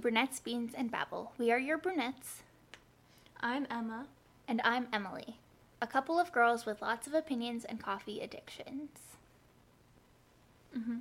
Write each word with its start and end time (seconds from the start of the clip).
Brunettes, 0.00 0.40
Beans, 0.40 0.72
and 0.76 0.90
Babble. 0.90 1.32
We 1.38 1.50
are 1.52 1.58
your 1.58 1.76
brunettes, 1.78 2.42
I'm 3.40 3.66
Emma. 3.70 4.06
and 4.48 4.60
I'm 4.64 4.88
Emily, 4.92 5.36
a 5.82 5.86
couple 5.86 6.18
of 6.18 6.32
girls 6.32 6.64
with 6.66 6.80
lots 6.82 7.06
of 7.06 7.14
opinions 7.14 7.64
and 7.64 7.82
coffee 7.82 8.20
addictions. 8.20 8.90
Mm-hmm. 10.76 10.98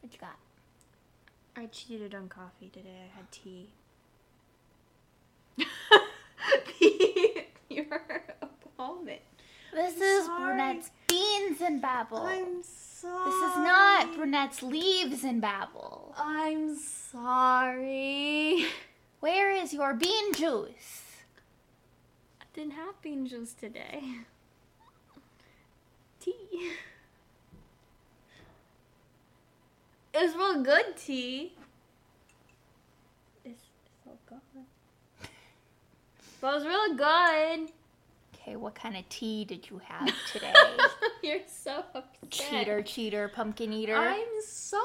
What 0.00 0.12
you 0.12 0.18
got? 0.18 0.36
I 1.56 1.66
cheated 1.66 2.14
on 2.14 2.28
coffee 2.28 2.68
today. 2.72 3.10
I 3.12 3.16
had 3.16 3.30
tea. 3.30 3.70
You're 7.68 8.02
a 8.42 8.46
vomit. 8.76 9.22
This 9.72 9.96
I'm 9.96 10.02
is 10.02 10.24
sorry. 10.26 10.44
Brunettes, 10.44 10.90
Beans, 11.08 11.60
and 11.60 11.82
Babble. 11.82 12.18
I'm 12.18 12.62
sorry. 12.62 12.85
This 13.02 13.34
is 13.34 13.56
not 13.58 14.16
Brunettes, 14.16 14.62
Leaves, 14.62 15.22
in 15.22 15.38
Babel. 15.38 16.14
I'm 16.16 16.74
sorry. 16.74 18.64
Where 19.20 19.50
is 19.50 19.74
your 19.74 19.92
bean 19.92 20.32
juice? 20.32 21.02
I 22.40 22.44
didn't 22.54 22.72
have 22.72 23.02
bean 23.02 23.26
juice 23.26 23.52
today. 23.52 24.02
Tea. 26.20 26.70
It's 30.14 30.34
real 30.34 30.62
good 30.62 30.96
tea. 30.96 31.52
It's, 33.44 33.62
it's 33.62 34.06
all 34.06 34.18
gone. 34.26 34.40
But 36.40 36.48
it 36.48 36.54
was 36.54 36.64
really 36.64 36.96
good. 36.96 37.72
Okay, 38.46 38.54
what 38.56 38.76
kind 38.76 38.96
of 38.96 39.08
tea 39.08 39.44
did 39.44 39.68
you 39.70 39.80
have 39.84 40.08
today? 40.32 40.52
You're 41.22 41.40
so 41.48 41.82
upset. 41.94 42.30
cheater, 42.30 42.80
cheater, 42.80 43.26
pumpkin 43.28 43.72
eater. 43.72 43.96
I'm 43.96 44.24
sorry. 44.46 44.82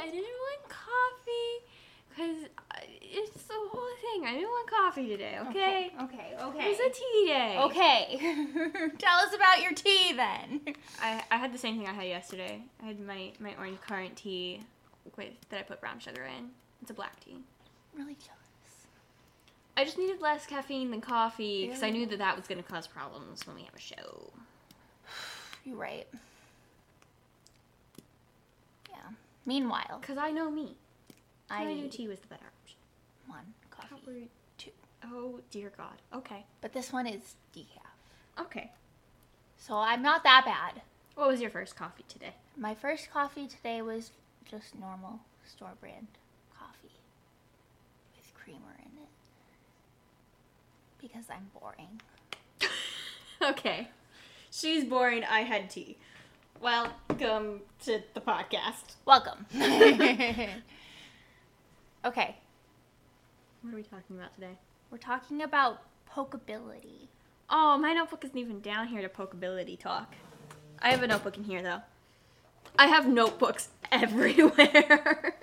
I 0.00 0.06
didn't 0.12 0.22
want 0.22 0.68
coffee 0.68 1.66
because 2.08 2.44
uh, 2.70 2.78
it's 3.02 3.42
the 3.42 3.54
whole 3.54 3.88
thing. 4.00 4.26
I 4.28 4.34
didn't 4.34 4.48
want 4.48 4.70
coffee 4.70 5.08
today. 5.08 5.38
Okay. 5.48 5.90
Okay, 6.04 6.34
It 6.38 6.42
okay. 6.42 6.68
was 6.68 6.78
a 6.78 6.90
tea 6.90 7.24
day. 7.26 7.58
Okay. 7.62 8.46
Tell 8.98 9.18
us 9.18 9.34
about 9.34 9.60
your 9.60 9.72
tea 9.72 10.12
then. 10.12 10.60
I, 11.02 11.24
I 11.32 11.36
had 11.36 11.52
the 11.52 11.58
same 11.58 11.76
thing 11.76 11.88
I 11.88 11.92
had 11.94 12.06
yesterday. 12.06 12.62
I 12.80 12.86
had 12.86 13.00
my, 13.00 13.32
my 13.40 13.56
orange 13.58 13.80
currant 13.80 14.14
tea 14.14 14.60
with 15.16 15.30
that 15.48 15.58
I 15.58 15.62
put 15.62 15.80
brown 15.80 15.98
sugar 15.98 16.22
in. 16.22 16.50
It's 16.80 16.92
a 16.92 16.94
black 16.94 17.18
tea. 17.24 17.38
Really 17.92 18.14
jealous. 18.14 18.43
I 19.76 19.84
just 19.84 19.98
needed 19.98 20.20
less 20.20 20.46
caffeine 20.46 20.90
than 20.90 21.00
coffee 21.00 21.66
because 21.66 21.82
I 21.82 21.90
knew 21.90 22.06
that 22.06 22.18
that 22.18 22.36
was 22.36 22.46
going 22.46 22.62
to 22.62 22.68
cause 22.68 22.86
problems 22.86 23.46
when 23.46 23.56
we 23.56 23.62
have 23.62 23.74
a 23.74 23.80
show. 23.80 24.30
You're 25.64 25.76
right. 25.76 26.06
Yeah. 28.90 28.96
Meanwhile, 29.46 29.98
Because 30.00 30.18
I 30.18 30.30
know 30.30 30.50
me. 30.50 30.76
I, 31.50 31.62
I 31.64 31.74
knew 31.74 31.88
tea 31.88 32.08
was 32.08 32.20
the 32.20 32.28
better 32.28 32.44
option. 32.62 32.78
one 33.26 33.54
coffee, 33.70 34.28
two, 34.58 34.70
Oh 35.04 35.40
dear 35.50 35.70
God. 35.76 36.00
Okay. 36.14 36.44
but 36.60 36.72
this 36.72 36.92
one 36.92 37.06
is 37.06 37.34
decaf, 37.54 38.40
Okay. 38.40 38.70
so 39.58 39.74
I'm 39.76 40.02
not 40.02 40.22
that 40.24 40.44
bad. 40.46 40.82
What 41.16 41.28
was 41.28 41.40
your 41.40 41.50
first 41.50 41.76
coffee 41.76 42.04
today? 42.08 42.34
My 42.56 42.74
first 42.74 43.10
coffee 43.12 43.46
today 43.46 43.82
was 43.82 44.10
just 44.50 44.74
normal 44.78 45.20
store 45.46 45.72
brand 45.80 46.06
coffee 46.58 46.96
with 48.16 48.32
creamer 48.34 48.74
in 48.78 48.86
it 48.86 48.93
because 51.04 51.26
I'm 51.28 51.50
boring. 51.60 52.00
okay. 53.50 53.88
She's 54.50 54.84
boring. 54.86 55.22
I 55.22 55.40
had 55.40 55.68
tea. 55.68 55.98
Welcome 56.62 57.60
to 57.84 58.00
the 58.14 58.20
podcast. 58.22 58.96
Welcome. 59.04 59.44
okay, 62.06 62.36
What 63.60 63.72
are 63.72 63.76
we 63.76 63.82
talking 63.82 64.16
about 64.16 64.34
today? 64.34 64.56
we're 64.90 64.96
talking 64.96 65.42
about 65.42 65.82
pokeability. 66.10 67.08
Oh, 67.50 67.76
my 67.76 67.92
notebook 67.92 68.24
isn't 68.24 68.38
even 68.38 68.60
down 68.60 68.86
here 68.86 69.02
to 69.02 69.08
pokeability 69.10 69.78
talk. 69.78 70.14
I 70.80 70.90
have 70.90 71.02
a 71.02 71.06
notebook 71.06 71.36
in 71.36 71.44
here 71.44 71.60
though. 71.62 71.82
I 72.78 72.86
have 72.86 73.06
notebooks 73.06 73.68
everywhere. 73.92 75.34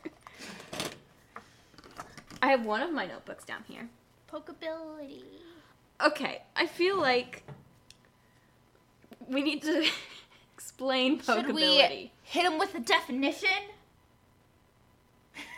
I 2.41 2.47
have 2.47 2.66
one 2.66 2.81
of 2.81 2.91
my 2.91 3.05
notebooks 3.05 3.45
down 3.45 3.63
here. 3.67 3.89
Pokeability. 4.31 5.21
Okay, 6.03 6.41
I 6.56 6.66
feel 6.66 7.00
like 7.00 7.44
we 9.28 9.44
need 9.44 9.62
to 9.63 9.88
explain 10.53 11.22
Should 11.22 11.53
we 11.53 12.12
hit 12.23 12.45
him 12.45 12.57
with 12.57 12.73
a 12.75 12.79
definition? 12.79 13.50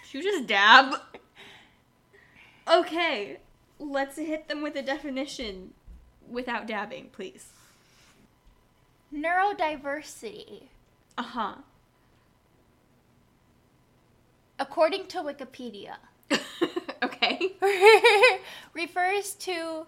Should 0.06 0.24
you 0.24 0.31
just 0.31 0.48
dab? 0.48 0.96
Okay, 2.68 3.38
let's 3.80 4.18
hit 4.18 4.48
them 4.48 4.62
with 4.62 4.76
a 4.76 4.81
definition 4.81 5.74
without 6.30 6.68
dabbing, 6.68 7.10
please. 7.12 7.48
Neurodiversity. 9.14 10.64
Uh 11.18 11.24
huh. 11.24 11.56
According 14.60 15.08
to 15.08 15.18
Wikipedia, 15.20 15.96
okay. 17.04 17.54
refers 18.74 19.34
to 19.36 19.88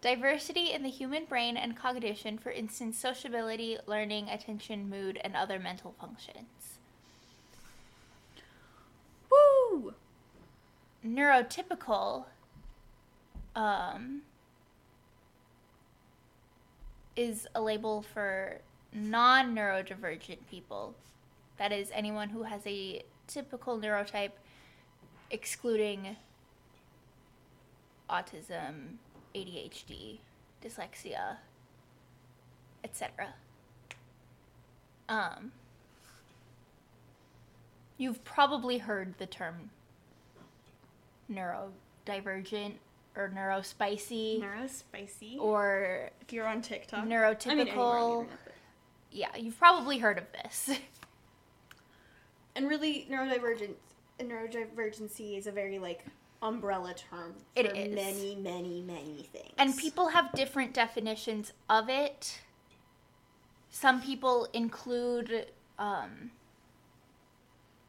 diversity 0.00 0.72
in 0.72 0.82
the 0.82 0.90
human 0.90 1.24
brain 1.24 1.56
and 1.56 1.76
cognition, 1.76 2.38
for 2.38 2.50
instance, 2.50 2.98
sociability, 2.98 3.78
learning, 3.86 4.28
attention, 4.28 4.88
mood, 4.88 5.18
and 5.24 5.34
other 5.34 5.58
mental 5.58 5.94
functions. 5.98 6.78
Woo! 9.30 9.94
Neurotypical 11.04 12.24
um, 13.54 14.22
is 17.16 17.48
a 17.54 17.60
label 17.60 18.02
for 18.02 18.58
non 18.92 19.54
neurodivergent 19.54 20.38
people. 20.50 20.94
That 21.56 21.72
is, 21.72 21.90
anyone 21.92 22.28
who 22.28 22.42
has 22.42 22.60
a 22.66 23.02
typical 23.26 23.78
neurotype, 23.78 24.32
excluding 25.30 26.16
autism, 28.10 28.98
ADHD, 29.36 30.18
dyslexia, 30.64 31.36
etc. 32.82 33.34
Um, 35.08 35.52
you've 37.98 38.24
probably 38.24 38.78
heard 38.78 39.14
the 39.18 39.26
term 39.26 39.70
neurodivergent 41.30 42.74
or 43.16 43.30
neurospicy 43.34 44.42
Neurospicy. 44.42 45.38
or 45.38 46.10
if 46.20 46.32
you're 46.32 46.46
on 46.46 46.60
TikTok. 46.62 47.04
neurotypical. 47.06 47.50
I 47.50 47.54
mean, 47.54 47.68
anywhere 47.68 48.26
yeah, 49.10 49.34
you've 49.36 49.58
probably 49.58 49.98
heard 49.98 50.18
of 50.18 50.24
this. 50.32 50.78
And 52.56 52.70
really, 52.70 53.06
neurodivergent 53.10 53.74
neurodivergency 54.18 55.36
is 55.36 55.46
a 55.46 55.52
very 55.52 55.78
like 55.78 56.06
umbrella 56.46 56.94
term 56.94 57.34
for 57.54 57.60
It 57.60 57.76
is. 57.76 57.94
many, 57.94 58.34
many, 58.36 58.80
many 58.82 59.28
things. 59.32 59.52
and 59.58 59.76
people 59.76 60.08
have 60.08 60.32
different 60.32 60.72
definitions 60.74 61.52
of 61.68 61.88
it. 61.88 62.40
Some 63.70 64.00
people 64.00 64.48
include 64.52 65.46
um, 65.78 66.30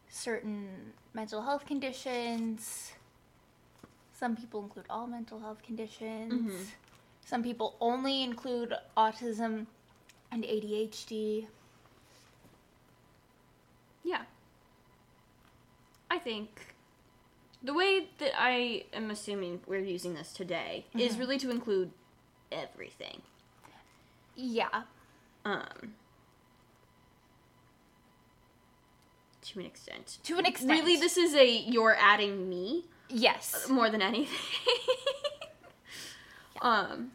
certain 0.09 0.93
mental 1.13 1.41
health 1.43 1.65
conditions. 1.65 2.91
Some 4.13 4.35
people 4.35 4.61
include 4.63 4.85
all 4.89 5.07
mental 5.07 5.39
health 5.39 5.61
conditions. 5.63 6.33
Mhm. 6.33 6.65
Some 7.25 7.43
people 7.43 7.75
only 7.79 8.23
include 8.23 8.73
autism 8.95 9.67
and 10.31 10.43
ADHD. 10.43 11.47
Yeah. 14.03 14.23
I 16.09 16.17
think 16.19 16.73
the 17.63 17.73
way 17.73 18.07
that 18.19 18.31
I 18.39 18.85
am 18.93 19.09
assuming 19.11 19.61
we're 19.67 19.79
using 19.79 20.13
this 20.13 20.31
today 20.33 20.85
is 20.93 21.15
Mhm. 21.15 21.19
really 21.19 21.37
to 21.39 21.49
include 21.49 21.91
everything. 22.51 23.21
Yeah, 24.35 24.83
Um 25.43 25.95
to 29.41 29.59
an 29.59 29.65
extent. 29.65 30.17
to 30.23 30.37
an 30.37 30.45
extent. 30.45 30.71
Really 30.71 30.97
this 30.97 31.17
is 31.17 31.33
a 31.33 31.45
you're 31.49 31.95
adding 31.95 32.49
me 32.49 32.85
yes. 33.09 33.67
more 33.69 33.89
than 33.89 34.01
anything. 34.01 34.37
um 36.61 37.11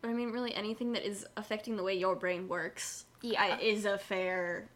but 0.00 0.08
I 0.10 0.14
mean 0.14 0.30
really 0.32 0.54
anything 0.54 0.92
that 0.92 1.06
is 1.06 1.26
affecting 1.36 1.76
the 1.76 1.82
way 1.82 1.94
your 1.94 2.14
brain 2.16 2.48
works 2.48 3.04
Yeah. 3.22 3.58
Is 3.58 3.84
a 3.84 3.98
fair 3.98 4.68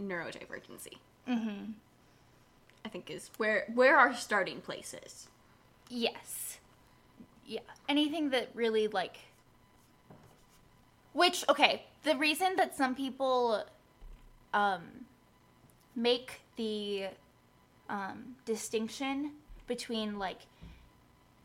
neurodivergency. 0.00 0.98
mm-hmm. 1.28 1.72
I 2.84 2.88
think 2.88 3.10
is 3.10 3.30
where 3.36 3.64
where 3.74 3.96
our 3.98 4.14
starting 4.14 4.60
place 4.60 4.94
is. 5.04 5.26
Yes. 5.88 6.58
Yeah. 7.44 7.60
Anything 7.88 8.30
that 8.30 8.50
really 8.54 8.86
like 8.88 9.16
which 11.12 11.44
okay, 11.48 11.84
the 12.04 12.16
reason 12.16 12.56
that 12.56 12.76
some 12.76 12.94
people 12.94 13.64
um 14.54 14.82
make 15.94 16.40
the 16.56 17.06
um, 17.88 18.36
distinction 18.44 19.32
between 19.66 20.18
like 20.18 20.40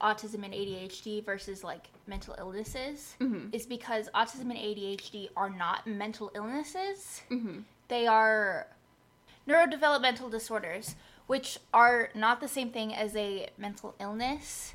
autism 0.01 0.43
and 0.43 0.53
ADHD 0.53 1.23
versus 1.23 1.63
like 1.63 1.87
mental 2.07 2.35
illnesses 2.37 3.15
Mhm. 3.19 3.53
is 3.53 3.65
because 3.65 4.09
autism 4.15 4.49
and 4.49 4.57
ADHD 4.57 5.29
are 5.37 5.49
not 5.49 5.85
mental 5.87 6.31
illnesses. 6.35 7.21
Mhm. 7.29 7.63
They 7.91 8.07
are 8.07 8.67
neurodevelopmental 9.45 10.31
disorders, 10.31 10.95
which 11.27 11.57
are 11.73 12.09
not 12.15 12.39
the 12.39 12.47
same 12.47 12.69
thing 12.69 12.95
as 12.95 13.13
a 13.17 13.49
mental 13.57 13.95
illness. 13.99 14.71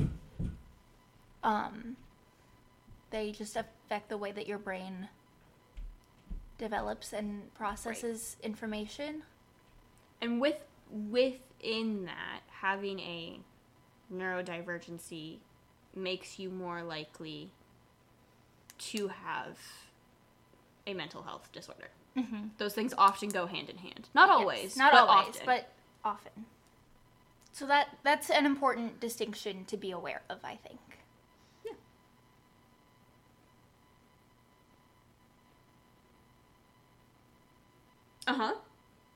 Um, 1.43 1.97
they 3.09 3.33
just 3.33 3.57
affect 3.57 4.11
the 4.11 4.19
way 4.19 4.33
that 4.33 4.47
your 4.47 4.59
brain 4.59 5.09
develops 6.59 7.15
and 7.15 7.55
processes 7.55 8.37
information. 8.43 9.23
And 10.21 10.39
with 10.39 10.59
within 10.91 12.05
that, 12.05 12.43
having 12.61 13.01
a 13.01 13.41
neurodivergency 14.13 15.39
makes 15.95 16.39
you 16.39 16.51
more 16.51 16.83
likely 16.83 17.51
to 18.77 19.09
have 19.09 19.57
a 20.87 20.93
mental 20.93 21.23
health 21.23 21.49
disorder. 21.51 21.89
Mm-hmm. 22.17 22.49
Those 22.59 22.73
things 22.75 22.95
often 22.97 23.29
go 23.29 23.47
hand 23.47 23.69
in 23.69 23.77
hand. 23.79 24.09
Not 24.15 24.31
always, 24.31 24.77
not 24.77 24.93
but 24.93 25.01
always, 25.09 25.29
often. 25.37 25.43
but 25.47 25.69
often. 26.05 26.47
So 27.53 27.67
that 27.67 27.89
that's 28.03 28.31
an 28.31 28.47
important 28.47 29.01
distinction 29.01 29.65
to 29.67 29.77
be 29.77 29.91
aware 29.91 30.23
of, 30.31 30.39
I 30.45 30.57
think. 30.57 30.81
uh 38.27 38.35
huh. 38.35 38.53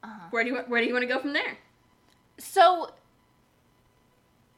Uh-huh. 0.02 0.26
Where 0.30 0.44
do 0.44 0.50
you 0.50 0.56
where 0.66 0.80
do 0.80 0.86
you 0.86 0.92
want 0.92 1.02
to 1.02 1.08
go 1.12 1.18
from 1.20 1.32
there? 1.32 1.58
So, 2.38 2.90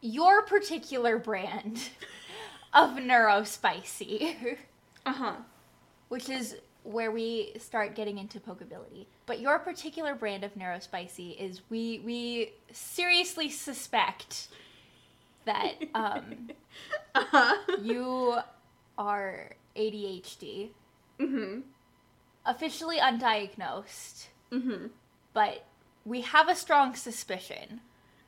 your 0.00 0.42
particular 0.42 1.18
brand 1.18 1.88
of 2.72 2.90
Neurospicy, 2.90 4.56
Uh 5.06 5.12
huh. 5.12 5.32
which 6.08 6.28
is 6.28 6.56
where 6.84 7.10
we 7.12 7.52
start 7.58 7.94
getting 7.94 8.18
into 8.18 8.40
pokeability, 8.40 9.06
but 9.26 9.40
your 9.40 9.58
particular 9.58 10.14
brand 10.14 10.42
of 10.44 10.54
Neurospicy 10.54 11.38
is 11.38 11.60
we 11.70 12.00
we 12.04 12.52
seriously 12.72 13.48
suspect 13.50 14.48
that 15.44 15.74
um, 15.94 16.50
Uh 17.14 17.24
huh. 17.30 17.56
you 17.80 18.36
are 18.98 19.50
ADHD, 19.76 20.70
mhm. 21.18 21.62
officially 22.44 22.98
undiagnosed, 22.98 24.26
Mhm. 24.50 24.90
but 25.32 25.64
we 26.04 26.22
have 26.22 26.48
a 26.48 26.54
strong 26.56 26.94
suspicion. 26.94 27.80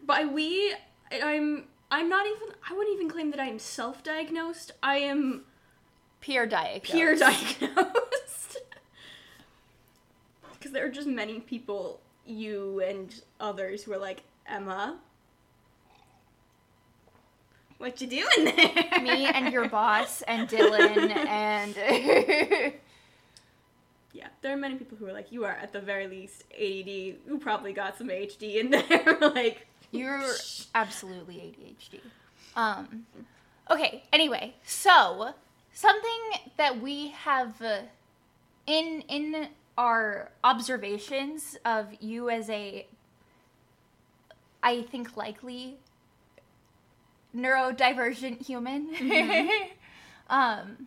By 0.02 0.24
we, 0.24 0.74
I'm 1.12 1.64
I'm 1.90 2.08
not 2.08 2.26
even. 2.26 2.54
I 2.68 2.72
wouldn't 2.74 2.94
even 2.96 3.10
claim 3.10 3.30
that 3.32 3.40
I 3.40 3.46
am 3.46 3.58
self-diagnosed. 3.58 4.72
I 4.82 4.96
am 4.98 5.44
Peer 6.20 6.46
diagnosed. 6.46 6.84
peer 6.92 7.14
diagnosed. 7.16 7.96
Because 10.64 10.72
there 10.72 10.86
are 10.86 10.90
just 10.90 11.06
many 11.06 11.40
people, 11.40 12.00
you 12.24 12.80
and 12.80 13.14
others, 13.38 13.82
who 13.82 13.92
are 13.92 13.98
like, 13.98 14.22
Emma, 14.46 14.96
what 17.76 18.00
you 18.00 18.06
doing 18.06 18.24
there? 18.44 19.02
me 19.02 19.26
and 19.26 19.52
your 19.52 19.68
boss 19.68 20.22
and 20.22 20.48
Dylan 20.48 21.14
and 21.14 21.76
Yeah, 24.14 24.28
there 24.40 24.54
are 24.54 24.56
many 24.56 24.76
people 24.76 24.96
who 24.96 25.06
are 25.06 25.12
like, 25.12 25.30
you 25.30 25.44
are 25.44 25.50
at 25.52 25.74
the 25.74 25.80
very 25.82 26.06
least 26.06 26.44
ADD. 26.54 26.88
You 26.88 27.38
probably 27.42 27.74
got 27.74 27.98
some 27.98 28.08
HD 28.08 28.54
in 28.54 28.70
there. 28.70 29.18
like, 29.20 29.66
you're 29.90 30.24
absolutely 30.74 31.34
ADHD. 31.34 32.00
Um 32.56 33.04
okay, 33.70 34.04
anyway, 34.14 34.54
so 34.64 35.34
something 35.74 36.20
that 36.56 36.80
we 36.80 37.08
have 37.08 37.60
uh, 37.60 37.80
in 38.66 39.02
in 39.08 39.48
our 39.76 40.30
observations 40.42 41.56
of 41.64 41.88
you 42.00 42.30
as 42.30 42.48
a 42.50 42.86
I 44.62 44.82
think 44.82 45.16
likely 45.16 45.78
neurodivergent 47.36 48.46
human. 48.46 48.88
um 50.30 50.86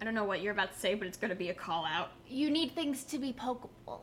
I 0.00 0.04
don't 0.04 0.14
know 0.14 0.24
what 0.24 0.42
you're 0.42 0.52
about 0.52 0.72
to 0.72 0.78
say, 0.78 0.94
but 0.94 1.08
it's 1.08 1.16
gonna 1.16 1.34
be 1.34 1.48
a 1.48 1.54
call 1.54 1.84
out. 1.84 2.10
you 2.28 2.50
need 2.50 2.72
things 2.74 3.04
to 3.04 3.18
be 3.18 3.32
pokeable. 3.32 4.00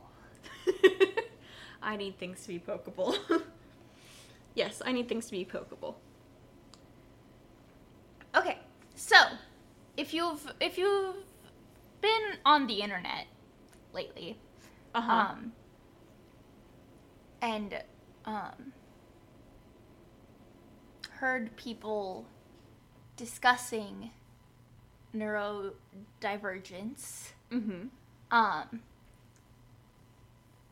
I 1.81 1.95
need 1.95 2.17
things 2.17 2.41
to 2.41 2.47
be 2.47 2.59
pokeable. 2.59 3.17
yes, 4.55 4.81
I 4.83 4.91
need 4.91 5.07
things 5.07 5.27
to 5.27 5.31
be 5.31 5.45
pokeable. 5.45 5.95
Okay, 8.35 8.57
so 8.95 9.15
if 9.95 10.13
you've 10.13 10.51
if 10.59 10.77
you've 10.77 11.15
been 12.01 12.37
on 12.45 12.67
the 12.67 12.81
internet 12.81 13.27
lately, 13.95 14.37
Uh 14.93 15.01
huh. 15.01 15.11
um, 15.31 15.51
and 17.41 17.81
um, 18.25 18.73
heard 21.19 21.55
people 21.57 22.25
discussing 23.17 24.11
neurodivergence, 25.15 27.31
mm-hmm. 27.51 27.87
um, 28.31 28.81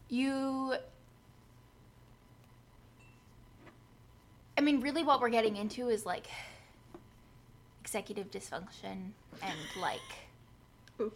you. 0.09 0.73
I 4.57 4.61
mean, 4.61 4.81
really, 4.81 5.03
what 5.03 5.19
we're 5.19 5.29
getting 5.29 5.57
into 5.57 5.89
is 5.89 6.05
like 6.05 6.27
executive 7.81 8.29
dysfunction 8.31 9.11
and 9.41 9.57
like 9.81 9.99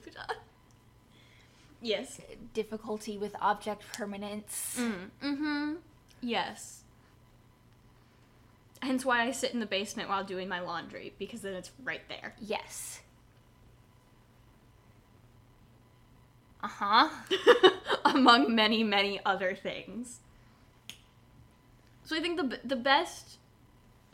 Yes. 1.81 2.19
difficulty 2.53 3.17
with 3.17 3.35
object 3.39 3.83
permanence. 3.93 4.77
Mm. 4.79 5.09
Mm-hmm. 5.23 5.73
Yes. 6.21 6.83
Hence 8.81 9.05
why 9.05 9.23
I 9.23 9.31
sit 9.31 9.53
in 9.53 9.59
the 9.59 9.65
basement 9.65 10.09
while 10.09 10.23
doing 10.23 10.47
my 10.47 10.59
laundry, 10.59 11.13
because 11.17 11.41
then 11.41 11.53
it's 11.53 11.71
right 11.83 12.01
there. 12.09 12.35
Yes. 12.39 13.01
Uh 16.63 16.67
huh. 16.67 17.09
Among 18.05 18.53
many, 18.53 18.83
many 18.83 19.19
other 19.25 19.55
things. 19.55 20.19
So 22.03 22.15
I 22.15 22.19
think 22.19 22.37
the 22.37 22.59
the 22.63 22.75
best 22.75 23.37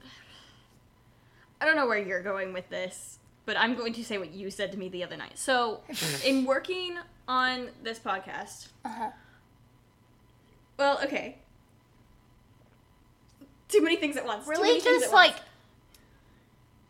I 1.62 1.66
don't 1.66 1.76
know 1.76 1.88
where 1.88 2.00
you're 2.00 2.24
going 2.24 2.54
with 2.54 2.70
this, 2.70 3.20
but 3.46 3.58
I'm 3.58 3.76
going 3.76 3.94
to 3.94 4.04
say 4.04 4.18
what 4.18 4.32
you 4.34 4.50
said 4.52 4.72
to 4.72 4.78
me 4.78 4.90
the 4.90 5.04
other 5.04 5.18
night. 5.18 5.38
So, 5.38 5.82
in 6.26 6.46
working 6.46 6.98
on 7.28 7.70
this 7.84 8.00
podcast, 8.00 8.68
Uh 8.86 8.90
huh. 8.90 9.10
well, 10.78 11.00
okay. 11.04 11.38
Too 13.70 13.82
many 13.82 13.96
things 13.96 14.18
at 14.18 14.26
once. 14.26 14.48
Really, 14.48 14.80
just 14.80 15.06
at 15.06 15.12
once. 15.12 15.14
like 15.14 15.36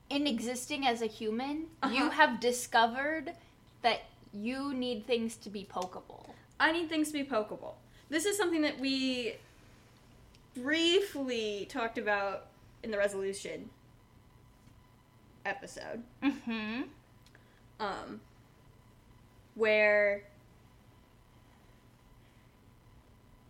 in 0.10 0.28
existing 0.28 0.86
as 0.86 1.02
a 1.02 1.08
human, 1.08 1.58
you 1.58 2.04
Uh-huh. 2.06 2.10
have 2.12 2.40
discovered 2.40 3.34
that 3.82 4.02
you 4.34 4.74
need 4.74 5.08
things 5.08 5.36
to 5.38 5.50
be 5.50 5.64
pokeable. 5.70 6.30
I 6.60 6.72
need 6.72 6.90
things 6.90 7.08
to 7.08 7.14
be 7.14 7.24
pokeable. 7.24 7.74
This 8.10 8.26
is 8.26 8.38
something 8.38 8.62
that 8.62 8.80
we 8.80 9.36
briefly 10.56 11.66
talked 11.70 11.98
about 11.98 12.46
in 12.84 12.92
the 12.92 12.98
resolution 12.98 13.70
episode, 15.46 16.04
Mm 16.22 16.42
hmm. 16.44 16.82
um, 17.80 18.22
where 19.56 20.24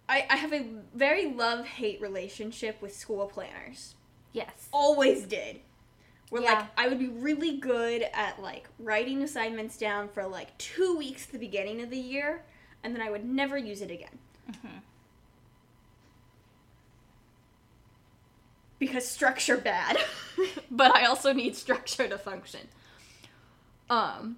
I, 0.07 0.25
I 0.29 0.35
have 0.35 0.53
a 0.53 0.65
very 0.93 1.31
love 1.31 1.65
hate 1.65 2.01
relationship 2.01 2.81
with 2.81 2.95
school 2.95 3.27
planners. 3.27 3.95
Yes. 4.31 4.67
Always 4.71 5.23
did. 5.23 5.61
Where 6.29 6.41
like 6.41 6.65
I 6.77 6.87
would 6.87 6.99
be 6.99 7.09
really 7.09 7.57
good 7.57 8.05
at 8.13 8.41
like 8.41 8.67
writing 8.79 9.21
assignments 9.21 9.77
down 9.77 10.09
for 10.09 10.25
like 10.25 10.57
two 10.57 10.97
weeks 10.97 11.25
at 11.25 11.31
the 11.31 11.37
beginning 11.37 11.81
of 11.81 11.91
the 11.91 11.97
year, 11.97 12.43
and 12.83 12.95
then 12.95 13.01
I 13.03 13.11
would 13.11 13.23
never 13.23 13.55
use 13.55 13.81
it 13.81 13.91
again. 13.91 14.17
Mm-hmm. 14.51 14.77
Because 18.85 19.07
structure 19.07 19.55
bad 19.55 19.97
but 20.71 20.93
i 20.93 21.05
also 21.05 21.31
need 21.31 21.55
structure 21.55 22.07
to 22.07 22.17
function. 22.17 22.67
Um 23.89 24.37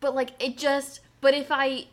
but 0.00 0.14
like 0.14 0.30
it 0.42 0.56
just 0.56 1.00
but 1.20 1.34
if 1.34 1.48
i 1.50 1.86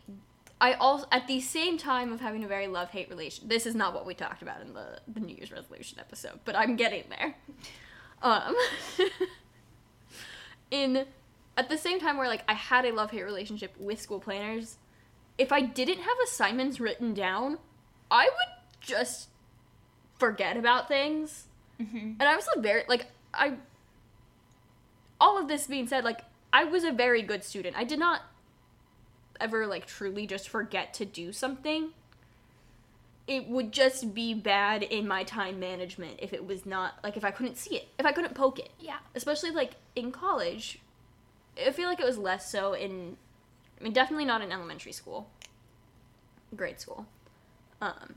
i 0.60 0.72
also 0.74 1.06
at 1.12 1.26
the 1.26 1.40
same 1.40 1.76
time 1.76 2.12
of 2.12 2.20
having 2.20 2.44
a 2.44 2.48
very 2.48 2.66
love 2.66 2.88
hate 2.90 3.10
relation 3.10 3.46
this 3.46 3.66
is 3.66 3.74
not 3.74 3.92
what 3.92 4.06
we 4.06 4.14
talked 4.14 4.40
about 4.40 4.62
in 4.62 4.72
the 4.72 5.00
the 5.12 5.20
new 5.20 5.36
year's 5.36 5.52
resolution 5.52 5.98
episode 5.98 6.40
but 6.44 6.56
i'm 6.56 6.76
getting 6.76 7.04
there. 7.10 7.34
Um 8.22 8.56
in 10.70 11.04
at 11.58 11.68
the 11.68 11.76
same 11.76 12.00
time 12.00 12.16
where 12.16 12.28
like 12.28 12.44
i 12.48 12.54
had 12.54 12.86
a 12.86 12.92
love 12.92 13.10
hate 13.10 13.24
relationship 13.24 13.74
with 13.78 14.00
school 14.00 14.20
planners 14.20 14.78
if 15.38 15.50
I 15.52 15.62
didn't 15.62 15.98
have 15.98 16.16
assignments 16.24 16.80
written 16.80 17.12
down, 17.12 17.58
I 18.10 18.24
would 18.24 18.80
just 18.80 19.28
forget 20.24 20.56
about 20.56 20.88
things. 20.88 21.44
Mm-hmm. 21.80 22.12
And 22.18 22.22
I 22.22 22.36
was 22.36 22.48
a 22.56 22.60
very 22.60 22.84
like 22.88 23.06
I 23.32 23.54
all 25.20 25.38
of 25.38 25.48
this 25.48 25.66
being 25.66 25.86
said, 25.86 26.04
like 26.04 26.20
I 26.52 26.64
was 26.64 26.84
a 26.84 26.92
very 26.92 27.22
good 27.22 27.44
student. 27.44 27.76
I 27.76 27.84
did 27.84 27.98
not 27.98 28.22
ever 29.40 29.66
like 29.66 29.86
truly 29.86 30.26
just 30.26 30.48
forget 30.48 30.94
to 30.94 31.04
do 31.04 31.32
something. 31.32 31.90
It 33.26 33.48
would 33.48 33.72
just 33.72 34.14
be 34.14 34.34
bad 34.34 34.82
in 34.82 35.08
my 35.08 35.24
time 35.24 35.58
management 35.58 36.18
if 36.18 36.32
it 36.32 36.46
was 36.46 36.66
not 36.66 36.94
like 37.02 37.16
if 37.16 37.24
I 37.24 37.30
couldn't 37.30 37.56
see 37.56 37.76
it, 37.76 37.88
if 37.98 38.06
I 38.06 38.12
couldn't 38.12 38.34
poke 38.34 38.58
it. 38.58 38.70
Yeah. 38.78 38.98
Especially 39.14 39.50
like 39.50 39.72
in 39.96 40.12
college. 40.12 40.78
I 41.64 41.70
feel 41.70 41.88
like 41.88 42.00
it 42.00 42.06
was 42.06 42.18
less 42.18 42.50
so 42.50 42.72
in 42.72 43.16
I 43.80 43.84
mean 43.84 43.92
definitely 43.92 44.24
not 44.24 44.42
in 44.42 44.52
elementary 44.52 44.92
school. 44.92 45.28
Grade 46.54 46.80
school. 46.80 47.06
Um 47.80 48.16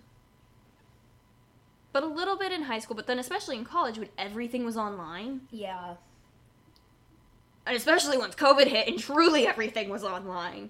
but 1.94 2.04
a 2.04 2.08
little 2.08 2.38
bit 2.38 2.52
in 2.52 2.64
high 2.64 2.80
school, 2.80 2.96
but 2.96 3.08
then 3.08 3.20
especially 3.20 3.56
in 3.58 3.66
college 3.66 3.98
when 3.98 4.10
everything 4.18 4.66
was 4.66 4.78
online, 4.78 5.42
Yeah. 5.52 5.96
and 7.66 7.76
especially 7.76 8.18
once 8.18 8.36
COVID 8.36 8.68
hit 8.68 8.88
and 8.88 9.00
truly 9.00 9.48
everything 9.48 9.90
was 9.90 10.04
online. 10.04 10.70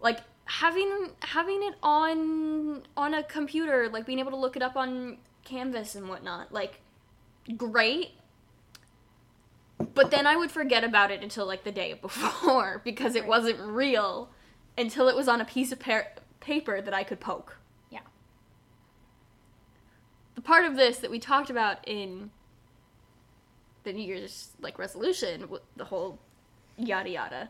Like 0.00 0.20
having 0.46 1.10
having 1.20 1.62
it 1.62 1.74
on 1.82 2.82
on 2.96 3.14
a 3.14 3.22
computer, 3.22 3.88
like 3.88 4.06
being 4.06 4.18
able 4.18 4.30
to 4.30 4.36
look 4.36 4.56
it 4.56 4.62
up 4.62 4.76
on 4.76 5.18
Canvas 5.44 5.94
and 5.94 6.08
whatnot, 6.08 6.52
like 6.52 6.80
great. 7.56 8.12
But 9.94 10.10
then 10.10 10.26
I 10.26 10.36
would 10.36 10.50
forget 10.50 10.82
about 10.84 11.10
it 11.10 11.22
until 11.22 11.46
like 11.46 11.64
the 11.64 11.72
day 11.72 11.92
before 12.00 12.80
because 12.84 13.14
it 13.14 13.20
Right. 13.20 13.28
wasn't 13.28 13.60
real 13.60 14.30
until 14.76 15.08
it 15.08 15.16
was 15.16 15.28
on 15.28 15.40
a 15.40 15.44
piece 15.44 15.72
of 15.72 15.78
par- 15.80 16.12
paper 16.40 16.80
that 16.80 16.94
I 16.94 17.04
could 17.04 17.20
poke. 17.20 17.57
The 20.38 20.42
part 20.42 20.64
of 20.64 20.76
this 20.76 20.98
that 20.98 21.10
we 21.10 21.18
talked 21.18 21.50
about 21.50 21.78
in 21.84 22.30
the 23.82 23.92
New 23.92 24.06
Year's 24.06 24.50
like 24.60 24.78
resolution, 24.78 25.48
the 25.74 25.86
whole 25.86 26.20
yada 26.76 27.10
yada, 27.10 27.48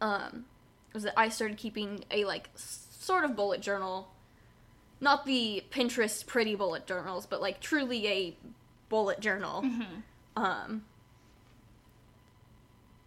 um, 0.00 0.46
was 0.92 1.04
that 1.04 1.14
I 1.16 1.28
started 1.28 1.56
keeping 1.56 2.04
a 2.10 2.24
like 2.24 2.50
sort 2.56 3.24
of 3.24 3.36
bullet 3.36 3.60
journal, 3.60 4.08
not 5.00 5.24
the 5.24 5.62
Pinterest 5.70 6.26
pretty 6.26 6.56
bullet 6.56 6.84
journals, 6.84 7.26
but 7.26 7.40
like 7.40 7.60
truly 7.60 8.08
a 8.08 8.36
bullet 8.88 9.20
journal. 9.20 9.62
Mm-hmm. 9.62 10.00
Um, 10.34 10.82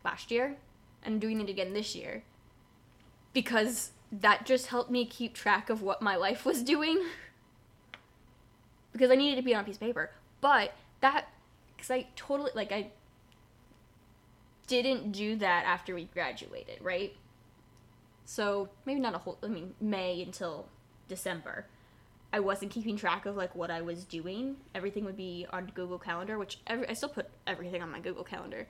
last 0.05 0.31
year, 0.31 0.55
and 1.03 1.19
doing 1.19 1.41
it 1.41 1.49
again 1.49 1.73
this 1.73 1.93
year 1.93 2.23
because 3.33 3.91
that 4.13 4.45
just 4.45 4.67
helped 4.67 4.89
me 4.89 5.05
keep 5.05 5.33
track 5.33 5.69
of 5.69 5.81
what 5.81 6.01
my 6.01 6.15
life 6.15 6.45
was 6.45 6.63
doing 6.63 7.03
because 9.01 9.11
I 9.11 9.15
needed 9.15 9.37
to 9.37 9.41
be 9.41 9.55
on 9.55 9.61
a 9.61 9.63
piece 9.63 9.77
of 9.77 9.81
paper. 9.81 10.11
But 10.41 10.75
that, 10.99 11.27
because 11.75 11.89
I 11.89 12.05
totally, 12.15 12.51
like, 12.53 12.71
I 12.71 12.91
didn't 14.67 15.11
do 15.11 15.37
that 15.37 15.65
after 15.65 15.95
we 15.95 16.03
graduated, 16.05 16.77
right? 16.81 17.15
So 18.25 18.69
maybe 18.85 18.99
not 18.99 19.15
a 19.15 19.17
whole, 19.17 19.39
I 19.41 19.47
mean, 19.47 19.73
May 19.81 20.21
until 20.21 20.67
December. 21.07 21.65
I 22.31 22.41
wasn't 22.41 22.69
keeping 22.69 22.95
track 22.95 23.25
of 23.25 23.35
like 23.35 23.55
what 23.55 23.71
I 23.71 23.81
was 23.81 24.03
doing. 24.03 24.57
Everything 24.75 25.03
would 25.05 25.17
be 25.17 25.47
on 25.51 25.71
Google 25.73 25.97
Calendar, 25.97 26.37
which 26.37 26.59
every, 26.67 26.87
I 26.87 26.93
still 26.93 27.09
put 27.09 27.27
everything 27.47 27.81
on 27.81 27.91
my 27.91 27.99
Google 27.99 28.23
Calendar 28.23 28.67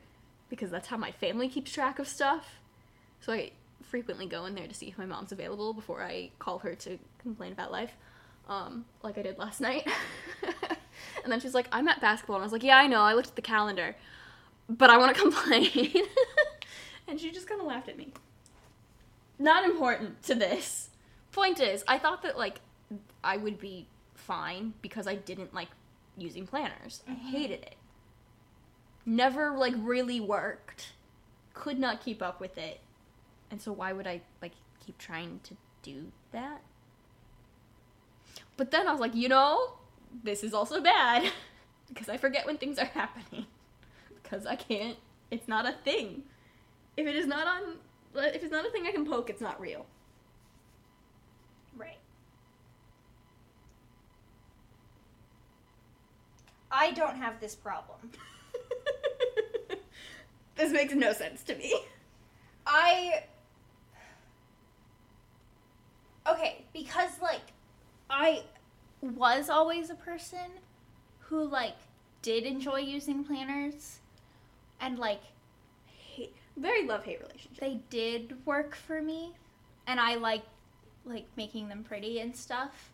because 0.47 0.71
that's 0.71 0.88
how 0.88 0.95
my 0.95 1.11
family 1.11 1.50
keeps 1.50 1.73
track 1.73 2.00
of 2.00 2.07
stuff. 2.07 2.61
So 3.19 3.33
I 3.33 3.51
frequently 3.83 4.27
go 4.27 4.45
in 4.45 4.55
there 4.55 4.67
to 4.67 4.73
see 4.73 4.88
if 4.88 4.97
my 4.97 5.05
mom's 5.05 5.33
available 5.33 5.73
before 5.73 6.01
I 6.01 6.31
call 6.39 6.59
her 6.59 6.73
to 6.75 6.97
complain 7.19 7.51
about 7.51 7.73
life, 7.73 7.91
um, 8.48 8.86
like 9.03 9.17
I 9.17 9.21
did 9.21 9.38
last 9.38 9.62
night. 9.62 9.88
and 11.24 11.31
then 11.31 11.39
she's 11.39 11.53
like, 11.53 11.67
"I'm 11.71 11.88
at 11.88 12.01
basketball," 12.01 12.38
and 12.38 12.43
I 12.43 12.45
was 12.45 12.53
like, 12.53 12.63
"Yeah, 12.63 12.77
I 12.77 12.88
know. 12.88 13.01
I 13.01 13.13
looked 13.13 13.29
at 13.29 13.36
the 13.36 13.41
calendar, 13.41 13.95
but 14.69 14.89
I 14.89 14.98
want 14.98 15.15
to 15.15 15.21
complain." 15.21 16.05
and 17.07 17.19
she 17.19 17.31
just 17.31 17.48
kind 17.48 17.62
of 17.62 17.67
laughed 17.67 17.89
at 17.89 17.98
me. 17.98 18.13
Not 19.39 19.65
important 19.65 20.21
to 20.24 20.36
this. 20.36 20.89
Point 21.31 21.60
is, 21.60 21.83
I 21.88 21.98
thought 21.98 22.21
that 22.24 22.38
like 22.38 22.62
I 23.24 23.38
would 23.38 23.60
be 23.60 23.88
fine 24.15 24.74
because 24.81 25.07
I 25.07 25.15
didn't 25.15 25.53
like 25.53 25.69
using 26.17 26.45
planners. 26.45 27.03
I 27.07 27.13
hated 27.13 27.62
it. 27.62 27.75
Never 29.05 29.51
like 29.51 29.74
really 29.77 30.19
worked. 30.19 30.93
Could 31.53 31.79
not 31.79 32.03
keep 32.03 32.21
up 32.21 32.39
with 32.39 32.57
it. 32.57 32.81
And 33.50 33.62
so 33.62 33.71
why 33.71 33.93
would 33.93 34.07
I 34.07 34.21
like 34.41 34.53
keep 34.86 34.98
trying 34.98 35.39
to 35.43 35.55
do 35.81 36.12
that? 36.31 36.62
But 38.58 38.72
then 38.72 38.88
I 38.88 38.91
was 38.91 39.01
like, 39.01 39.15
you 39.15 39.29
know, 39.29 39.74
this 40.24 40.43
is 40.43 40.53
also 40.53 40.81
bad 40.81 41.31
because 41.88 42.10
I 42.10 42.17
forget 42.17 42.46
when 42.46 42.58
things 42.58 42.77
are 42.77 42.86
happening. 43.01 43.46
because 44.22 44.46
I 44.46 44.55
can't 44.55 44.98
it's 45.29 45.48
not 45.48 45.65
a 45.65 45.74
thing. 45.84 46.24
If 46.98 47.08
it 47.08 47.15
is 47.15 47.25
not 47.25 47.48
on 47.48 47.77
if 48.15 48.43
it's 48.43 48.51
not 48.51 48.65
a 48.65 48.70
thing 48.70 48.86
I 48.86 48.91
can 48.91 49.05
poke, 49.05 49.29
it's 49.29 49.41
not 49.41 49.60
real. 49.60 49.86
Right. 51.77 51.98
I 56.70 56.91
don't 56.91 57.15
have 57.15 57.39
this 57.39 57.55
problem. 57.55 58.12
this 60.55 60.72
makes 60.72 60.93
no 60.93 61.13
sense 61.13 61.43
to 61.43 61.55
me. 61.55 61.74
I 62.67 63.24
Okay, 66.27 66.65
because 66.74 67.20
like 67.22 67.41
I 68.12 68.44
was 69.01 69.50
always 69.50 69.89
a 69.89 69.96
person 69.96 70.51
who 71.22 71.44
like 71.48 71.75
did 72.22 72.44
enjoy 72.44 72.80
using 72.80 73.24
planners 73.24 74.00
and 74.80 75.00
like 75.00 75.22
Hate, 75.88 76.36
very 76.58 76.86
love 76.86 77.03
hate 77.06 77.22
relationship. 77.22 77.60
they 77.60 77.80
did 77.89 78.46
work 78.46 78.75
for 78.75 79.01
me 79.01 79.32
and 79.88 80.00
I 80.00 80.15
like 80.15 80.44
like 81.06 81.25
making 81.38 81.70
them 81.70 81.84
pretty 81.84 82.20
and 82.20 82.36
stuff. 82.36 82.91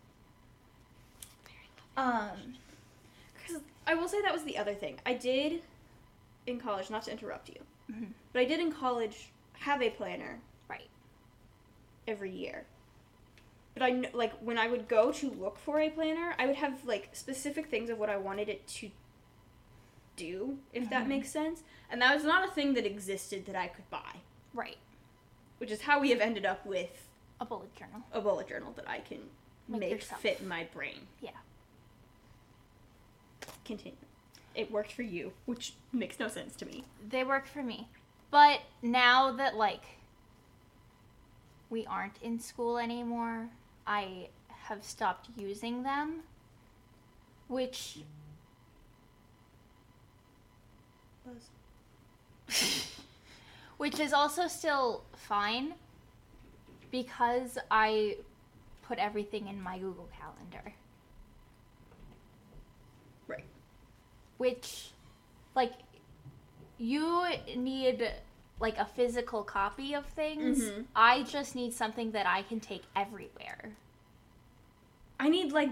Um 1.97 2.53
Because 3.33 3.61
I 3.87 3.95
will 3.95 4.07
say 4.07 4.21
that 4.21 4.33
was 4.33 4.43
the 4.43 4.57
other 4.57 4.75
thing. 4.75 4.99
I 5.05 5.13
did 5.13 5.61
in 6.45 6.59
college, 6.59 6.89
not 6.89 7.03
to 7.03 7.11
interrupt 7.11 7.49
you, 7.49 7.59
Mhm. 7.91 8.11
but 8.31 8.41
I 8.41 8.45
did 8.45 8.59
in 8.59 8.71
college 8.71 9.29
have 9.53 9.81
a 9.81 9.89
planner 9.89 10.39
right. 10.69 10.89
every 12.07 12.31
year. 12.31 12.65
But 13.77 13.85
I 13.91 14.09
like 14.13 14.33
when 14.39 14.57
I 14.57 14.67
would 14.67 14.87
go 14.87 15.11
to 15.11 15.29
look 15.29 15.59
for 15.59 15.79
a 15.79 15.89
planner, 15.89 16.33
I 16.39 16.47
would 16.47 16.55
have 16.55 16.83
like 16.85 17.09
specific 17.13 17.67
things 17.67 17.89
of 17.89 17.99
what 17.99 18.09
I 18.09 18.17
wanted 18.17 18.49
it 18.49 18.65
to 18.67 18.89
do, 20.15 20.57
if 20.73 20.89
that 20.89 21.03
Mhm. 21.05 21.09
makes 21.09 21.29
sense. 21.29 21.63
And 21.91 22.01
that 22.01 22.15
was 22.15 22.23
not 22.23 22.47
a 22.47 22.51
thing 22.51 22.73
that 22.73 22.85
existed 22.87 23.45
that 23.45 23.55
I 23.55 23.67
could 23.67 23.87
buy, 23.91 24.21
Right. 24.53 24.77
which 25.59 25.69
is 25.69 25.81
how 25.81 25.99
we 25.99 26.09
have 26.09 26.19
ended 26.19 26.43
up 26.45 26.65
with 26.65 27.07
A 27.39 27.45
bullet 27.45 27.75
journal. 27.75 28.01
a 28.11 28.19
bullet 28.19 28.47
journal 28.47 28.71
that 28.73 28.89
I 28.89 28.99
can 28.99 29.29
Make 29.67 30.01
fit 30.01 30.39
in 30.39 30.47
my 30.47 30.63
brain. 30.63 31.07
Yeah. 31.21 31.37
Continue. 33.63 33.97
It 34.55 34.71
worked 34.71 34.91
for 34.91 35.03
you, 35.03 35.33
which 35.45 35.73
makes 35.91 36.19
no 36.19 36.27
sense 36.29 36.55
to 36.55 36.65
me. 36.65 36.83
They 37.07 37.23
work 37.23 37.45
for 37.45 37.61
me. 37.61 37.89
But 38.31 38.61
now 38.81 39.31
that 39.33 39.55
like 39.55 39.83
we 41.69 41.85
aren't 41.85 42.17
in 42.23 42.39
school 42.39 42.77
anymore, 42.79 43.49
I 43.87 44.27
have 44.49 44.83
stopped 44.83 45.29
using 45.37 45.83
them. 45.83 46.23
Which 47.47 47.99
which 53.77 53.99
is 53.99 54.13
also 54.13 54.47
still 54.47 55.03
fine 55.15 55.73
because 56.91 57.57
I 57.71 58.17
put 58.83 58.97
everything 58.97 59.47
in 59.47 59.61
my 59.61 59.77
Google 59.77 60.09
Calendar. 60.17 60.73
Right. 63.27 63.45
Which 64.37 64.91
like 65.55 65.73
you 66.77 67.25
need 67.55 68.11
like 68.59 68.77
a 68.77 68.85
physical 68.85 69.43
copy 69.43 69.93
of 69.93 70.05
things. 70.07 70.63
Mhm. 70.63 70.85
I 70.95 71.23
just 71.23 71.55
need 71.55 71.73
something 71.73 72.11
that 72.11 72.25
I 72.25 72.41
can 72.41 72.59
take 72.59 72.83
everywhere. 72.95 73.75
I 75.19 75.29
need 75.29 75.51
like 75.51 75.69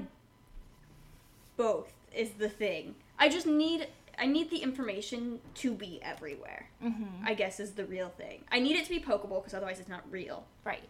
both 1.57 1.93
is 2.13 2.31
the 2.31 2.49
thing. 2.49 2.95
I 3.17 3.29
just 3.29 3.47
need 3.47 3.87
I 4.17 4.27
need 4.27 4.49
the 4.49 4.59
information 4.59 5.41
to 5.55 5.73
be 5.73 5.99
everywhere. 6.01 6.69
Mm-hmm. 6.81 7.25
I 7.27 7.33
guess 7.33 7.59
is 7.59 7.73
the 7.73 7.85
real 7.85 8.07
thing. 8.09 8.45
I 8.49 8.59
need 8.59 8.77
it 8.77 8.85
to 8.85 8.89
be 8.89 8.99
pokeable 8.99 9.41
because 9.41 9.53
otherwise 9.53 9.79
it's 9.79 9.89
not 9.89 10.09
real. 10.09 10.45
Right. 10.63 10.87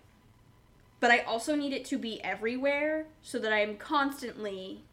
But 0.99 1.09
I 1.11 1.19
also 1.19 1.55
need 1.55 1.73
it 1.73 1.85
to 1.85 1.97
be 1.97 2.23
everywhere 2.23 3.07
so 3.23 3.39
that 3.39 3.51
I 3.51 3.61
am 3.61 3.77
constantly 3.77 4.83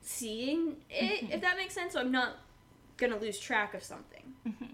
seeing 0.00 0.76
it, 0.90 1.24
Mhm. 1.26 1.34
if 1.34 1.40
that 1.42 1.56
makes 1.56 1.74
sense. 1.74 1.92
So 1.92 2.00
I'm 2.00 2.12
not 2.12 2.36
gonna 2.96 3.16
lose 3.18 3.38
track 3.38 3.74
of 3.74 3.82
something. 3.82 4.34
Mm-hmm. 4.46 4.65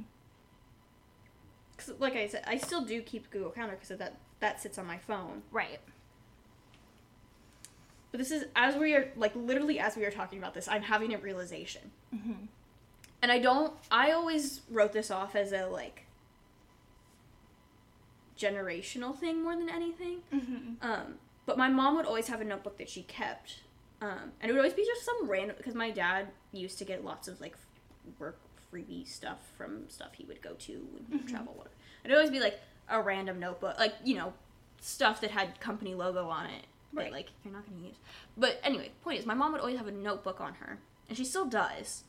Cause 1.85 1.95
like 1.99 2.17
I 2.17 2.27
said, 2.27 2.45
I 2.47 2.57
still 2.57 2.85
do 2.85 3.03
keep 3.03 3.31
Google 3.31 3.51
Calendar 3.51 3.77
because 3.81 3.97
that 3.97 4.19
that 4.41 4.61
sits 4.61 4.79
on 4.79 4.87
my 4.87 4.99
phone. 4.99 5.43
Right. 5.51 5.81
But 8.11 8.19
this 8.19 8.31
is 8.31 8.45
as 8.55 8.77
we 8.77 8.95
are 8.95 9.11
like 9.17 9.35
literally 9.35 9.79
as 9.79 9.97
we 9.97 10.05
are 10.05 10.11
talking 10.11 10.39
about 10.39 10.55
this, 10.55 10.69
I'm 10.69 10.83
having 10.83 11.15
a 11.15 11.19
realization. 11.19 11.91
Mm-hmm. 12.15 12.47
And 13.23 13.33
I 13.33 13.39
don't 13.39 13.73
I 13.91 14.13
always 14.13 14.63
wrote 14.71 14.93
this 14.93 15.11
off 15.11 15.35
as 15.35 15.53
a 15.53 15.67
like 15.67 16.07
generational 18.39 19.17
thing 19.17 19.43
more 19.43 19.57
than 19.57 19.69
anything. 19.69 20.19
Mm-hmm. 20.33 20.75
Um, 20.83 21.15
but 21.47 21.57
my 21.57 21.69
mom 21.69 21.97
would 21.97 22.07
always 22.07 22.29
have 22.29 22.41
a 22.41 22.45
notebook 22.45 22.79
that 22.79 22.89
she 22.89 23.03
kept. 23.03 23.61
Um, 24.01 24.33
and 24.41 24.51
it 24.51 24.53
would 24.53 24.59
always 24.59 24.75
be 24.75 24.85
just 24.85 25.05
some 25.05 25.29
random 25.29 25.57
because 25.57 25.75
my 25.75 25.91
dad 25.91 26.29
used 26.53 26.79
to 26.79 26.85
get 26.85 27.05
lots 27.05 27.29
of 27.29 27.41
like 27.41 27.57
work 28.19 28.41
freebie 28.73 29.07
stuff 29.07 29.39
from 29.57 29.89
stuff 29.89 30.13
he 30.15 30.25
would 30.25 30.41
go 30.43 30.55
to 30.55 30.73
when 30.93 31.05
he 31.11 31.19
Mhm. 31.25 31.29
travel 31.31 31.55
whatever. 31.55 31.75
It'd 32.05 32.17
always 32.17 32.31
be 32.31 32.41
like 32.41 32.61
a 32.89 33.01
random 33.01 33.39
notebook, 33.39 33.79
like 33.79 33.95
you 34.05 34.15
know, 34.17 34.33
stuff 34.81 35.21
that 35.21 35.31
had 35.31 35.61
company 35.61 35.95
logo 35.95 36.29
on 36.29 36.47
it. 36.47 36.65
That, 36.95 37.03
Right. 37.03 37.13
like 37.13 37.31
you're 37.45 37.53
not 37.55 37.65
gonna 37.67 37.87
use. 37.87 37.97
But 38.37 38.61
anyway, 38.63 38.89
the 38.89 39.05
point 39.05 39.19
is, 39.19 39.27
my 39.27 39.35
mom 39.35 39.53
would 39.53 39.61
always 39.61 39.79
have 39.79 39.87
a 39.87 39.93
notebook 39.93 40.41
on 40.41 40.55
her, 40.55 40.79
and 41.09 41.17
she 41.17 41.25
still 41.25 41.47
does. 41.47 42.05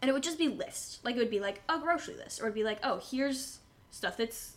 And 0.00 0.08
it 0.08 0.12
would 0.12 0.22
just 0.22 0.38
be 0.38 0.48
lists. 0.48 1.00
Like 1.02 1.16
it 1.16 1.18
would 1.18 1.30
be 1.30 1.40
like 1.40 1.62
a 1.68 1.78
grocery 1.78 2.14
list, 2.16 2.40
or 2.40 2.44
it'd 2.44 2.54
be 2.54 2.64
like, 2.64 2.78
oh, 2.82 2.98
here's 2.98 3.60
stuff 3.90 4.16
that's 4.16 4.56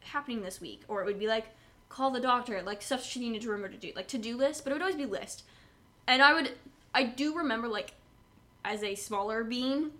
happening 0.00 0.42
this 0.42 0.60
week, 0.60 0.82
or 0.88 1.02
it 1.02 1.04
would 1.06 1.18
be 1.18 1.26
like 1.28 1.48
call 1.88 2.10
the 2.12 2.20
doctor, 2.20 2.62
like 2.62 2.80
stuff 2.82 3.04
she 3.04 3.18
needed 3.18 3.42
to 3.42 3.48
remember 3.50 3.68
to 3.76 3.76
do, 3.76 3.92
like 3.96 4.06
to 4.08 4.18
do 4.18 4.36
list. 4.36 4.62
But 4.64 4.70
it 4.70 4.74
would 4.74 4.82
always 4.82 4.96
be 4.96 5.06
list. 5.06 5.42
And 6.06 6.22
I 6.22 6.32
would, 6.32 6.56
I 6.94 7.02
do 7.04 7.36
remember 7.36 7.66
like, 7.68 7.94
as 8.64 8.82
a 8.84 8.94
smaller 8.94 9.42
being, 9.42 9.90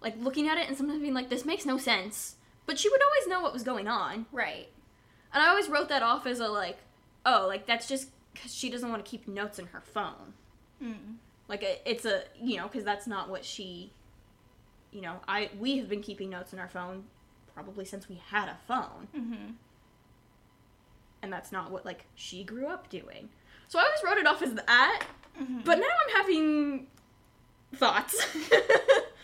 like 0.00 0.14
looking 0.18 0.48
at 0.48 0.58
it 0.58 0.68
and 0.68 0.76
sometimes 0.76 1.00
being 1.00 1.14
like, 1.14 1.28
this 1.28 1.44
makes 1.44 1.66
no 1.66 1.78
sense. 1.78 2.36
But 2.66 2.78
she 2.78 2.88
would 2.88 3.00
always 3.02 3.26
know 3.28 3.40
what 3.40 3.52
was 3.52 3.62
going 3.62 3.88
on. 3.88 4.26
Right. 4.32 4.68
And 5.32 5.42
I 5.42 5.48
always 5.48 5.68
wrote 5.68 5.88
that 5.88 6.02
off 6.02 6.26
as 6.26 6.40
a 6.40 6.48
like, 6.48 6.78
oh, 7.26 7.46
like 7.48 7.66
that's 7.66 7.88
just 7.88 8.08
because 8.32 8.54
she 8.54 8.70
doesn't 8.70 8.88
want 8.90 9.04
to 9.04 9.10
keep 9.10 9.26
notes 9.26 9.58
in 9.58 9.66
her 9.68 9.80
phone. 9.80 10.34
Mm. 10.82 11.16
Like 11.48 11.62
it- 11.62 11.82
it's 11.84 12.04
a 12.04 12.22
you 12.40 12.56
know 12.58 12.64
because 12.68 12.84
that's 12.84 13.06
not 13.06 13.28
what 13.28 13.44
she, 13.44 13.92
you 14.92 15.00
know, 15.00 15.16
I 15.26 15.50
we 15.58 15.78
have 15.78 15.88
been 15.88 16.02
keeping 16.02 16.30
notes 16.30 16.52
in 16.52 16.58
our 16.58 16.68
phone 16.68 17.04
probably 17.54 17.84
since 17.84 18.08
we 18.08 18.20
had 18.30 18.48
a 18.48 18.56
phone, 18.68 19.08
Mm-hmm. 19.16 19.52
and 21.22 21.32
that's 21.32 21.50
not 21.50 21.70
what 21.70 21.84
like 21.84 22.04
she 22.14 22.44
grew 22.44 22.66
up 22.66 22.88
doing. 22.88 23.28
So 23.66 23.78
I 23.78 23.82
always 23.82 24.00
wrote 24.04 24.18
it 24.18 24.26
off 24.26 24.42
as 24.42 24.54
that, 24.54 25.06
Mm-hmm. 25.40 25.60
but 25.64 25.78
now 25.78 25.86
I'm 25.86 26.16
having 26.16 26.86
thoughts 27.74 28.26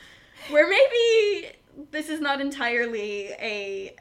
where 0.50 0.68
maybe 0.68 1.54
this 1.90 2.08
is 2.08 2.20
not 2.20 2.40
entirely 2.40 3.28
a 3.40 3.94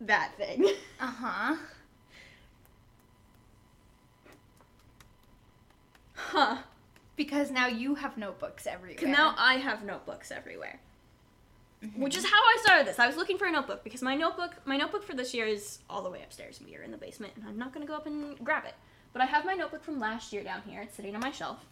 that 0.00 0.32
thing. 0.36 0.64
uh 1.00 1.06
huh. 1.06 1.56
Huh. 6.14 6.58
Because 7.16 7.50
now 7.50 7.66
you 7.66 7.96
have 7.96 8.16
notebooks 8.16 8.66
everywhere. 8.66 8.96
Because 8.96 9.16
now 9.16 9.34
I 9.36 9.54
have 9.54 9.84
notebooks 9.84 10.30
everywhere. 10.30 10.80
Mm-hmm. 11.84 12.02
Which 12.02 12.16
is 12.16 12.24
how 12.24 12.36
I 12.36 12.58
started 12.62 12.86
this. 12.86 12.98
I 12.98 13.06
was 13.06 13.16
looking 13.16 13.38
for 13.38 13.46
a 13.46 13.50
notebook 13.50 13.82
because 13.84 14.02
my 14.02 14.14
notebook 14.14 14.54
my 14.66 14.76
notebook 14.76 15.02
for 15.02 15.14
this 15.14 15.32
year 15.32 15.46
is 15.46 15.78
all 15.88 16.02
the 16.02 16.10
way 16.10 16.22
upstairs. 16.22 16.60
We 16.64 16.76
are 16.76 16.82
in 16.82 16.90
the 16.90 16.98
basement 16.98 17.32
and 17.36 17.46
I'm 17.46 17.58
not 17.58 17.72
gonna 17.72 17.86
go 17.86 17.94
up 17.94 18.06
and 18.06 18.38
grab 18.44 18.64
it. 18.64 18.74
But 19.12 19.22
I 19.22 19.24
have 19.26 19.44
my 19.44 19.54
notebook 19.54 19.82
from 19.82 19.98
last 19.98 20.32
year 20.32 20.44
down 20.44 20.62
here. 20.66 20.82
It's 20.82 20.94
sitting 20.94 21.14
on 21.14 21.20
my 21.20 21.30
shelf. 21.30 21.64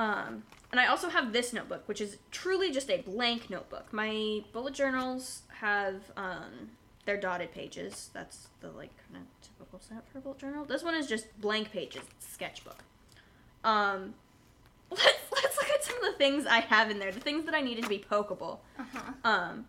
Um, 0.00 0.44
and 0.72 0.80
I 0.80 0.86
also 0.86 1.10
have 1.10 1.34
this 1.34 1.52
notebook, 1.52 1.86
which 1.86 2.00
is 2.00 2.16
truly 2.30 2.72
just 2.72 2.90
a 2.90 3.02
blank 3.02 3.50
notebook. 3.50 3.92
My 3.92 4.42
bullet 4.50 4.72
journals 4.72 5.42
have 5.58 6.10
um, 6.16 6.70
their 7.04 7.18
dotted 7.18 7.52
pages. 7.52 8.08
That's 8.14 8.48
the 8.62 8.70
like 8.70 8.90
kind 9.12 9.22
of 9.22 9.46
typical 9.46 9.78
setup 9.78 10.08
for 10.10 10.16
a 10.16 10.20
bullet 10.22 10.38
journal. 10.38 10.64
This 10.64 10.82
one 10.82 10.94
is 10.94 11.06
just 11.06 11.38
blank 11.38 11.70
pages. 11.70 12.00
Sketchbook. 12.18 12.82
Um, 13.62 14.14
let's 14.90 15.04
let's 15.34 15.56
look 15.58 15.68
at 15.68 15.84
some 15.84 15.96
of 15.96 16.02
the 16.12 16.16
things 16.16 16.46
I 16.46 16.60
have 16.60 16.90
in 16.90 16.98
there. 16.98 17.12
The 17.12 17.20
things 17.20 17.44
that 17.44 17.54
I 17.54 17.60
needed 17.60 17.84
to 17.84 17.90
be 17.90 17.98
pokeable. 17.98 18.60
Uh 18.78 18.84
huh. 18.94 19.12
Um, 19.22 19.66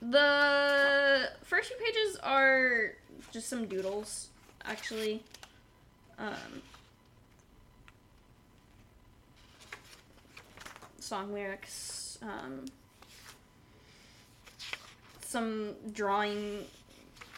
the 0.00 1.28
first 1.42 1.70
few 1.70 1.76
pages 1.84 2.16
are 2.22 2.92
just 3.32 3.48
some 3.48 3.66
doodles, 3.66 4.28
actually. 4.64 5.24
Um, 6.20 6.62
song 11.08 11.32
lyrics. 11.32 12.18
Um, 12.22 12.66
some 15.20 15.74
drawing 15.92 16.64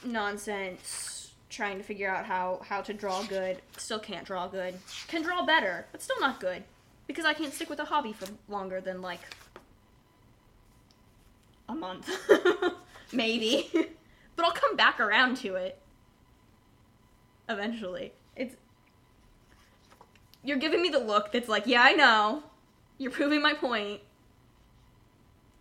nonsense. 0.05 1.33
Trying 1.49 1.79
to 1.79 1.83
figure 1.83 2.09
out 2.09 2.27
how 2.27 2.61
how 2.65 2.81
to 2.81 2.95
draw 2.95 3.23
good. 3.25 3.61
Still 3.77 3.99
can't 3.99 4.25
draw 4.25 4.47
good. 4.47 4.75
Can 5.09 5.23
draw 5.23 5.45
better, 5.45 5.87
but 5.91 6.01
still 6.01 6.21
not 6.21 6.39
good 6.39 6.63
because 7.09 7.25
I 7.25 7.35
can't 7.35 7.53
stick 7.53 7.69
with 7.69 7.81
a 7.81 7.85
hobby 7.85 8.13
for 8.13 8.27
longer 8.49 8.81
than 8.81 9.03
like 9.03 9.21
a 11.69 11.75
month. 11.75 12.09
Maybe. 13.13 13.69
but 14.37 14.45
I'll 14.45 14.53
come 14.53 14.77
back 14.77 15.01
around 15.01 15.39
to 15.39 15.57
it. 15.57 15.81
Eventually. 17.49 18.13
It's 18.37 18.55
You're 20.45 20.59
giving 20.59 20.81
me 20.81 20.89
the 20.89 21.01
look 21.01 21.33
that's 21.33 21.49
like, 21.49 21.67
yeah, 21.67 21.83
I 21.83 21.95
know. 21.95 22.45
You're 23.01 23.11
proving 23.11 23.41
my 23.41 23.55
point. 23.55 24.03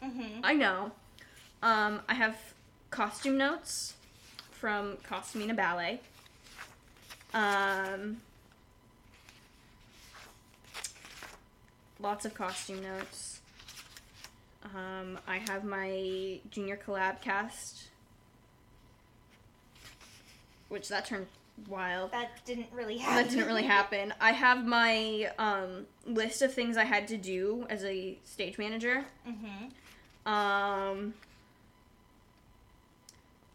Mm-hmm. 0.04 0.42
I 0.44 0.54
know. 0.56 0.92
Um, 1.64 2.02
I 2.10 2.14
have 2.14 2.36
costume 2.90 3.38
notes 3.38 3.94
from 4.52 4.98
Costuming 5.04 5.50
a 5.50 5.54
Ballet. 5.54 6.02
Um, 7.34 8.18
lots 12.02 12.26
of 12.26 12.34
costume 12.34 12.84
notes. 12.84 13.40
Um, 14.76 15.18
I 15.26 15.38
have 15.38 15.64
my 15.64 16.42
junior 16.52 16.78
collab 16.78 17.22
cast, 17.22 17.84
which 20.68 20.90
that 20.90 21.06
turned 21.06 21.28
wild. 21.68 22.12
That 22.12 22.44
didn't 22.46 22.68
really 22.74 22.98
happen. 22.98 23.24
That 23.24 23.30
didn't 23.30 23.48
really 23.48 23.64
happen. 23.64 24.14
I 24.22 24.32
have 24.32 24.66
my 24.66 25.32
um, 25.38 25.86
list 26.06 26.42
of 26.42 26.54
things 26.54 26.78
I 26.78 26.86
had 26.86 27.08
to 27.10 27.18
do 27.18 27.66
as 27.70 27.84
a 27.84 28.18
stage 28.24 28.58
manager. 28.58 29.06
mm-hmm. 29.28 30.32
Um, 30.32 31.14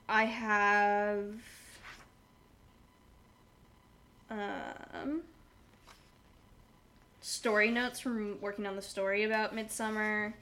I 0.09 0.25
have 0.25 1.25
um 4.31 5.23
story 7.21 7.71
notes 7.71 8.01
from 8.01 8.39
working 8.41 8.67
on 8.67 8.77
the 8.77 8.83
story 8.83 9.23
about 9.25 9.55
Midsummer. 9.55 10.35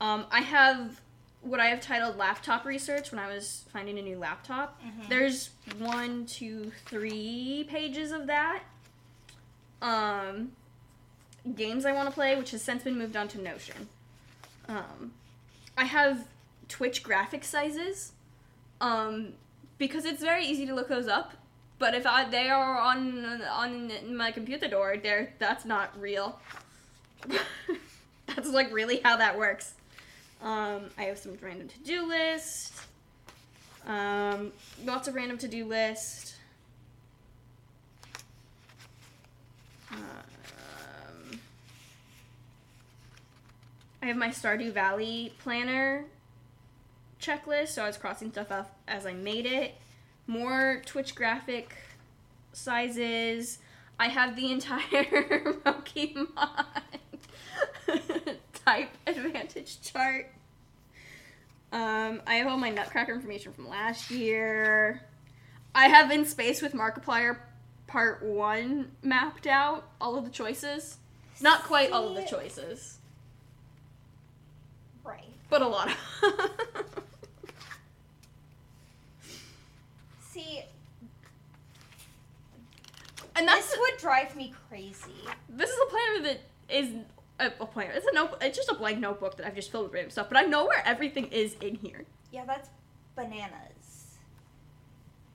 Um, 0.00 0.26
I 0.30 0.40
have 0.40 1.00
what 1.46 1.60
I 1.60 1.66
have 1.66 1.80
titled 1.80 2.16
laptop 2.16 2.64
research 2.64 3.10
when 3.12 3.18
I 3.18 3.28
was 3.32 3.64
finding 3.72 3.98
a 3.98 4.02
new 4.02 4.18
laptop. 4.18 4.80
Mhm. 4.82 5.08
There's 5.08 5.50
one, 5.78 6.26
two, 6.26 6.72
three 6.86 7.64
pages 7.68 8.10
of 8.12 8.26
that. 8.26 8.62
Um, 9.80 10.52
games 11.54 11.84
I 11.86 11.92
want 11.92 12.08
to 12.08 12.14
play, 12.14 12.36
which 12.36 12.50
has 12.50 12.62
since 12.62 12.82
been 12.82 12.98
moved 12.98 13.16
on 13.16 13.28
to 13.28 13.40
Notion. 13.40 13.88
Um, 14.68 15.12
I 15.76 15.84
have 15.84 16.26
Twitch 16.68 17.02
graphic 17.02 17.44
sizes, 17.44 18.12
um, 18.80 19.34
because 19.78 20.04
it's 20.04 20.22
very 20.22 20.44
easy 20.44 20.66
to 20.66 20.74
look 20.74 20.88
those 20.88 21.06
up. 21.06 21.34
But 21.78 21.94
if 21.94 22.06
I, 22.06 22.24
they 22.28 22.48
are 22.48 22.78
on 22.78 23.42
on 23.42 24.16
my 24.16 24.32
computer 24.32 24.66
door, 24.66 24.96
there 24.96 25.34
that's 25.38 25.64
not 25.64 25.98
real. 26.00 26.40
that's 28.26 28.48
like 28.48 28.72
really 28.72 29.00
how 29.04 29.16
that 29.18 29.36
works. 29.38 29.74
Um, 30.42 30.90
I 30.98 31.04
have 31.04 31.18
some 31.18 31.36
random 31.40 31.68
to 31.68 31.78
do 31.80 32.06
list. 32.06 32.72
Um, 33.86 34.52
lots 34.84 35.08
of 35.08 35.14
random 35.14 35.38
to 35.38 35.48
do 35.48 35.64
list. 35.64 36.36
Um, 39.90 41.40
I 44.02 44.06
have 44.06 44.16
my 44.16 44.28
Stardew 44.28 44.72
Valley 44.72 45.32
planner 45.38 46.04
checklist, 47.20 47.68
so 47.68 47.84
I 47.84 47.86
was 47.86 47.96
crossing 47.96 48.30
stuff 48.30 48.50
off 48.50 48.68
as 48.86 49.06
I 49.06 49.12
made 49.12 49.46
it. 49.46 49.74
More 50.26 50.82
Twitch 50.84 51.14
graphic 51.14 51.74
sizes. 52.52 53.58
I 53.98 54.08
have 54.08 54.36
the 54.36 54.50
entire 54.52 54.82
Pokemon 55.64 56.26
type 58.66 58.90
advantage 59.06 59.80
chart. 59.80 60.30
Um, 61.72 62.22
I 62.26 62.34
have 62.34 62.46
all 62.46 62.56
my 62.56 62.70
Nutcracker 62.70 63.12
information 63.12 63.52
from 63.52 63.68
last 63.68 64.10
year. 64.10 65.02
I 65.74 65.88
have 65.88 66.10
In 66.10 66.24
Space 66.24 66.62
with 66.62 66.72
Markiplier 66.72 67.38
Part 67.86 68.22
1 68.22 68.90
mapped 69.02 69.46
out, 69.46 69.88
all 70.00 70.16
of 70.16 70.24
the 70.24 70.30
choices. 70.30 70.98
Not 71.40 71.62
quite 71.64 71.92
all 71.92 72.08
of 72.08 72.14
the 72.16 72.22
choices. 72.22 72.98
Right. 75.04 75.24
But 75.50 75.60
but 75.60 75.62
a 75.62 75.68
lot 75.68 75.88
of. 75.88 75.96
See, 80.30 80.62
and 83.36 83.46
that's 83.46 83.70
this 83.70 83.78
would 83.78 84.00
drive 84.00 84.34
me 84.34 84.52
crazy. 84.68 85.12
this 85.48 85.70
is 85.70 85.76
a 85.78 85.90
planner 85.90 86.22
that 86.22 86.40
is 86.68 86.90
a, 87.38 87.46
a 87.60 87.66
planner. 87.66 87.92
It's 87.92 88.06
a 88.06 88.14
note. 88.14 88.36
It's 88.40 88.56
just 88.56 88.70
a 88.70 88.74
blank 88.74 88.98
notebook 88.98 89.36
that 89.36 89.46
I've 89.46 89.54
just 89.54 89.70
filled 89.70 89.84
with 89.84 89.92
random 89.94 90.10
stuff. 90.10 90.28
But 90.28 90.38
I 90.38 90.42
know 90.42 90.66
where 90.66 90.82
everything 90.86 91.26
is 91.28 91.54
in 91.60 91.74
here. 91.76 92.04
Yeah, 92.32 92.44
that's 92.46 92.68
bananas. 93.14 94.16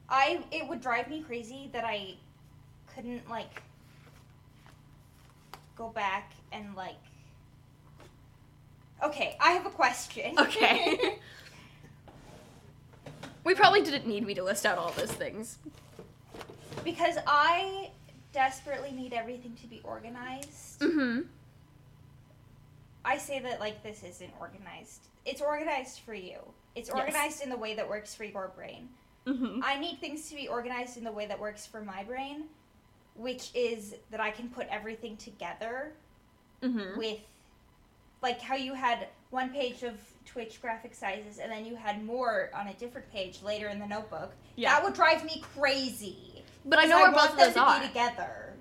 I 0.10 0.44
it 0.52 0.68
would 0.68 0.82
drive 0.82 1.10
me 1.10 1.22
crazy 1.22 1.70
that 1.74 1.86
I 1.86 2.16
couldn't 2.96 3.30
like 3.30 3.62
go 5.76 5.90
back 5.90 6.34
and 6.52 6.76
like 6.76 6.96
Okay, 9.04 9.36
I 9.42 9.52
have 9.54 9.66
a 9.66 9.72
question. 9.72 10.38
Okay. 10.38 10.98
we 13.44 13.56
probably 13.56 13.82
didn't 13.82 14.06
need 14.06 14.26
me 14.26 14.36
to 14.36 14.44
list 14.44 14.66
out 14.66 14.78
all 14.78 14.92
those 14.92 15.12
things. 15.12 15.58
because 16.84 17.16
I 17.26 17.90
desperately 18.32 18.92
need 18.92 19.14
everything 19.14 19.56
to 19.62 19.68
be 19.68 19.82
organized. 19.84 20.80
Mm-hmm. 20.82 21.22
I 23.04 23.18
say 23.18 23.40
that 23.40 23.60
like 23.60 23.84
this 23.84 24.04
isn't 24.04 24.32
organized. 24.40 25.08
It's 25.26 25.42
organized 25.42 26.00
for 26.02 26.14
you. 26.14 26.40
It's 26.76 26.90
Yes. 26.90 26.98
organized 26.98 27.44
in 27.44 27.50
the 27.50 27.58
way 27.58 27.76
that 27.76 27.88
works 27.88 28.14
for 28.16 28.24
your 28.24 28.52
brain. 28.56 28.90
Mm-hmm. 29.28 29.62
I 29.64 29.78
need 29.80 30.00
things 30.00 30.30
to 30.30 30.36
be 30.36 30.48
organized 30.48 30.98
in 30.98 31.04
the 31.04 31.12
way 31.12 31.26
that 31.28 31.40
works 31.40 31.66
for 31.66 31.82
my 31.82 32.04
brain, 32.04 32.46
which 33.16 33.52
is 33.54 33.96
that 34.10 34.20
I 34.20 34.32
can 34.32 34.50
put 34.50 34.68
everything 34.70 35.18
together 35.18 35.94
Mm-hmm. 36.64 36.98
with 37.00 37.18
like 38.22 38.40
how 38.40 38.54
you 38.56 38.76
had 38.76 39.08
one 39.32 39.50
page 39.50 39.82
of 39.82 39.96
Twitch 40.26 40.62
graphic 40.62 40.94
sizes 40.94 41.40
and 41.40 41.52
then 41.52 41.66
you 41.66 41.76
had 41.76 42.06
more 42.06 42.52
on 42.56 42.68
a 42.68 42.74
different 42.76 43.12
page 43.12 43.42
later 43.42 43.68
in 43.70 43.80
the 43.80 43.88
notebook. 43.88 44.32
Yeah. 44.58 44.76
That 44.76 44.84
would 44.84 44.94
drive 44.94 45.26
me 45.26 45.42
crazy. 45.56 46.44
But 46.66 46.78
I 46.78 46.86
know 46.86 46.98
where 46.98 47.12
want 47.12 47.16
both 47.16 47.32
of 47.32 47.38
those 47.56 47.58
are. 47.58 47.80
be 47.82 47.88
together. 47.88 48.54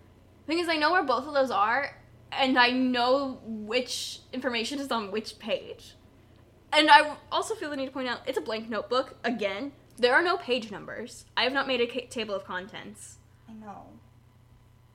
thing 0.46 0.60
is, 0.60 0.68
I 0.70 0.76
know 0.76 0.92
where 0.92 1.02
both 1.02 1.26
of 1.26 1.34
those 1.34 1.50
are, 1.50 1.94
and 2.32 2.58
I 2.58 2.70
know 2.70 3.40
which 3.44 4.20
information 4.32 4.78
is 4.78 4.90
on 4.90 5.10
which 5.10 5.38
page. 5.38 5.94
And 6.72 6.90
I 6.90 7.16
also 7.32 7.54
feel 7.54 7.70
the 7.70 7.76
need 7.76 7.86
to 7.86 7.92
point 7.92 8.08
out 8.08 8.20
it's 8.26 8.38
a 8.38 8.40
blank 8.42 8.68
notebook. 8.68 9.16
Again, 9.24 9.72
there 9.98 10.14
are 10.14 10.22
no 10.22 10.36
page 10.36 10.70
numbers. 10.70 11.24
I 11.36 11.42
have 11.44 11.52
not 11.52 11.66
made 11.66 11.80
a 11.80 11.86
ca- 11.86 12.06
table 12.08 12.34
of 12.34 12.44
contents. 12.44 13.18
I 13.48 13.52
know. 13.52 13.86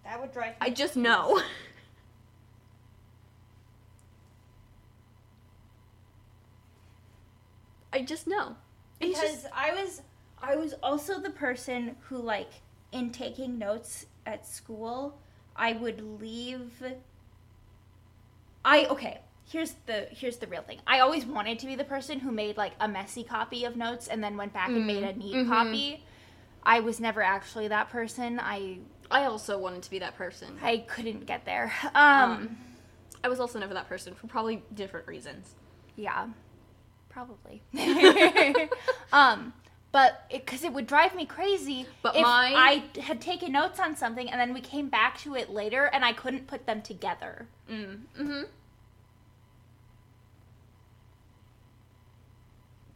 That 0.04 0.22
would 0.22 0.32
drive 0.32 0.52
me 0.52 0.56
I 0.62 0.70
just 0.70 0.96
know. 0.96 1.42
I 7.92 8.02
just 8.02 8.28
know. 8.28 8.56
Because 9.00 9.20
just- 9.22 9.48
I 9.54 9.74
was 9.74 10.02
I 10.42 10.56
was 10.56 10.74
also 10.84 11.20
the 11.20 11.30
person 11.30 11.96
who 12.08 12.18
like 12.18 12.52
in 12.92 13.12
taking 13.12 13.58
notes 13.58 14.06
at 14.26 14.46
school, 14.46 15.20
I 15.56 15.74
would 15.74 16.02
leave 16.22 16.84
I 18.66 18.86
okay, 18.88 19.22
here's 19.48 19.76
the 19.86 20.08
here's 20.12 20.38
the 20.38 20.48
real 20.48 20.64
thing. 20.64 20.80
I 20.88 21.00
always 21.00 21.26
wanted 21.26 21.60
to 21.60 21.68
be 21.68 21.76
the 21.76 21.84
person 21.84 22.20
who 22.20 22.32
made 22.32 22.58
like 22.58 22.74
a 22.82 22.88
messy 22.88 23.24
copy 23.24 23.64
of 23.64 23.76
notes 23.78 24.08
and 24.08 24.24
then 24.24 24.36
went 24.36 24.54
back 24.54 24.70
and 24.70 24.86
made 24.88 25.04
a 25.04 25.14
neat 25.14 25.36
Mhm. 25.36 25.48
copy. 25.48 26.04
I 26.64 26.80
was 26.80 27.00
never 27.00 27.22
actually 27.22 27.68
that 27.70 27.90
person. 27.90 28.40
I 28.40 28.80
I 29.12 29.26
also 29.26 29.60
wanted 29.60 29.84
to 29.84 29.90
be 29.92 30.00
that 30.00 30.16
person. 30.18 30.58
I 30.64 30.80
couldn't 30.80 31.28
get 31.28 31.46
there. 31.46 31.72
Um, 31.94 32.32
Um, 32.32 32.58
I 33.24 33.28
was 33.30 33.40
also 33.40 33.60
never 33.60 33.74
that 33.76 33.88
person 33.88 34.16
for 34.16 34.26
probably 34.28 34.64
different 34.74 35.08
reasons. 35.08 35.54
Yeah, 35.96 36.28
probably. 37.10 37.62
um, 39.14 39.54
but 39.96 40.30
because 40.30 40.66
it, 40.66 40.74
would 40.74 40.88
drive 40.88 41.16
me 41.16 41.26
crazy 41.26 41.88
But 42.02 42.18
if 42.18 42.22
my- 42.24 42.54
I 42.54 43.00
had 43.00 43.22
taken 43.22 43.54
notes 43.54 43.80
on 43.80 43.96
something 43.96 44.30
and 44.30 44.38
then 44.38 44.54
we 44.54 44.60
came 44.60 44.90
back 44.90 45.18
to 45.20 45.36
it 45.36 45.52
later 45.52 45.86
and 45.86 46.04
I 46.04 46.12
couldn't 46.12 46.48
put 46.48 46.66
them 46.66 46.82
together. 46.82 47.48
Mm. 47.72 48.00
Mm-hmm. 48.20 48.42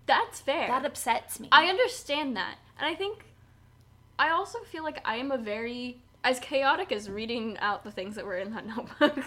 That's 0.08 0.42
fair. 0.42 0.68
That 0.68 0.86
upsets 0.86 1.40
me. 1.40 1.48
I 1.54 1.68
understand 1.68 2.36
that. 2.36 2.56
And 2.78 2.86
I 2.86 2.96
think 2.96 3.24
I 4.20 4.32
also 4.32 4.60
feel 4.60 4.84
like 4.84 5.00
I 5.06 5.16
am 5.16 5.32
a 5.32 5.38
very 5.38 6.02
as 6.26 6.42
chaotic 6.42 6.92
as 6.92 7.10
reading 7.10 7.58
out 7.60 7.86
the 7.86 7.92
things 7.92 8.16
that 8.16 8.26
were 8.26 8.38
in 8.38 8.52
that 8.52 8.68
notebook 8.76 9.24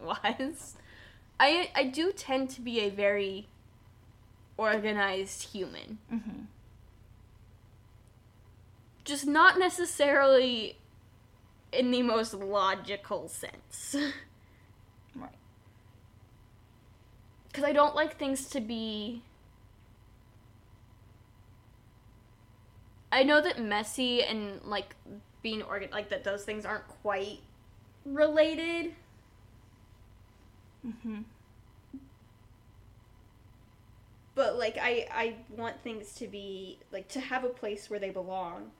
was. 0.00 0.74
I 1.38 1.68
I 1.74 1.84
do 1.84 2.12
tend 2.12 2.48
to 2.50 2.62
be 2.62 2.80
a 2.80 2.88
very 2.88 3.48
organized 4.56 5.50
human. 5.52 5.98
hmm 6.08 6.44
Just 9.10 9.26
not 9.26 9.58
necessarily 9.58 10.78
in 11.72 11.90
the 11.90 12.00
most 12.00 12.32
logical 12.32 13.26
sense. 13.26 13.96
Right. 15.16 15.34
Cuz 17.52 17.64
I 17.64 17.72
don't 17.72 17.96
like 17.96 18.16
things 18.18 18.48
to 18.50 18.60
be 18.60 19.24
I 23.10 23.24
know 23.24 23.40
that 23.40 23.60
messy 23.60 24.22
and 24.22 24.62
like 24.62 24.94
being 25.42 25.62
organ 25.62 25.90
like 25.90 26.10
that 26.10 26.22
those 26.22 26.44
things 26.44 26.64
aren't 26.64 26.86
quite 27.02 27.40
related. 28.04 28.94
hmm 30.84 31.22
But 34.36 34.56
like 34.56 34.78
I 34.80 35.08
I 35.10 35.34
want 35.48 35.82
things 35.82 36.14
to 36.14 36.28
be 36.28 36.78
like 36.92 37.08
to 37.08 37.20
have 37.20 37.42
a 37.42 37.48
place 37.48 37.90
where 37.90 37.98
they 37.98 38.10
belong 38.10 38.70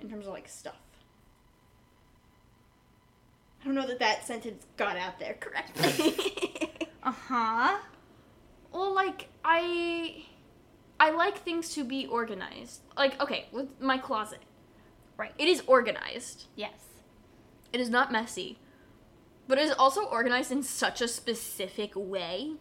in 0.00 0.08
terms 0.08 0.26
of 0.26 0.32
like 0.32 0.48
stuff. 0.48 0.76
I 3.60 3.64
don't 3.64 3.74
know 3.74 3.86
that 3.86 3.98
that 3.98 4.26
sentence 4.26 4.64
got 4.76 4.96
out 4.96 5.18
there 5.18 5.34
correctly. 5.40 6.16
Uh 7.00 7.12
huh. 7.12 7.78
well, 8.72 8.92
like 8.94 9.28
I 9.44 10.24
I 11.00 11.10
like 11.10 11.38
things 11.38 11.72
to 11.74 11.84
be 11.84 12.06
organized. 12.06 12.82
Like 12.96 13.20
okay, 13.20 13.46
with 13.52 13.80
my 13.80 13.98
closet. 13.98 14.40
Right. 15.16 15.32
It 15.38 15.48
is 15.48 15.62
organized. 15.66 16.46
Yes. 16.56 16.74
It 17.72 17.80
is 17.80 17.88
not 17.88 18.12
messy. 18.12 18.58
But 19.46 19.58
it 19.58 19.62
is 19.64 19.72
also 19.72 20.02
organized 20.04 20.52
in 20.52 20.62
such 20.62 21.00
a 21.00 21.08
specific 21.08 21.92
way 21.94 22.54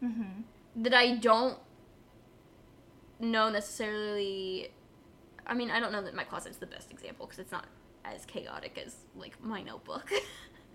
hmm 0.00 0.42
that 0.76 0.94
I 0.94 1.16
don't 1.16 1.58
know 3.20 3.50
necessarily. 3.50 4.70
I 5.48 5.54
mean, 5.54 5.70
I 5.70 5.80
don't 5.80 5.92
know 5.92 6.02
that 6.02 6.14
my 6.14 6.24
closet's 6.24 6.58
the 6.58 6.66
best 6.66 6.90
example 6.90 7.26
because 7.26 7.38
it's 7.38 7.52
not 7.52 7.66
as 8.04 8.24
chaotic 8.26 8.80
as 8.84 8.96
like 9.16 9.42
my 9.42 9.62
notebook. 9.62 10.10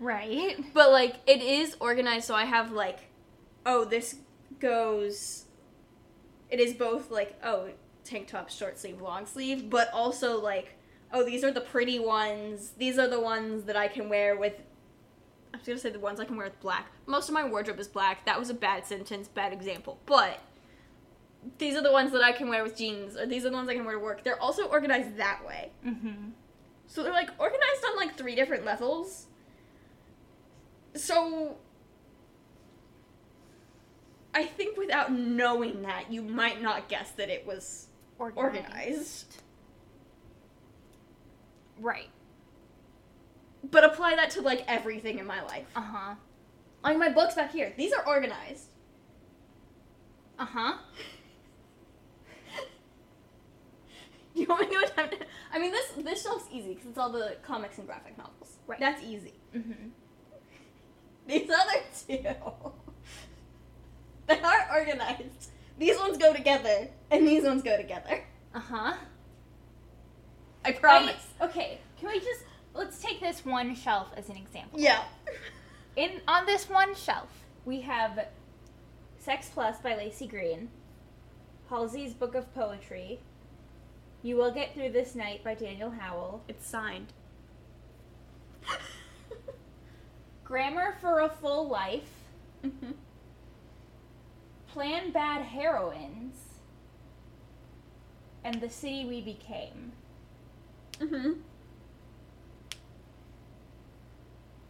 Right. 0.00 0.56
but 0.74 0.90
like 0.90 1.20
it 1.26 1.40
is 1.40 1.76
organized, 1.78 2.26
so 2.26 2.34
I 2.34 2.44
have 2.46 2.72
like, 2.72 2.98
oh, 3.64 3.84
this 3.84 4.16
goes. 4.58 5.44
It 6.50 6.58
is 6.58 6.74
both 6.74 7.12
like 7.12 7.38
oh 7.44 7.68
tank 8.02 8.26
top, 8.26 8.50
short 8.50 8.76
sleeve, 8.76 9.00
long 9.00 9.24
sleeve, 9.24 9.70
but 9.70 9.90
also 9.92 10.40
like 10.40 10.76
oh 11.12 11.24
these 11.24 11.44
are 11.44 11.52
the 11.52 11.60
pretty 11.60 12.00
ones. 12.00 12.72
These 12.76 12.98
are 12.98 13.06
the 13.06 13.20
ones 13.20 13.64
that 13.64 13.76
I 13.76 13.86
can 13.86 14.08
wear 14.08 14.36
with. 14.36 14.54
I 15.54 15.58
was 15.58 15.66
gonna 15.66 15.78
say 15.78 15.90
the 15.90 16.00
ones 16.00 16.18
I 16.18 16.24
can 16.24 16.36
wear 16.36 16.46
with 16.46 16.60
black. 16.60 16.90
Most 17.06 17.28
of 17.28 17.34
my 17.34 17.44
wardrobe 17.44 17.78
is 17.78 17.86
black. 17.86 18.26
That 18.26 18.38
was 18.38 18.50
a 18.50 18.54
bad 18.54 18.84
sentence, 18.86 19.28
bad 19.28 19.52
example. 19.52 20.00
But 20.06 20.40
these 21.58 21.76
are 21.76 21.82
the 21.82 21.92
ones 21.92 22.12
that 22.12 22.22
I 22.22 22.32
can 22.32 22.48
wear 22.48 22.62
with 22.62 22.76
jeans, 22.76 23.16
or 23.16 23.26
these 23.26 23.44
are 23.44 23.50
the 23.50 23.56
ones 23.56 23.68
I 23.68 23.74
can 23.74 23.84
wear 23.84 23.94
to 23.94 24.00
work. 24.00 24.24
They're 24.24 24.40
also 24.40 24.64
organized 24.66 25.16
that 25.16 25.40
way. 25.46 25.70
hmm 25.82 26.30
So 26.86 27.02
they're 27.02 27.12
like 27.12 27.30
organized 27.38 27.84
on 27.90 27.96
like 27.96 28.16
three 28.16 28.34
different 28.34 28.64
levels. 28.64 29.26
So 30.94 31.56
I 34.34 34.44
think 34.44 34.76
without 34.76 35.12
knowing 35.12 35.82
that, 35.82 36.10
you 36.10 36.22
might 36.22 36.60
not 36.60 36.88
guess 36.88 37.10
that 37.12 37.30
it 37.30 37.46
was 37.46 37.88
organized. 38.18 39.42
Right. 41.80 42.08
But 43.70 43.84
apply 43.84 44.16
that 44.16 44.30
to 44.30 44.42
like 44.42 44.64
everything 44.68 45.18
in 45.18 45.26
my 45.26 45.42
life. 45.42 45.66
Uh 45.74 45.80
huh. 45.80 46.14
Like 46.82 46.98
my 46.98 47.08
books 47.08 47.34
back 47.34 47.52
here, 47.52 47.72
these 47.76 47.92
are 47.92 48.06
organized. 48.06 48.68
Uh 50.38 50.46
huh. 50.46 50.74
you 54.40 54.46
want 54.46 54.68
me 54.68 54.76
to 54.76 54.84
attempt 54.84 55.14
it? 55.14 55.28
I 55.52 55.58
mean, 55.58 55.70
this 55.70 55.86
this 55.98 56.22
shelf's 56.22 56.46
easy 56.52 56.74
because 56.74 56.86
it's 56.88 56.98
all 56.98 57.10
the 57.10 57.36
comics 57.42 57.78
and 57.78 57.86
graphic 57.86 58.18
novels. 58.18 58.58
Right. 58.66 58.80
That's 58.80 59.02
easy. 59.02 59.34
hmm 59.52 59.72
These 61.26 61.48
other 61.48 61.80
two, 62.06 62.18
they 64.26 64.40
aren't 64.40 64.70
organized. 64.70 65.50
These 65.78 65.98
ones 65.98 66.18
go 66.18 66.34
together, 66.34 66.88
and 67.10 67.26
these 67.26 67.44
ones 67.44 67.62
go 67.62 67.76
together. 67.78 68.24
Uh 68.54 68.60
huh. 68.60 68.94
I 70.64 70.72
promise. 70.72 71.26
okay. 71.40 71.78
Can 71.98 72.08
we 72.10 72.20
just 72.20 72.44
let's 72.74 73.00
take 73.00 73.20
this 73.20 73.44
one 73.44 73.74
shelf 73.74 74.08
as 74.16 74.28
an 74.28 74.36
example. 74.36 74.78
Yeah. 74.80 75.02
in 75.96 76.20
on 76.28 76.44
this 76.46 76.68
one 76.68 76.94
shelf 76.94 77.28
we 77.64 77.80
have 77.82 78.26
Sex 79.18 79.50
Plus 79.52 79.78
by 79.80 79.92
Laci 79.92 80.28
Green, 80.28 80.68
Halsey's 81.70 82.12
Book 82.12 82.34
of 82.34 82.52
Poetry, 82.54 83.20
You 84.24 84.36
Will 84.36 84.50
Get 84.52 84.72
Through 84.72 84.88
This 84.88 85.14
Night 85.14 85.44
by 85.44 85.52
Daniel 85.54 85.90
Howell, 85.90 86.42
It's 86.48 86.66
signed. 86.66 87.12
Grammar 90.44 90.96
for 90.98 91.20
a 91.20 91.28
Full 91.28 91.68
Life, 91.68 92.08
mm-hmm. 92.64 92.92
Plain 94.68 95.12
Bad 95.12 95.42
Heroines, 95.42 96.38
and 98.42 98.62
The 98.62 98.70
City 98.70 99.04
We 99.04 99.20
Became. 99.20 99.92
Mm-hmm. 100.94 101.32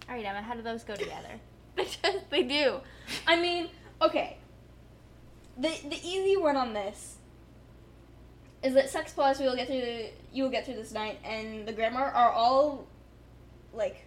All 0.09 0.15
right, 0.17 0.25
Emma, 0.25 0.43
how 0.43 0.55
do 0.55 0.63
those 0.63 0.83
go 0.83 0.97
together? 0.97 1.41
They 1.77 1.85
just 2.03 2.29
they 2.29 2.43
do. 2.43 2.81
I 3.25 3.41
mean, 3.41 3.69
okay. 4.03 4.39
The 5.57 5.69
the 5.89 6.01
easy 6.03 6.37
one 6.37 6.57
on 6.57 6.73
this 6.73 7.19
is 8.65 8.75
that 8.75 8.89
Sex 8.91 9.13
Plus 9.13 9.39
we 9.39 9.45
will 9.47 9.55
get 9.55 9.69
through 9.69 9.81
the 9.83 10.11
you 10.33 10.43
will 10.43 10.51
get 10.51 10.65
through 10.65 10.75
this 10.75 10.91
night 10.93 11.19
and 11.23 11.69
the 11.69 11.73
grammar 11.73 12.03
are 12.03 12.33
all 12.33 12.87
like 13.73 14.07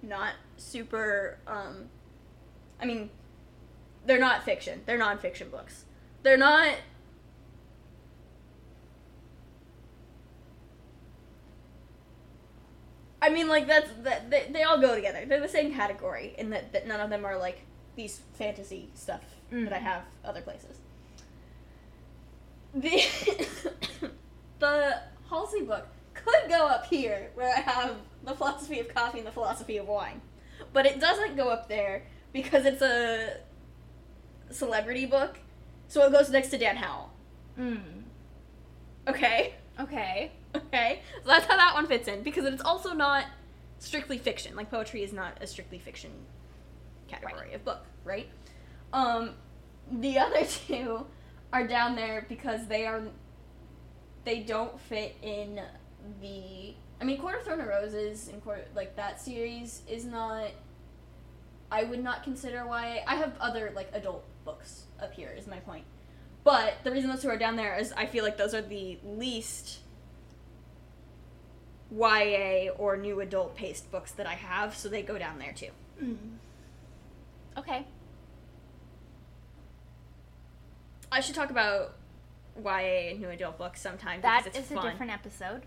not 0.00 0.32
super 0.56 1.38
um 1.46 1.86
I 2.80 2.86
mean 2.86 3.10
they're 4.06 4.20
not 4.20 4.44
fiction. 4.44 4.82
They're 4.86 4.96
non-fiction 4.96 5.50
books. 5.50 5.84
They're 6.22 6.38
not 6.38 6.76
I 13.20 13.30
mean, 13.30 13.48
like 13.48 13.66
that's 13.66 13.90
that 14.04 14.30
they, 14.30 14.48
they 14.52 14.62
all 14.62 14.80
go 14.80 14.94
together. 14.94 15.24
They're 15.26 15.40
the 15.40 15.48
same 15.48 15.74
category 15.74 16.34
in 16.38 16.50
that, 16.50 16.72
that 16.72 16.86
none 16.86 17.00
of 17.00 17.10
them 17.10 17.24
are 17.24 17.36
like 17.36 17.62
these 17.96 18.20
fantasy 18.34 18.90
stuff 18.94 19.22
that 19.50 19.72
I 19.72 19.78
Mhm. 19.78 19.82
have 19.82 20.02
other 20.24 20.40
places. 20.40 20.78
The 22.74 23.02
the 24.58 25.00
Halsey 25.30 25.62
book 25.62 25.86
could 26.14 26.48
go 26.48 26.66
up 26.66 26.86
here 26.86 27.30
where 27.34 27.54
I 27.54 27.60
have 27.60 27.96
the 28.24 28.34
philosophy 28.34 28.80
of 28.80 28.92
coffee 28.94 29.18
and 29.18 29.26
the 29.26 29.32
philosophy 29.32 29.76
of 29.78 29.86
wine, 29.86 30.20
but 30.72 30.86
it 30.86 31.00
doesn't 31.00 31.36
go 31.36 31.48
up 31.48 31.68
there 31.68 32.04
because 32.32 32.66
it's 32.66 32.82
a 32.82 33.38
celebrity 34.50 35.06
book, 35.06 35.38
so 35.88 36.04
it 36.06 36.12
goes 36.12 36.30
next 36.30 36.48
to 36.48 36.58
Dan 36.58 36.76
Howell. 36.76 37.12
Mm. 37.58 38.02
Okay. 39.08 39.54
Okay. 39.80 40.32
Okay, 40.54 41.02
so 41.22 41.28
that's 41.28 41.46
how 41.46 41.56
that 41.56 41.74
one 41.74 41.86
fits 41.86 42.08
in 42.08 42.22
because 42.22 42.44
it's 42.44 42.62
also 42.62 42.92
not 42.92 43.26
strictly 43.78 44.18
fiction. 44.18 44.56
Like 44.56 44.70
poetry 44.70 45.02
is 45.02 45.12
not 45.12 45.38
a 45.40 45.46
strictly 45.46 45.78
fiction 45.78 46.10
category 47.06 47.52
of 47.52 47.64
book, 47.64 47.84
right? 48.04 48.28
Um, 48.92 49.34
the 49.90 50.18
other 50.18 50.44
two 50.66 51.06
are 51.52 51.66
down 51.66 51.96
there 51.96 52.26
because 52.28 52.66
they 52.66 52.86
are 52.86 53.02
they 54.24 54.40
don't 54.40 54.78
fit 54.80 55.16
in 55.22 55.60
the. 56.20 56.74
I 57.00 57.04
mean, 57.04 57.20
Court 57.20 57.36
of 57.36 57.44
Throne 57.44 57.60
of 57.60 57.68
Roses 57.68 58.28
and 58.28 58.42
Court 58.42 58.68
like 58.74 58.96
that 58.96 59.20
series 59.20 59.82
is 59.88 60.04
not. 60.04 60.50
I 61.70 61.84
would 61.84 62.02
not 62.02 62.24
consider 62.24 62.64
YA. 62.66 63.02
I 63.06 63.14
have 63.16 63.34
other 63.40 63.72
like 63.74 63.90
adult 63.92 64.24
books 64.44 64.84
up 65.00 65.12
here. 65.12 65.34
Is 65.36 65.46
my 65.46 65.58
point. 65.60 65.84
But 66.44 66.74
the 66.84 66.90
reason 66.90 67.10
those 67.10 67.22
two 67.22 67.28
are 67.28 67.36
down 67.36 67.56
there 67.56 67.76
is 67.78 67.92
I 67.92 68.06
feel 68.06 68.24
like 68.24 68.36
those 68.36 68.54
are 68.54 68.62
the 68.62 68.98
least 69.04 69.80
YA 71.90 72.70
or 72.76 72.96
new 72.96 73.20
adult 73.20 73.56
paced 73.56 73.90
books 73.90 74.12
that 74.12 74.26
I 74.26 74.34
have, 74.34 74.76
so 74.76 74.88
they 74.88 75.02
go 75.02 75.18
down 75.18 75.38
there 75.38 75.52
too. 75.52 75.70
Mm. 76.02 76.16
Okay. 77.56 77.86
I 81.10 81.20
should 81.20 81.34
talk 81.34 81.50
about 81.50 81.94
YA 82.62 83.10
and 83.10 83.20
new 83.20 83.28
adult 83.30 83.58
books 83.58 83.80
sometime. 83.80 84.20
That 84.20 84.44
because 84.44 84.56
is 84.58 84.62
it's 84.64 84.72
a 84.72 84.74
fun. 84.74 84.90
different 84.90 85.12
episode. 85.12 85.62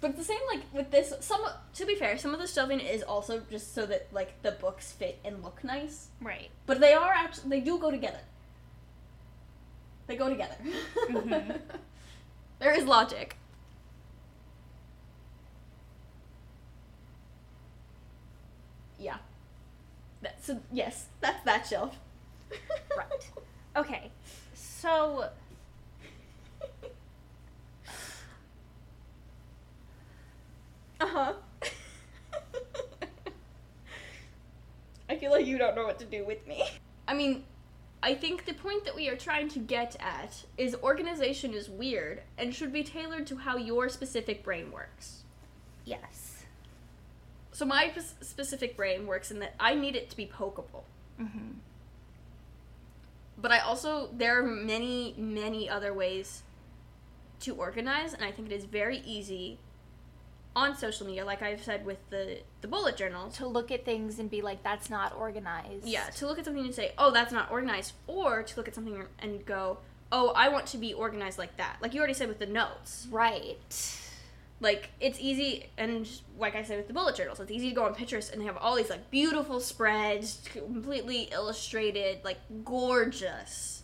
But 0.00 0.16
the 0.16 0.24
same 0.24 0.38
like 0.52 0.62
with 0.72 0.90
this. 0.90 1.12
Some 1.20 1.40
to 1.74 1.86
be 1.86 1.94
fair, 1.96 2.16
some 2.18 2.32
of 2.32 2.40
the 2.40 2.46
shelving 2.46 2.80
is 2.80 3.02
also 3.02 3.42
just 3.50 3.74
so 3.74 3.84
that 3.86 4.08
like 4.12 4.40
the 4.42 4.52
books 4.52 4.92
fit 4.92 5.18
and 5.24 5.42
look 5.42 5.62
nice. 5.64 6.08
Right. 6.20 6.50
But 6.66 6.80
they 6.80 6.92
are 6.94 7.12
actually 7.12 7.50
they 7.50 7.60
do 7.60 7.78
go 7.78 7.90
together. 7.90 8.20
They 10.06 10.16
go 10.16 10.28
together. 10.28 10.56
Mhm. 11.10 11.58
there 12.60 12.72
is 12.72 12.84
logic. 12.84 13.36
Yeah. 18.98 19.18
That, 20.22 20.44
so 20.44 20.60
yes, 20.72 21.06
that's 21.20 21.44
that 21.44 21.66
shelf. 21.66 21.98
Right. 22.96 23.30
Okay. 23.76 24.10
So 24.54 25.30
Uh 31.00 31.06
huh. 31.06 31.32
I 35.08 35.16
feel 35.16 35.30
like 35.30 35.46
you 35.46 35.58
don't 35.58 35.74
know 35.74 35.86
what 35.86 35.98
to 36.00 36.04
do 36.04 36.24
with 36.24 36.46
me. 36.46 36.64
I 37.06 37.14
mean, 37.14 37.44
I 38.02 38.14
think 38.14 38.44
the 38.44 38.52
point 38.54 38.84
that 38.84 38.94
we 38.94 39.08
are 39.08 39.16
trying 39.16 39.48
to 39.50 39.58
get 39.58 39.96
at 40.00 40.44
is 40.56 40.76
organization 40.82 41.54
is 41.54 41.68
weird 41.68 42.22
and 42.36 42.54
should 42.54 42.72
be 42.72 42.84
tailored 42.84 43.26
to 43.28 43.36
how 43.38 43.56
your 43.56 43.88
specific 43.88 44.44
brain 44.44 44.70
works. 44.70 45.24
yes. 45.84 46.44
So 47.52 47.64
my 47.64 47.88
p- 47.88 48.00
specific 48.00 48.76
brain 48.76 49.06
works 49.06 49.30
in 49.30 49.40
that 49.40 49.54
I 49.58 49.74
need 49.74 49.96
it 49.96 50.10
to 50.10 50.16
be 50.16 50.26
pokeable. 50.26 50.84
Mm-hmm. 51.20 51.58
But 53.40 53.52
I 53.52 53.60
also 53.60 54.10
there 54.12 54.38
are 54.38 54.42
many 54.42 55.14
many 55.16 55.68
other 55.70 55.94
ways 55.94 56.42
to 57.40 57.54
organize 57.54 58.12
and 58.12 58.24
I 58.24 58.32
think 58.32 58.50
it 58.50 58.54
is 58.54 58.64
very 58.64 58.98
easy 59.06 59.58
on 60.56 60.76
social 60.76 61.06
media 61.06 61.24
like 61.24 61.40
I've 61.40 61.62
said 61.62 61.86
with 61.86 61.98
the 62.10 62.38
the 62.62 62.68
bullet 62.68 62.96
journal, 62.96 63.30
To 63.30 63.46
look 63.46 63.70
at 63.70 63.84
things 63.84 64.18
and 64.18 64.28
be 64.28 64.42
like, 64.42 64.62
that's 64.64 64.90
not 64.90 65.14
organized. 65.16 65.86
Yeah, 65.86 66.04
to 66.16 66.26
look 66.26 66.38
at 66.38 66.44
something 66.44 66.64
and 66.64 66.74
say, 66.74 66.92
"Oh, 66.98 67.12
that's 67.12 67.32
not 67.32 67.50
organized," 67.50 67.92
or 68.08 68.42
to 68.42 68.56
look 68.56 68.66
at 68.66 68.74
something 68.74 69.04
and 69.20 69.46
go, 69.46 69.78
"Oh, 70.10 70.32
I 70.34 70.48
want 70.48 70.66
to 70.68 70.78
be 70.78 70.92
organized 70.92 71.38
like 71.38 71.56
that." 71.58 71.76
Like 71.80 71.94
you 71.94 72.00
already 72.00 72.14
said 72.14 72.28
with 72.28 72.40
the 72.40 72.46
notes. 72.46 73.06
Right. 73.10 73.56
Like 74.60 74.90
it's 75.00 75.20
easy, 75.20 75.66
and 75.78 76.08
like 76.36 76.56
I 76.56 76.64
said 76.64 76.78
with 76.78 76.88
the 76.88 76.92
bullet 76.92 77.14
journals, 77.14 77.38
it's 77.38 77.50
easy 77.50 77.68
to 77.68 77.74
go 77.76 77.84
on 77.84 77.94
Pinterest 77.94 78.32
and 78.32 78.40
they 78.40 78.46
have 78.46 78.56
all 78.56 78.74
these 78.74 78.90
like 78.90 79.08
beautiful 79.10 79.60
spreads, 79.60 80.40
completely 80.52 81.28
illustrated, 81.32 82.24
like 82.24 82.38
gorgeous. 82.64 83.82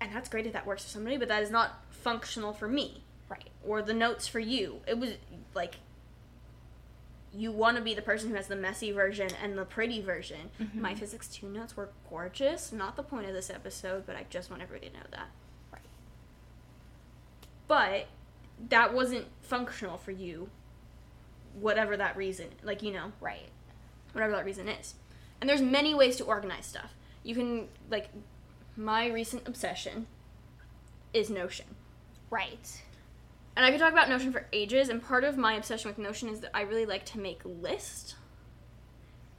And 0.00 0.14
that's 0.14 0.28
great 0.28 0.46
if 0.46 0.52
that 0.52 0.66
works 0.66 0.84
for 0.84 0.90
somebody, 0.90 1.16
but 1.16 1.26
that 1.28 1.42
is 1.42 1.50
not 1.50 1.82
functional 1.90 2.52
for 2.52 2.68
me 2.68 3.02
Right. 3.28 3.48
or 3.64 3.82
the 3.82 3.94
notes 3.94 4.28
for 4.28 4.38
you. 4.38 4.80
It 4.86 4.98
was 4.98 5.14
like 5.54 5.76
you 7.34 7.50
want 7.50 7.76
to 7.76 7.82
be 7.82 7.92
the 7.92 8.02
person 8.02 8.30
who 8.30 8.36
has 8.36 8.46
the 8.46 8.56
messy 8.56 8.92
version 8.92 9.28
and 9.42 9.58
the 9.58 9.64
pretty 9.64 10.00
version. 10.00 10.50
Mhm. 10.60 10.74
My 10.76 10.94
physics 10.94 11.28
2 11.28 11.48
notes 11.48 11.76
were 11.76 11.90
gorgeous. 12.08 12.72
Not 12.72 12.94
the 12.96 13.02
point 13.02 13.26
of 13.26 13.34
this 13.34 13.50
episode, 13.50 14.06
but 14.06 14.14
I 14.16 14.24
just 14.30 14.48
want 14.48 14.62
everybody 14.62 14.90
to 14.90 14.96
know 14.96 15.06
that. 15.10 15.28
Right. 15.72 15.82
But 17.68 18.06
that 18.68 18.94
wasn't 18.94 19.26
functional 19.42 19.98
for 19.98 20.10
you 20.12 20.50
whatever 21.54 21.96
that 21.96 22.16
reason, 22.16 22.48
like 22.62 22.82
you 22.82 22.92
know, 22.92 23.12
Right. 23.20 23.48
whatever 24.12 24.32
that 24.32 24.44
reason 24.44 24.68
is. 24.68 24.94
And 25.40 25.48
there's 25.48 25.62
many 25.62 25.94
ways 25.94 26.16
to 26.16 26.24
organize 26.24 26.66
stuff. 26.66 26.94
You 27.22 27.34
can 27.34 27.68
like 27.90 28.10
my 28.76 29.06
recent 29.08 29.46
obsession 29.48 30.06
is 31.14 31.30
Notion. 31.30 31.66
Right. 32.30 32.82
And 33.56 33.64
I 33.64 33.70
could 33.70 33.80
talk 33.80 33.92
about 33.92 34.10
Notion 34.10 34.32
for 34.32 34.46
ages, 34.52 34.90
and 34.90 35.02
part 35.02 35.24
of 35.24 35.38
my 35.38 35.54
obsession 35.54 35.88
with 35.88 35.98
Notion 35.98 36.28
is 36.28 36.40
that 36.40 36.50
I 36.54 36.60
really 36.60 36.84
like 36.84 37.06
to 37.06 37.18
make 37.18 37.40
lists. 37.44 38.16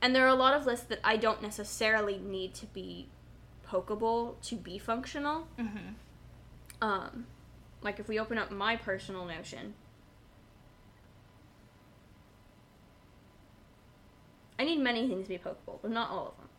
And 0.02 0.16
there 0.16 0.26
are 0.26 0.30
a 0.30 0.36
lot 0.36 0.56
of 0.56 0.66
lists 0.66 0.86
that 0.88 1.00
I 1.04 1.18
don't 1.18 1.42
necessarily 1.42 2.18
need 2.18 2.56
to 2.56 2.66
be 2.68 3.10
pokeable 3.68 4.42
to 4.44 4.56
be 4.56 4.80
functional. 4.80 5.48
Mm-hmm. 5.60 5.94
Um, 6.82 7.28
like 7.88 8.00
if 8.02 8.10
we 8.10 8.19
open 8.19 8.38
up 8.38 8.52
my 8.52 8.76
personal 8.76 9.23
Notion, 9.23 9.73
I 14.60 14.65
need 14.65 14.80
many 14.80 15.08
things 15.08 15.23
to 15.23 15.30
be 15.30 15.38
pokeable, 15.38 15.80
but 15.82 15.91
not 15.91 16.10
all 16.10 16.28
of 16.28 16.38
them. 16.38 16.50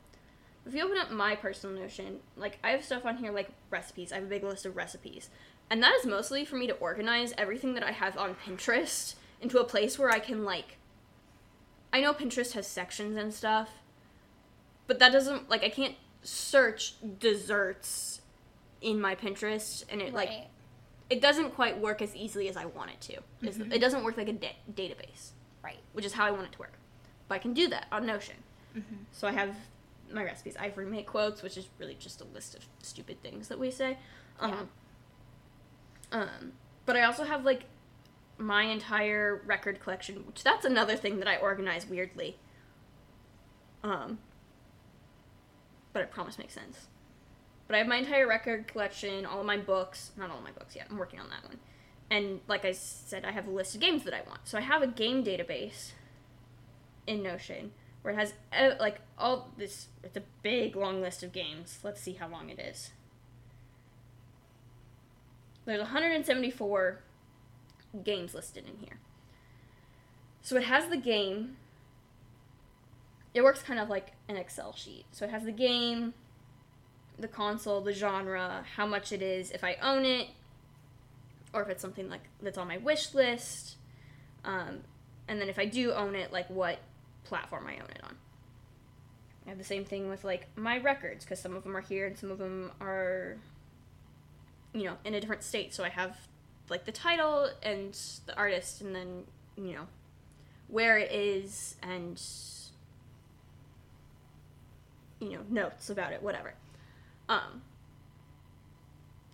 If 0.67 0.75
you 0.75 0.83
open 0.83 0.97
up 0.97 1.11
my 1.11 1.37
personal 1.37 1.79
Notion, 1.79 2.21
like 2.35 2.59
I 2.65 2.71
have 2.71 2.83
stuff 2.83 3.05
on 3.05 3.19
here 3.19 3.31
like 3.31 3.51
recipes. 3.69 4.11
I 4.11 4.15
have 4.17 4.25
a 4.25 4.29
big 4.29 4.43
list 4.43 4.65
of 4.65 4.75
recipes. 4.75 5.29
And 5.69 5.83
that 5.83 5.95
is 6.01 6.07
mostly 6.07 6.47
for 6.47 6.57
me 6.57 6.67
to 6.67 6.73
organize 6.77 7.35
everything 7.37 7.75
that 7.75 7.83
I 7.83 7.93
have 7.93 8.17
on 8.17 8.35
Pinterest 8.35 9.15
into 9.43 9.59
a 9.59 9.65
place 9.65 9.99
where 9.99 10.11
I 10.11 10.21
can 10.21 10.47
like 10.47 10.79
I 11.93 12.01
know 12.01 12.15
Pinterest 12.15 12.53
has 12.53 12.67
sections 12.67 13.19
and 13.19 13.35
stuff, 13.35 13.69
but 14.87 14.99
that 14.99 15.13
doesn't 15.13 15.51
like 15.51 15.63
I 15.63 15.69
can't 15.69 15.97
search 16.23 16.95
desserts 17.19 18.23
in 18.81 18.99
my 18.99 19.15
Pinterest 19.15 19.85
and 19.91 20.01
it 20.01 20.15
like 20.15 20.31
Right. 20.31 20.47
It 21.11 21.21
doesn't 21.23 21.55
quite 21.55 21.79
work 21.81 22.03
as 22.03 22.15
easily 22.15 22.49
as 22.49 22.57
I 22.57 22.67
want 22.67 22.91
it 22.91 23.01
to. 23.03 23.23
Mhm. 23.43 23.73
It 23.73 23.79
doesn't 23.79 24.05
work 24.05 24.17
like 24.17 24.29
a 24.29 24.33
da- 24.33 24.57
database, 24.73 25.31
Right. 25.63 25.79
which 25.93 26.05
is 26.05 26.13
how 26.13 26.25
I 26.27 26.31
want 26.31 26.45
it 26.47 26.53
to 26.53 26.59
work. 26.59 26.75
But 27.29 27.37
I 27.37 27.39
can 27.39 27.55
do 27.55 27.67
that 27.69 27.87
on 27.91 28.05
Notion. 28.07 28.37
Mm-hmm. 28.77 28.97
So 29.13 29.27
I 29.27 29.33
have 29.33 29.57
my 30.11 30.23
recipes. 30.25 30.57
I 30.57 30.65
have 30.65 30.77
roommate 30.77 31.07
quotes, 31.07 31.43
which 31.43 31.57
is 31.57 31.69
really 31.79 31.95
just 31.95 32.21
a 32.21 32.25
list 32.25 32.55
of 32.55 32.67
stupid 32.83 33.23
things 33.23 33.49
that 33.49 33.59
we 33.59 33.71
say. 33.71 33.99
Um, 34.41 34.71
um, 36.13 36.53
but 36.87 36.97
I 36.97 37.03
also 37.03 37.25
have 37.25 37.45
like 37.45 37.65
my 38.39 38.63
entire 38.63 39.43
record 39.47 39.81
collection, 39.81 40.27
which 40.27 40.43
that's 40.45 40.65
another 40.65 40.97
thing 40.97 41.19
that 41.19 41.29
I 41.29 41.37
organize 41.37 41.87
weirdly. 41.87 42.39
Um, 43.83 44.19
but 45.93 46.03
I 46.03 46.07
promise 46.07 46.39
makes 46.39 46.55
sense. 46.55 46.87
But 47.69 47.75
I 47.77 47.79
have 47.79 47.87
my 47.87 47.99
entire 47.99 48.27
record 48.27 48.67
collection, 48.67 49.25
all 49.25 49.41
of 49.41 49.47
my 49.47 49.59
books, 49.59 50.11
not 50.17 50.31
all 50.31 50.39
of 50.39 50.45
my 50.45 50.51
books 50.51 50.75
yet. 50.75 50.89
I'm 50.91 50.99
working 50.99 51.21
on 51.21 51.29
that 51.29 51.45
one. 51.45 51.59
And 52.11 52.41
like 52.49 52.65
I 52.65 52.73
said, 52.73 53.25
I 53.25 53.31
have 53.31 53.47
a 53.47 53.51
list 53.51 53.75
of 53.75 53.83
games 53.83 54.05
that 54.05 54.15
I 54.15 54.23
want. 54.27 54.41
So 54.45 54.57
I 54.57 54.63
have 54.63 54.83
a 54.83 54.87
game 54.87 55.23
database 55.23 55.93
in 57.07 57.23
Notion 57.23 57.73
where 58.03 58.15
it 58.15 58.17
has 58.17 58.33
like 58.81 59.01
all 59.19 59.51
this. 59.59 59.89
It's 60.03 60.17
a 60.17 60.23
big 60.43 60.75
long 60.75 61.03
list 61.03 61.23
of 61.23 61.33
games. 61.33 61.79
Let's 61.85 62.01
see 62.01 62.15
how 62.15 62.29
long 62.29 62.49
it 62.49 62.59
is. 62.59 62.91
There's 65.67 65.81
174 65.81 67.03
games 68.03 68.35
listed 68.35 68.65
in 68.67 68.79
here. 68.79 68.99
So 70.41 70.57
it 70.57 70.65
has 70.65 70.89
the 70.89 70.97
game. 70.97 71.59
It 73.35 73.43
works 73.43 73.61
kind 73.61 73.79
of 73.79 73.91
like 73.91 74.13
an 74.29 74.39
Excel 74.39 74.73
sheet. 74.73 75.05
So 75.13 75.27
it 75.27 75.31
has 75.31 75.45
the 75.45 75.53
game, 75.53 76.15
the 77.19 77.29
console, 77.29 77.81
the 77.81 77.93
genre, 77.93 78.65
how 78.77 78.87
much 78.87 79.13
it 79.13 79.23
is, 79.23 79.51
if 79.51 79.65
I 79.65 79.77
own 79.83 80.05
it, 80.05 80.29
or 81.53 81.63
if 81.63 81.69
it's 81.69 81.83
something 81.83 82.09
like 82.09 82.23
that's 82.41 82.59
on 82.59 82.69
my 82.69 82.77
wish 82.79 83.15
list, 83.15 83.77
um, 84.45 84.81
and 85.27 85.41
then 85.41 85.49
if 85.49 85.59
I 85.59 85.67
do 85.67 85.93
own 85.93 86.15
it, 86.15 86.33
like 86.33 86.49
what 86.49 86.79
platform 87.25 87.67
I 87.67 87.75
own 87.75 87.91
it 87.91 88.01
on. 88.03 88.17
I 89.47 89.51
have 89.51 89.59
the 89.59 89.65
same 89.65 89.85
thing 89.85 90.09
with 90.09 90.25
like 90.25 90.47
my 90.57 90.79
records 90.79 91.25
because 91.25 91.41
some 91.41 91.57
of 91.57 91.65
them 91.65 91.77
are 91.77 91.81
here 91.81 92.07
and 92.07 92.19
some 92.19 92.31
of 92.31 92.39
them 92.39 92.71
are, 92.81 93.37
you 94.75 94.85
know, 94.85 94.95
in 95.05 95.15
a 95.15 95.21
different 95.21 95.43
state. 95.43 95.75
So 95.75 95.85
I 95.85 95.89
have 95.89 96.17
like 96.69 96.85
the 96.85 96.93
title 96.93 97.49
and 97.63 97.99
the 98.27 98.37
artist, 98.37 98.81
and 98.83 98.95
then 98.95 99.25
you 99.57 99.75
know 99.75 99.87
where 100.69 100.99
it 100.99 101.11
is 101.11 101.77
and 101.83 102.21
you 105.21 105.31
know 105.31 105.41
notes 105.49 105.91
about 105.91 106.13
it, 106.13 106.23
whatever. 106.23 106.55
Um. 107.29 107.63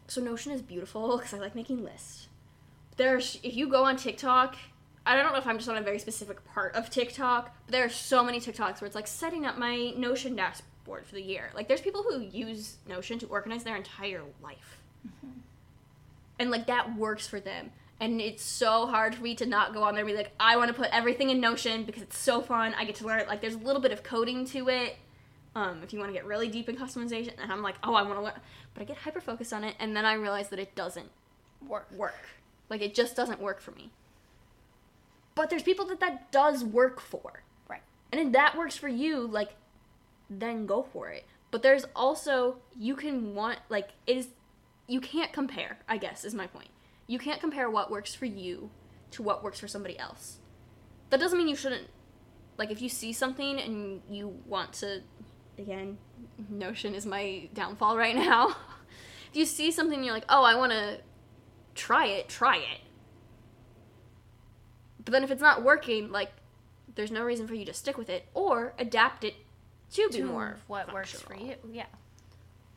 So 0.07 0.20
Notion 0.20 0.52
is 0.52 0.62
beautiful 0.62 1.16
because 1.16 1.35
I 1.35 1.38
like 1.38 1.54
making 1.54 1.83
lists. 1.83 2.28
There's 2.96 3.38
if 3.42 3.54
you 3.54 3.68
go 3.68 3.85
on 3.85 3.96
TikTok, 3.96 4.57
I 5.07 5.16
don't 5.16 5.33
know 5.33 5.38
if 5.38 5.46
I'm 5.46 5.59
just 5.59 5.68
on 5.68 5.76
a 5.76 5.83
very 5.83 5.98
specific 5.98 6.44
part 6.46 6.74
of 6.74 6.90
TikTok, 6.90 7.54
but 7.66 7.72
there 7.72 7.85
are 7.85 7.90
so 7.90 8.24
many 8.24 8.40
TikToks 8.40 8.80
where 8.80 8.87
it's 8.87 8.94
like 8.94 9.07
setting 9.07 9.44
up 9.44 9.59
my 9.59 9.92
Notion 9.96 10.37
dashboard 10.37 11.07
for 11.07 11.14
the 11.14 11.22
year. 11.22 11.50
Like 11.54 11.68
there's 11.68 11.80
people 11.80 12.02
who 12.02 12.20
use 12.20 12.76
Notion 12.88 13.18
to 13.20 13.26
organize 13.26 13.64
their 13.64 13.76
entire 13.76 14.22
life. 14.42 14.80
Mm-hmm. 15.07 15.38
And 16.38 16.50
like 16.50 16.66
that 16.66 16.96
works 16.96 17.26
for 17.26 17.40
them. 17.40 17.70
And 18.00 18.20
it's 18.20 18.42
so 18.42 18.87
hard 18.87 19.14
for 19.14 19.22
me 19.22 19.35
to 19.37 19.46
not 19.46 19.72
go 19.72 19.83
on 19.83 19.94
there 19.94 20.02
and 20.04 20.12
be 20.12 20.16
like, 20.16 20.33
I 20.40 20.57
want 20.57 20.68
to 20.68 20.74
put 20.74 20.90
everything 20.90 21.30
in 21.30 21.40
Notion 21.40 21.85
because 21.85 22.02
it's 22.02 22.18
so 22.18 22.40
fun. 22.40 22.74
I 22.74 22.85
get 22.85 22.96
to 22.96 23.07
learn. 23.07 23.26
Like 23.28 23.40
there's 23.40 23.54
a 23.54 23.59
little 23.59 23.80
bit 23.80 23.92
of 23.92 24.02
coding 24.02 24.44
to 24.46 24.68
it. 24.68 24.96
Um, 25.55 25.83
if 25.83 25.93
you 25.93 25.99
want 25.99 26.11
to 26.11 26.14
get 26.14 26.25
really 26.25 26.49
deep 26.49 26.69
in 26.69 26.77
customization, 26.77 27.35
and 27.40 27.53
I'm 27.53 27.62
like, 27.62 27.77
oh, 27.83 27.95
I 27.95 28.03
want 28.03 28.17
to 28.17 28.23
learn, 28.23 28.40
but 28.75 28.83
I 28.83 28.85
get 28.85 28.97
hyper 28.97 29.21
focused 29.21 29.53
on 29.53 29.62
it, 29.62 29.77
and 29.79 29.97
then 29.97 30.05
I 30.05 30.14
realize 30.14 30.49
that 30.49 30.59
it 30.59 30.75
doesn't 30.75 31.11
Work. 31.69 31.90
work. 31.93 32.29
Like 32.69 32.83
it 32.83 32.95
just 32.95 33.14
doesn't 33.14 33.40
work 33.40 33.61
for 33.61 33.71
me. 33.71 33.90
But 35.35 35.51
there's 35.51 35.62
people 35.62 35.87
that 35.87 36.01
that 36.01 36.31
does 36.31 36.64
work 36.64 37.01
for. 37.01 37.43
Right. 37.69 37.83
And 38.12 38.21
if 38.21 38.33
that 38.33 38.57
works 38.57 38.77
for 38.77 38.88
you, 38.88 39.27
like, 39.27 39.55
then 40.31 40.67
go 40.67 40.83
for 40.83 41.09
it. 41.09 41.25
But 41.51 41.62
there's 41.62 41.87
also, 41.95 42.57
you 42.79 42.97
can 42.97 43.35
want, 43.35 43.59
like, 43.69 43.90
it 44.07 44.17
is, 44.17 44.29
you 44.87 45.01
can't 45.01 45.33
compare, 45.33 45.79
I 45.88 45.99
guess, 45.99 46.25
is 46.25 46.35
my 46.35 46.47
point. 46.47 46.69
You 47.07 47.19
can't 47.19 47.40
compare 47.40 47.71
what 47.71 47.90
works 47.90 48.14
for 48.14 48.27
you 48.27 48.71
to 49.12 49.23
what 49.23 49.43
works 49.45 49.61
for 49.61 49.69
somebody 49.69 49.99
else. 49.99 50.38
That 51.11 51.21
doesn't 51.21 51.38
mean 51.38 51.49
you 51.49 51.57
shouldn't, 51.57 51.88
like, 52.59 52.71
if 52.71 52.81
you 52.83 52.88
see 52.88 53.12
something 53.12 53.61
and 53.61 54.03
you 54.11 54.40
want 54.47 54.73
to, 54.75 55.03
again, 55.59 55.99
Notion 56.49 56.95
is 56.95 57.07
my 57.07 57.49
downfall 57.55 57.97
right 57.97 58.17
now. 58.17 58.49
if 59.31 59.37
you 59.37 59.45
see 59.45 59.71
something 59.71 59.97
and 59.97 60.05
you're 60.05 60.14
like, 60.14 60.27
oh, 60.29 60.45
I 60.45 60.57
want 60.57 60.73
to 60.73 60.99
try 61.75 62.07
it, 62.07 62.29
try 62.29 62.57
it 62.57 62.81
but 65.05 65.12
then 65.12 65.23
if 65.23 65.31
it's 65.31 65.43
not 65.43 65.62
working, 65.62 66.11
like 66.11 66.33
there's 66.95 67.11
no 67.11 67.23
reason 67.23 67.47
for 67.47 67.55
you 67.55 67.64
to 67.67 67.75
stick 67.75 67.99
with 67.99 68.09
it 68.09 68.27
or 68.35 68.73
adapt 68.79 69.25
it 69.25 69.35
to 69.93 70.09
be 70.09 70.19
To 70.19 70.25
more 70.25 70.57
what 70.67 70.93
works 70.93 71.21
for 71.21 71.37
you. 71.37 71.55
Yeah. 71.71 71.87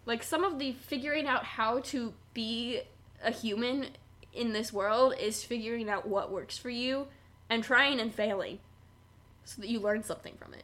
Like 0.05 0.23
some 0.23 0.43
of 0.43 0.59
the 0.59 0.73
figuring 0.73 1.27
out 1.27 1.43
how 1.43 1.79
to 1.79 2.13
be 2.33 2.81
a 3.23 3.31
human 3.31 3.87
in 4.33 4.53
this 4.53 4.71
world 4.71 5.13
is 5.19 5.43
figuring 5.43 5.89
out 5.89 6.07
what 6.07 6.31
works 6.31 6.57
for 6.57 6.69
you 6.69 7.07
and 7.49 7.63
trying 7.63 7.99
and 7.99 8.13
failing 8.13 8.59
so 9.45 9.61
that 9.61 9.69
you 9.69 9.79
learn 9.79 10.03
something 10.03 10.35
from 10.37 10.53
it. 10.53 10.63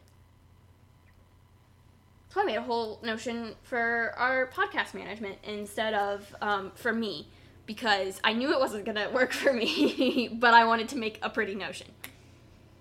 So 2.34 2.42
I 2.42 2.46
made 2.46 2.56
a 2.56 2.64
whole 2.64 3.00
notion 3.04 3.54
for 3.62 4.12
our 4.18 4.48
podcast 4.48 4.96
management 4.96 5.38
instead 5.44 5.94
of 5.94 6.36
um, 6.42 6.72
for 6.74 6.92
me 6.92 7.28
because 7.68 8.20
I 8.24 8.34
knew 8.34 8.52
it 8.52 8.60
wasn't 8.60 8.86
going 8.86 8.96
to 8.96 9.08
work 9.14 9.32
for 9.32 9.54
me, 9.54 10.30
but 10.34 10.56
I 10.56 10.66
wanted 10.66 10.90
to 10.90 10.98
make 10.98 11.20
a 11.22 11.30
pretty 11.30 11.54
notion. 11.54 11.88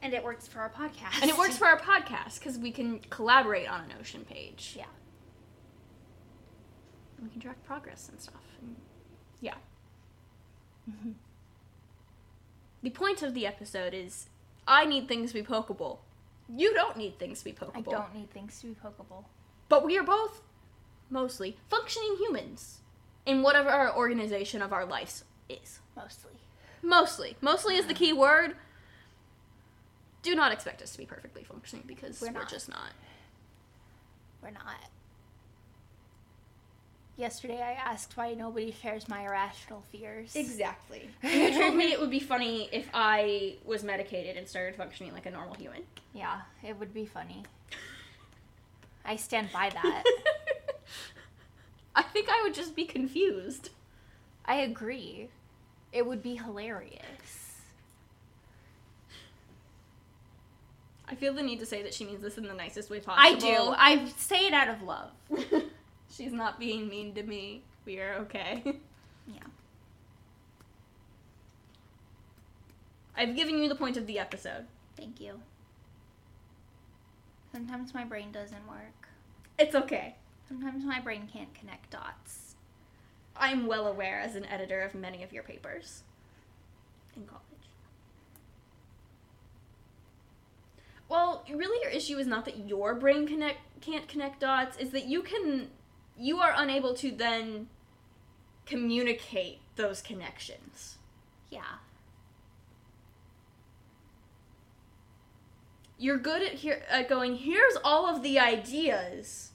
And 0.01 0.15
it 0.15 0.25
works 0.25 0.49
for 0.49 0.61
our 0.61 0.71
podcast. 0.71 1.21
And 1.21 1.31
it 1.31 1.37
works 1.37 1.59
for 1.59 1.67
our 1.67 1.79
podcast 1.79 2.38
because 2.38 2.57
we 2.57 2.71
can 2.71 3.01
collaborate 3.11 3.69
on 3.69 3.83
a 3.83 3.95
Notion 3.95 4.25
page. 4.25 4.75
Yeah. 4.75 4.87
We 7.23 7.29
can 7.29 7.43
track 7.43 7.62
progress 7.62 8.09
and 8.09 8.19
stuff. 8.19 8.41
And 8.62 8.75
yeah. 9.43 9.55
The 12.83 12.91
point 12.91 13.23
of 13.23 13.35
the 13.35 13.47
episode 13.47 13.93
is 13.93 14.31
I 14.67 14.87
need 14.87 15.09
things 15.09 15.33
to 15.33 15.35
be 15.35 15.47
pokeable. 15.47 15.99
You 16.49 16.73
don't 16.73 16.97
need 16.97 17.19
things 17.19 17.41
to 17.41 17.45
be 17.45 17.53
pokeable. 17.53 17.77
I 17.77 17.83
don't 17.83 18.15
need 18.15 18.31
things 18.31 18.59
to 18.62 18.69
be 18.69 18.75
pokeable. 18.75 19.25
But 19.72 19.87
we 19.87 19.96
are 19.96 20.02
both 20.02 20.42
mostly 21.08 21.56
functioning 21.70 22.16
humans 22.18 22.80
in 23.24 23.40
whatever 23.40 23.70
our 23.70 23.96
organization 23.96 24.61
of 24.61 24.70
our 24.70 24.85
lives 24.85 25.24
is. 25.48 25.80
Mostly. 25.96 26.32
Mostly. 26.82 27.37
Mostly 27.40 27.76
is 27.76 27.87
the 27.87 27.94
key 27.94 28.12
uh-huh. 28.12 28.20
word. 28.20 28.56
Do 30.20 30.35
not 30.35 30.52
expect 30.52 30.82
us 30.82 30.92
to 30.92 30.98
be 30.98 31.06
perfectly 31.06 31.42
functioning 31.42 31.85
because 31.87 32.20
We're 32.20 32.32
we're, 32.32 32.44
just 32.44 32.68
not. 32.68 32.90
We're 34.42 34.50
not. 34.50 34.90
Yesterday 37.16 37.62
I 37.62 37.72
asked 37.72 38.14
why 38.14 38.35
nobody 38.35 38.72
shares 38.72 39.08
my 39.08 39.24
irrational 39.24 39.85
fears. 39.90 40.37
Exactly. 40.37 41.08
You 41.22 41.58
told 41.58 41.76
me 41.76 41.92
it 41.92 41.98
would 41.98 42.11
be 42.11 42.20
funny 42.20 42.68
if 42.72 42.90
I 42.92 43.54
was 43.64 43.82
medicated 43.82 44.37
and 44.37 44.46
started 44.46 44.76
functioning 44.76 45.14
like 45.14 45.24
a 45.24 45.30
normal 45.30 45.54
human. 45.54 45.85
Yeah, 46.12 46.42
it 46.62 46.78
would 46.78 46.92
be 46.92 47.06
funny. 47.06 47.44
I 49.05 49.17
stand 49.17 49.51
by 49.53 49.71
that. 49.83 50.05
I 51.95 52.03
think 52.03 52.29
I 52.31 52.43
would 52.43 52.55
just 52.55 52.75
be 52.75 52.85
confused. 52.85 53.71
I 54.45 54.57
agree. 54.57 55.29
It 55.93 56.07
would 56.07 56.23
be 56.23 56.37
hilarious. 56.37 57.61
I 61.09 61.15
feel 61.15 61.35
the 61.35 61.43
need 61.43 61.61
to 61.61 61.67
say 61.67 61.83
that 61.83 61.93
she 61.93 62.07
means 62.07 62.23
this 62.23 62.38
in 62.38 62.44
the 62.44 62.55
nicest 62.55 62.88
way 62.88 63.00
possible. 63.00 63.37
I 63.37 63.38
do. 63.38 63.75
I 63.77 64.09
say 64.17 64.46
it 64.46 64.55
out 64.55 64.69
of 64.69 64.83
love. 64.83 65.11
She's 66.11 66.33
not 66.33 66.59
being 66.59 66.88
mean 66.88 67.15
to 67.15 67.23
me. 67.23 67.63
We 67.85 68.00
are 68.00 68.15
okay. 68.21 68.63
Yeah. 69.27 69.42
I've 73.17 73.37
given 73.37 73.63
you 73.63 73.69
the 73.69 73.75
point 73.75 73.96
of 73.96 74.07
the 74.07 74.19
episode. 74.19 74.65
Thank 74.96 75.21
you. 75.21 75.40
Sometimes 77.53 77.92
my 77.92 78.05
brain 78.05 78.33
doesn't 78.33 78.67
work. 78.67 79.09
It's 79.59 79.75
okay. 79.75 80.17
Sometimes 80.48 80.85
my 80.85 81.00
brain 81.00 81.29
can't 81.31 81.53
connect 81.55 81.90
dots. 81.90 82.55
I'm 83.37 83.67
well 83.67 83.87
aware 83.87 84.19
as 84.21 84.35
an 84.35 84.46
editor 84.46 84.81
of 84.81 84.94
many 84.94 85.23
of 85.23 85.33
your 85.33 85.42
papers 85.42 86.03
in 87.15 87.25
college. 87.25 87.42
Well, 91.09 91.44
really 91.53 91.79
your 91.83 91.90
issue 91.90 92.17
is 92.17 92.27
not 92.27 92.46
that 92.46 92.67
your 92.67 92.94
brain 92.94 93.27
connect 93.27 93.59
can't 93.83 94.09
connect 94.09 94.40
dots, 94.40 94.79
is 94.79 94.90
that 94.90 95.07
you 95.07 95.23
can 95.23 95.69
you 96.19 96.38
are 96.38 96.55
unable 96.57 96.94
to 96.94 97.11
then 97.11 97.69
communicate 98.65 99.59
those 99.77 100.00
connections. 100.00 100.96
Yeah. 101.50 101.79
you're 106.03 106.19
good 106.19 106.42
at, 106.42 106.65
at 106.90 107.09
going, 107.09 107.37
here's 107.37 107.77
all 107.85 108.13
of 108.13 108.23
the 108.25 108.38
ideas, 108.38 109.53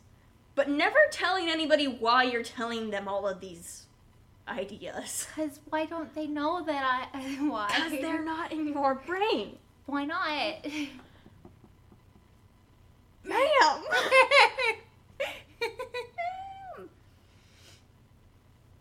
but 0.55 0.69
never 0.69 0.97
telling 1.11 1.49
anybody 1.49 1.85
why 1.87 2.23
you're 2.23 2.41
telling 2.41 2.89
them 2.89 3.07
all 3.07 3.27
of 3.27 3.41
these 3.41 3.83
ideas. 4.47 5.27
Because 5.35 5.59
why 5.69 5.85
don't 5.85 6.15
they 6.15 6.25
know 6.25 6.63
that 6.63 7.09
I. 7.13 7.19
Why? 7.49 7.67
Because 7.67 7.99
they're 8.01 8.23
not 8.23 8.51
in 8.53 8.69
your 8.69 8.95
brain. 8.95 9.57
Why 9.85 10.05
not? 10.05 10.65
Ma'am! 13.23 13.37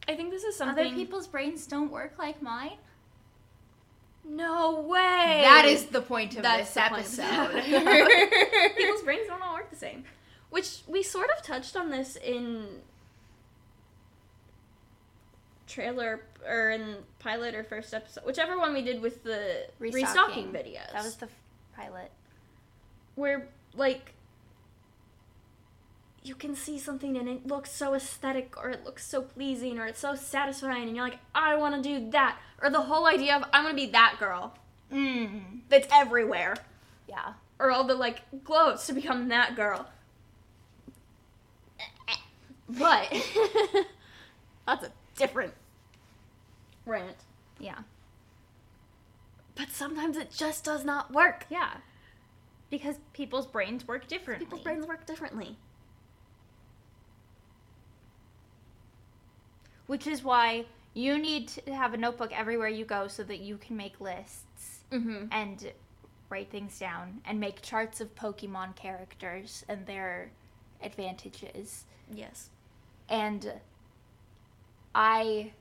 I 0.08 0.14
think 0.14 0.30
this 0.30 0.44
is 0.44 0.56
something. 0.56 0.86
Other 0.86 0.94
people's 0.94 1.26
brains 1.26 1.66
don't 1.66 1.90
work 1.90 2.14
like 2.16 2.40
mine. 2.40 2.78
No 4.28 4.80
way. 4.80 5.40
That 5.44 5.64
is 5.66 5.86
the 5.86 6.00
point 6.02 6.36
of 6.36 6.42
this 6.42 6.76
of 6.76 6.82
episode. 6.92 7.62
People's 8.76 9.02
brains 9.02 9.28
don't 9.28 9.42
all 9.42 9.54
work 9.54 9.70
the 9.70 9.76
same. 9.76 10.04
Which 10.50 10.80
we 10.86 11.02
sort 11.02 11.28
of 11.36 11.44
touched 11.44 11.76
on 11.76 11.90
this 11.90 12.16
in 12.16 12.66
trailer 15.66 16.22
or 16.46 16.70
in 16.70 16.96
pilot 17.18 17.54
or 17.54 17.64
first 17.64 17.92
episode, 17.92 18.24
whichever 18.24 18.58
one 18.58 18.72
we 18.72 18.82
did 18.82 19.00
with 19.02 19.22
the 19.24 19.66
restocking, 19.78 20.52
videos. 20.52 20.92
That 20.92 21.04
was 21.04 21.16
the 21.16 21.26
f- 21.26 21.32
pilot. 21.74 22.10
where 23.16 23.48
like 23.74 24.12
you 26.26 26.34
can 26.34 26.54
see 26.56 26.78
something 26.78 27.16
and 27.16 27.28
it 27.28 27.46
looks 27.46 27.70
so 27.70 27.94
aesthetic 27.94 28.56
or 28.56 28.70
it 28.70 28.84
looks 28.84 29.06
so 29.06 29.22
pleasing 29.22 29.78
or 29.78 29.86
it's 29.86 30.00
so 30.00 30.14
satisfying 30.14 30.88
and 30.88 30.96
you're 30.96 31.04
like 31.08 31.18
i 31.34 31.54
want 31.54 31.74
to 31.74 31.82
do 31.82 32.10
that 32.10 32.38
or 32.62 32.68
the 32.70 32.80
whole 32.82 33.06
idea 33.06 33.36
of 33.36 33.44
i 33.52 33.62
want 33.62 33.70
to 33.76 33.76
be 33.86 33.90
that 33.90 34.16
girl 34.18 34.54
Mm. 34.92 35.62
that's 35.68 35.88
everywhere 35.92 36.54
Yeah. 37.08 37.32
or 37.58 37.72
all 37.72 37.82
the 37.84 37.94
like 37.94 38.22
glows 38.44 38.86
to 38.86 38.92
become 38.92 39.28
that 39.28 39.56
girl 39.56 39.88
but 42.68 43.08
that's 44.66 44.84
a 44.84 44.92
different 45.16 45.52
rant 46.84 47.16
Yeah. 47.58 47.78
but 49.56 49.70
sometimes 49.70 50.16
it 50.16 50.30
just 50.30 50.64
does 50.64 50.84
not 50.84 51.12
work 51.12 51.46
Yeah. 51.50 51.70
Because 52.68 52.96
people's 53.12 53.46
brains 53.46 53.86
work 53.86 54.08
differently. 54.08 54.44
people's 54.44 54.62
brains 54.62 54.86
work 54.86 55.06
differently 55.06 55.56
Which 59.86 60.06
is 60.06 60.22
why 60.22 60.66
you 60.94 61.18
need 61.18 61.48
to 61.48 61.74
have 61.74 61.94
a 61.94 61.96
notebook 61.96 62.32
everywhere 62.32 62.68
you 62.68 62.84
go 62.84 63.06
so 63.06 63.22
that 63.24 63.40
you 63.40 63.58
can 63.58 63.76
make 63.76 64.00
lists 64.00 64.80
mm-hmm. 64.90 65.26
and 65.30 65.72
write 66.30 66.50
things 66.50 66.78
down 66.78 67.20
and 67.24 67.38
make 67.38 67.62
charts 67.62 68.00
of 68.00 68.14
Pokemon 68.14 68.74
characters 68.76 69.64
and 69.68 69.86
their 69.86 70.30
advantages. 70.82 71.84
yes 72.12 72.50
And 73.08 73.52
I 74.94 75.52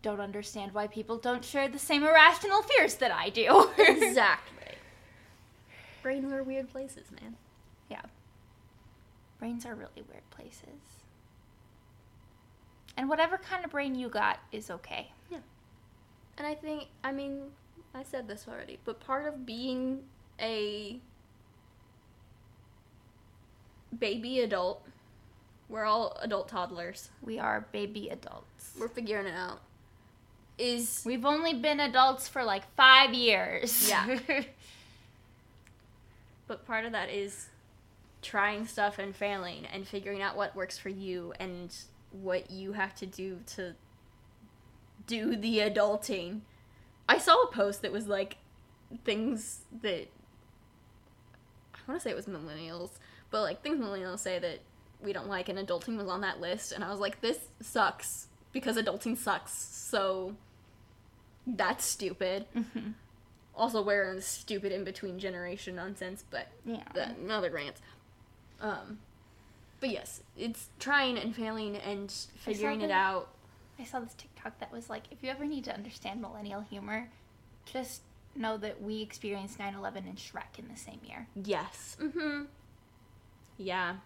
don't 0.00 0.20
understand 0.20 0.72
why 0.72 0.86
people 0.86 1.16
don't 1.16 1.44
share 1.44 1.68
the 1.68 1.78
same 1.78 2.02
irrational 2.02 2.62
fears 2.62 2.94
that 2.96 3.12
I 3.12 3.28
do. 3.28 3.70
exactly. 3.78 4.74
Brains 6.02 6.32
are 6.32 6.42
weird 6.42 6.68
places, 6.70 7.12
man. 7.12 7.36
Yeah. 7.88 8.02
Brains 9.38 9.64
are 9.64 9.74
really 9.74 10.02
weird 10.08 10.28
places. 10.30 11.01
And 12.96 13.08
whatever 13.08 13.38
kind 13.38 13.64
of 13.64 13.70
brain 13.70 13.94
you 13.94 14.08
got 14.08 14.40
is 14.52 14.70
okay. 14.70 15.10
Yeah. 15.30 15.38
And 16.38 16.46
I 16.46 16.54
think, 16.54 16.88
I 17.02 17.12
mean, 17.12 17.42
I 17.94 18.02
said 18.02 18.28
this 18.28 18.46
already, 18.48 18.78
but 18.84 19.00
part 19.00 19.26
of 19.26 19.46
being 19.46 20.00
a 20.40 20.98
baby 23.98 24.40
adult, 24.40 24.86
we're 25.68 25.84
all 25.84 26.18
adult 26.22 26.48
toddlers, 26.48 27.10
We 27.22 27.38
are 27.38 27.66
baby 27.72 28.08
adults. 28.08 28.72
we're 28.78 28.88
figuring 28.88 29.26
it 29.26 29.34
out, 29.34 29.60
is 30.58 31.02
We've 31.04 31.24
only 31.24 31.54
been 31.54 31.80
adults 31.80 32.28
for 32.28 32.44
like 32.44 32.62
five 32.76 33.14
years. 33.14 33.88
Yeah. 33.88 34.18
but 36.46 36.66
part 36.66 36.84
of 36.84 36.92
that 36.92 37.10
is 37.10 37.48
trying 38.22 38.66
stuff 38.66 38.98
and 38.98 39.14
failing 39.14 39.66
and 39.72 39.86
figuring 39.86 40.22
out 40.22 40.36
what 40.36 40.54
works 40.54 40.78
for 40.78 40.88
you 40.88 41.32
and 41.40 41.74
what 42.12 42.50
you 42.50 42.72
have 42.72 42.94
to 42.96 43.06
do 43.06 43.40
to 43.54 43.74
do 45.06 45.36
the 45.36 45.58
adulting. 45.58 46.40
I 47.08 47.18
saw 47.18 47.42
a 47.42 47.50
post 47.52 47.82
that 47.82 47.92
was 47.92 48.06
like 48.06 48.36
things 49.04 49.60
that 49.82 50.08
I 51.74 51.78
want 51.90 52.00
to 52.00 52.04
say 52.04 52.10
it 52.10 52.16
was 52.16 52.26
millennials, 52.26 52.90
but 53.30 53.42
like 53.42 53.62
things 53.62 53.80
millennials 53.80 54.20
say 54.20 54.38
that 54.38 54.60
we 55.02 55.12
don't 55.12 55.28
like 55.28 55.48
and 55.48 55.58
adulting 55.58 55.96
was 55.96 56.06
on 56.08 56.20
that 56.20 56.40
list 56.40 56.72
and 56.72 56.84
I 56.84 56.90
was 56.90 57.00
like 57.00 57.20
this 57.20 57.38
sucks 57.60 58.28
because 58.52 58.76
adulting 58.76 59.16
sucks. 59.16 59.52
So 59.52 60.36
that's 61.46 61.84
stupid. 61.84 62.46
Mhm. 62.54 62.94
Also, 63.54 63.82
we're 63.82 64.10
in 64.10 64.20
stupid 64.22 64.72
in 64.72 64.82
between 64.84 65.18
generation 65.18 65.74
nonsense, 65.76 66.24
but 66.30 66.48
yeah. 66.64 66.84
another 67.20 67.50
rant. 67.50 67.76
Um, 68.60 69.00
but 69.82 69.90
yes, 69.90 70.22
it's 70.38 70.68
trying 70.78 71.18
and 71.18 71.34
failing 71.34 71.74
and 71.76 72.08
figuring 72.36 72.82
it 72.82 72.86
the- 72.86 72.94
out. 72.94 73.28
I 73.80 73.84
saw 73.84 73.98
this 73.98 74.14
TikTok 74.14 74.60
that 74.60 74.70
was 74.70 74.88
like, 74.88 75.02
if 75.10 75.24
you 75.24 75.28
ever 75.30 75.44
need 75.44 75.64
to 75.64 75.74
understand 75.74 76.20
millennial 76.22 76.60
humor, 76.60 77.08
just 77.64 78.02
know 78.36 78.56
that 78.58 78.80
we 78.80 79.02
experienced 79.02 79.58
9 79.58 79.74
11 79.74 80.04
and 80.06 80.16
Shrek 80.16 80.56
in 80.56 80.68
the 80.68 80.76
same 80.76 81.00
year. 81.04 81.26
Yes. 81.34 81.96
Mm-hmm. 82.00 82.44
Yeah. 83.58 83.96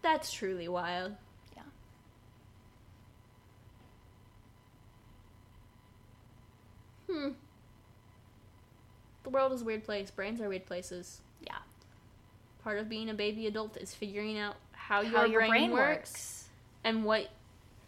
That's 0.00 0.32
truly 0.32 0.68
wild. 0.68 1.16
Yeah. 1.54 1.62
Hmm. 7.10 7.28
The 9.24 9.30
world 9.30 9.52
is 9.52 9.60
a 9.60 9.64
weird 9.66 9.84
place. 9.84 10.10
Brains 10.10 10.40
are 10.40 10.48
weird 10.48 10.64
places. 10.64 11.20
Yeah. 11.42 11.58
Part 12.68 12.80
of 12.80 12.90
being 12.90 13.08
a 13.08 13.14
baby 13.14 13.46
adult 13.46 13.78
is 13.78 13.94
figuring 13.94 14.38
out 14.38 14.56
how, 14.72 15.02
How 15.02 15.24
your, 15.24 15.46
brain, 15.48 15.70
works, 15.70 16.50
and 16.84 17.02
what 17.02 17.30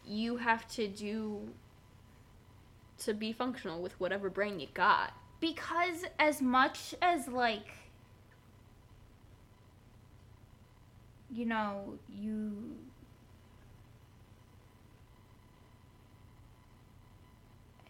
you 0.06 0.38
have 0.38 0.66
to 0.68 0.88
do 0.88 1.50
to 3.00 3.12
be 3.12 3.30
functional 3.30 3.82
with 3.82 4.00
whatever 4.00 4.30
brain 4.30 4.58
you 4.58 4.68
got. 4.72 5.12
Because 5.38 6.06
as 6.18 6.40
much 6.40 6.94
as, 7.02 7.28
like, 7.28 7.74
you 11.30 11.44
know, 11.44 11.98
you. 12.08 12.74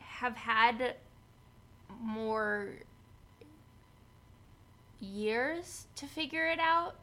have 0.00 0.34
had 0.34 0.96
more 2.00 2.70
years 5.00 5.86
to 5.96 6.06
figure 6.06 6.46
it 6.46 6.58
out 6.60 6.94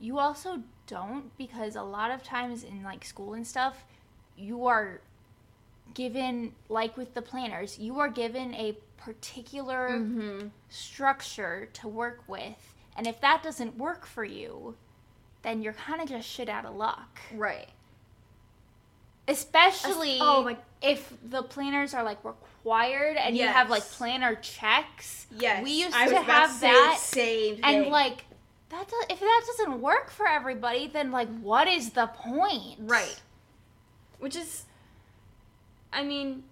you 0.00 0.18
also 0.18 0.62
don't 0.86 1.36
because 1.38 1.76
a 1.76 1.82
lot 1.82 2.10
of 2.10 2.22
times 2.22 2.64
in 2.64 2.82
like 2.82 3.04
school 3.04 3.34
and 3.34 3.46
stuff 3.46 3.84
you 4.36 4.66
are 4.66 5.00
given 5.94 6.52
like 6.68 6.96
with 6.96 7.12
the 7.14 7.22
planners 7.22 7.78
you 7.78 7.98
are 7.98 8.08
given 8.08 8.54
a 8.54 8.76
particular 8.96 9.90
Mm-hmm. 9.90 10.48
structure 10.68 11.68
to 11.72 11.88
work 11.88 12.20
with 12.28 12.74
and 12.96 13.06
if 13.06 13.20
that 13.20 13.42
doesn't 13.42 13.76
work 13.76 14.06
for 14.06 14.24
you 14.24 14.74
then 15.42 15.60
you're 15.62 15.72
kind 15.72 16.00
of 16.00 16.08
just 16.08 16.28
shit 16.28 16.48
out 16.48 16.64
of 16.64 16.74
luck 16.76 17.20
Right. 17.34 17.68
Especially 19.28 20.18
oh 20.20 20.42
my- 20.44 20.56
if 20.80 21.12
the 21.24 21.42
planners 21.42 21.94
are 21.94 22.02
like 22.02 22.24
required 22.24 23.16
and 23.16 23.36
you 23.36 23.46
have 23.46 23.70
like 23.70 23.82
planner 23.82 24.34
checks 24.36 25.26
Yes. 25.36 25.62
we 25.62 25.70
used 25.70 25.94
I 25.94 26.08
to 26.08 26.16
have 26.20 26.60
that 26.60 26.98
same 27.00 27.56
thing. 27.56 27.64
and 27.64 27.86
like 27.86 28.24
that 28.70 28.90
if 29.10 29.20
that 29.20 29.42
doesn't 29.46 29.80
work 29.80 30.10
for 30.10 30.26
everybody 30.26 30.88
then 30.88 31.10
like 31.12 31.28
what 31.40 31.68
is 31.68 31.90
the 31.90 32.06
point 32.08 32.78
Right. 32.80 33.20
Which 34.18 34.36
is, 34.36 34.66
I 35.92 36.04
mean, 36.04 36.44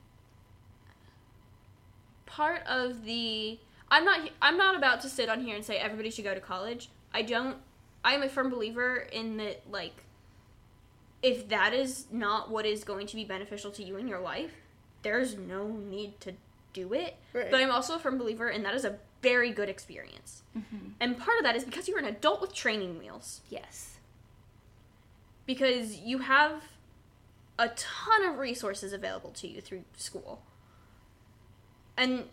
part 2.26 2.66
of 2.66 3.04
the. 3.04 3.58
I'm 3.92 4.04
not. 4.04 4.28
I'm 4.42 4.56
not 4.56 4.74
about 4.76 5.00
to 5.02 5.08
sit 5.08 5.28
on 5.28 5.40
here 5.44 5.54
and 5.54 5.64
say 5.64 5.76
everybody 5.76 6.10
should 6.10 6.24
go 6.24 6.34
to 6.34 6.40
college. 6.40 6.88
I 7.14 7.22
don't. 7.22 7.56
I 8.04 8.14
am 8.14 8.22
a 8.22 8.28
firm 8.28 8.50
believer 8.50 8.96
in 9.12 9.36
that. 9.36 9.62
Like, 9.70 10.04
if 11.22 11.48
that 11.48 11.72
is 11.74 12.06
not 12.10 12.50
what 12.50 12.64
is 12.66 12.84
going 12.84 13.06
to 13.08 13.16
be 13.16 13.24
beneficial 13.24 13.70
to 13.72 13.82
you 13.82 13.96
in 13.96 14.08
your 14.08 14.20
life, 14.20 14.52
there's 15.02 15.36
no 15.36 15.68
need 15.68 16.20
to 16.20 16.32
do 16.72 16.92
it. 16.94 17.16
Right. 17.32 17.50
But 17.50 17.60
I'm 17.60 17.70
also 17.70 17.96
a 17.96 17.98
firm 17.98 18.16
believer, 18.18 18.48
and 18.48 18.64
that 18.64 18.74
is 18.74 18.84
a 18.84 18.98
very 19.22 19.50
good 19.50 19.68
experience. 19.68 20.42
Mhm. 20.56 20.92
And 21.00 21.18
part 21.18 21.36
of 21.38 21.44
that 21.44 21.56
is 21.56 21.64
because 21.64 21.88
you're 21.88 21.98
an 21.98 22.04
adult 22.06 22.40
with 22.40 22.54
training 22.54 22.98
wheels 22.98 23.40
yes 23.50 23.98
because 25.46 25.98
you 25.98 26.18
have 26.18 26.62
a 27.58 27.68
ton 27.70 28.24
of 28.24 28.38
resources 28.38 28.92
available 28.92 29.30
to 29.32 29.46
you 29.48 29.60
through 29.60 29.84
school 29.96 30.42
and 31.96 32.28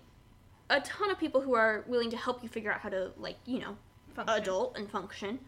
a 0.70 0.80
ton 0.82 1.10
of 1.10 1.18
people 1.20 1.42
who 1.42 1.54
are 1.56 1.84
willing 1.88 2.10
to 2.12 2.18
help 2.18 2.44
you 2.44 2.50
figure 2.50 2.72
out 2.72 2.82
how 2.82 2.90
to 2.90 3.12
like 3.18 3.38
you 3.46 3.60
know 3.60 3.78
Function. 4.14 4.36
adult 4.42 4.78
and 4.78 4.90
function 4.90 5.40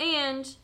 and 0.00 0.56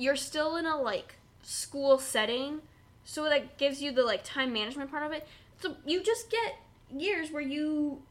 you're 0.00 0.16
still 0.16 0.56
in 0.56 0.66
a 0.66 0.76
like 0.76 1.16
school 1.42 1.98
setting 1.98 2.60
so 3.04 3.24
that 3.24 3.58
gives 3.58 3.82
you 3.82 3.92
the 3.92 4.02
like 4.02 4.22
time 4.24 4.52
management 4.52 4.90
part 4.90 5.04
of 5.04 5.12
it 5.12 5.26
so 5.60 5.76
you 5.86 6.02
just 6.02 6.30
get 6.30 6.56
years 6.96 7.30
where 7.30 7.42
you 7.42 8.02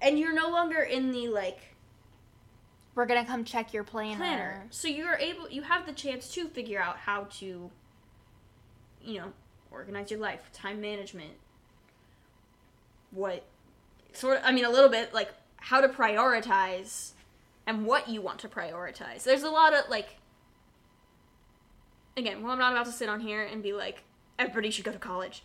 and 0.00 0.18
you're 0.18 0.34
no 0.34 0.48
longer 0.50 0.80
in 0.80 1.12
the 1.12 1.28
like 1.28 1.74
we're 2.94 3.06
gonna 3.06 3.24
come 3.24 3.44
check 3.44 3.72
your 3.72 3.84
planner. 3.84 4.16
planner. 4.16 4.66
So 4.70 4.88
you're 4.88 5.16
able, 5.16 5.48
you 5.50 5.62
have 5.62 5.86
the 5.86 5.92
chance 5.92 6.28
to 6.34 6.46
figure 6.48 6.80
out 6.80 6.96
how 6.98 7.24
to, 7.38 7.70
you 9.02 9.18
know, 9.18 9.32
organize 9.70 10.10
your 10.10 10.20
life, 10.20 10.40
time 10.52 10.80
management, 10.80 11.32
what 13.10 13.44
sort 14.12 14.38
of, 14.38 14.44
I 14.44 14.52
mean, 14.52 14.64
a 14.64 14.70
little 14.70 14.88
bit 14.88 15.12
like 15.12 15.30
how 15.56 15.80
to 15.80 15.88
prioritize 15.88 17.12
and 17.66 17.84
what 17.84 18.08
you 18.08 18.20
want 18.20 18.38
to 18.40 18.48
prioritize. 18.48 19.24
There's 19.24 19.42
a 19.42 19.50
lot 19.50 19.74
of 19.74 19.88
like, 19.90 20.16
again, 22.16 22.42
well, 22.42 22.52
I'm 22.52 22.58
not 22.58 22.72
about 22.72 22.86
to 22.86 22.92
sit 22.92 23.08
on 23.08 23.20
here 23.20 23.42
and 23.42 23.62
be 23.62 23.72
like, 23.72 24.02
everybody 24.38 24.70
should 24.70 24.84
go 24.84 24.92
to 24.92 24.98
college. 24.98 25.42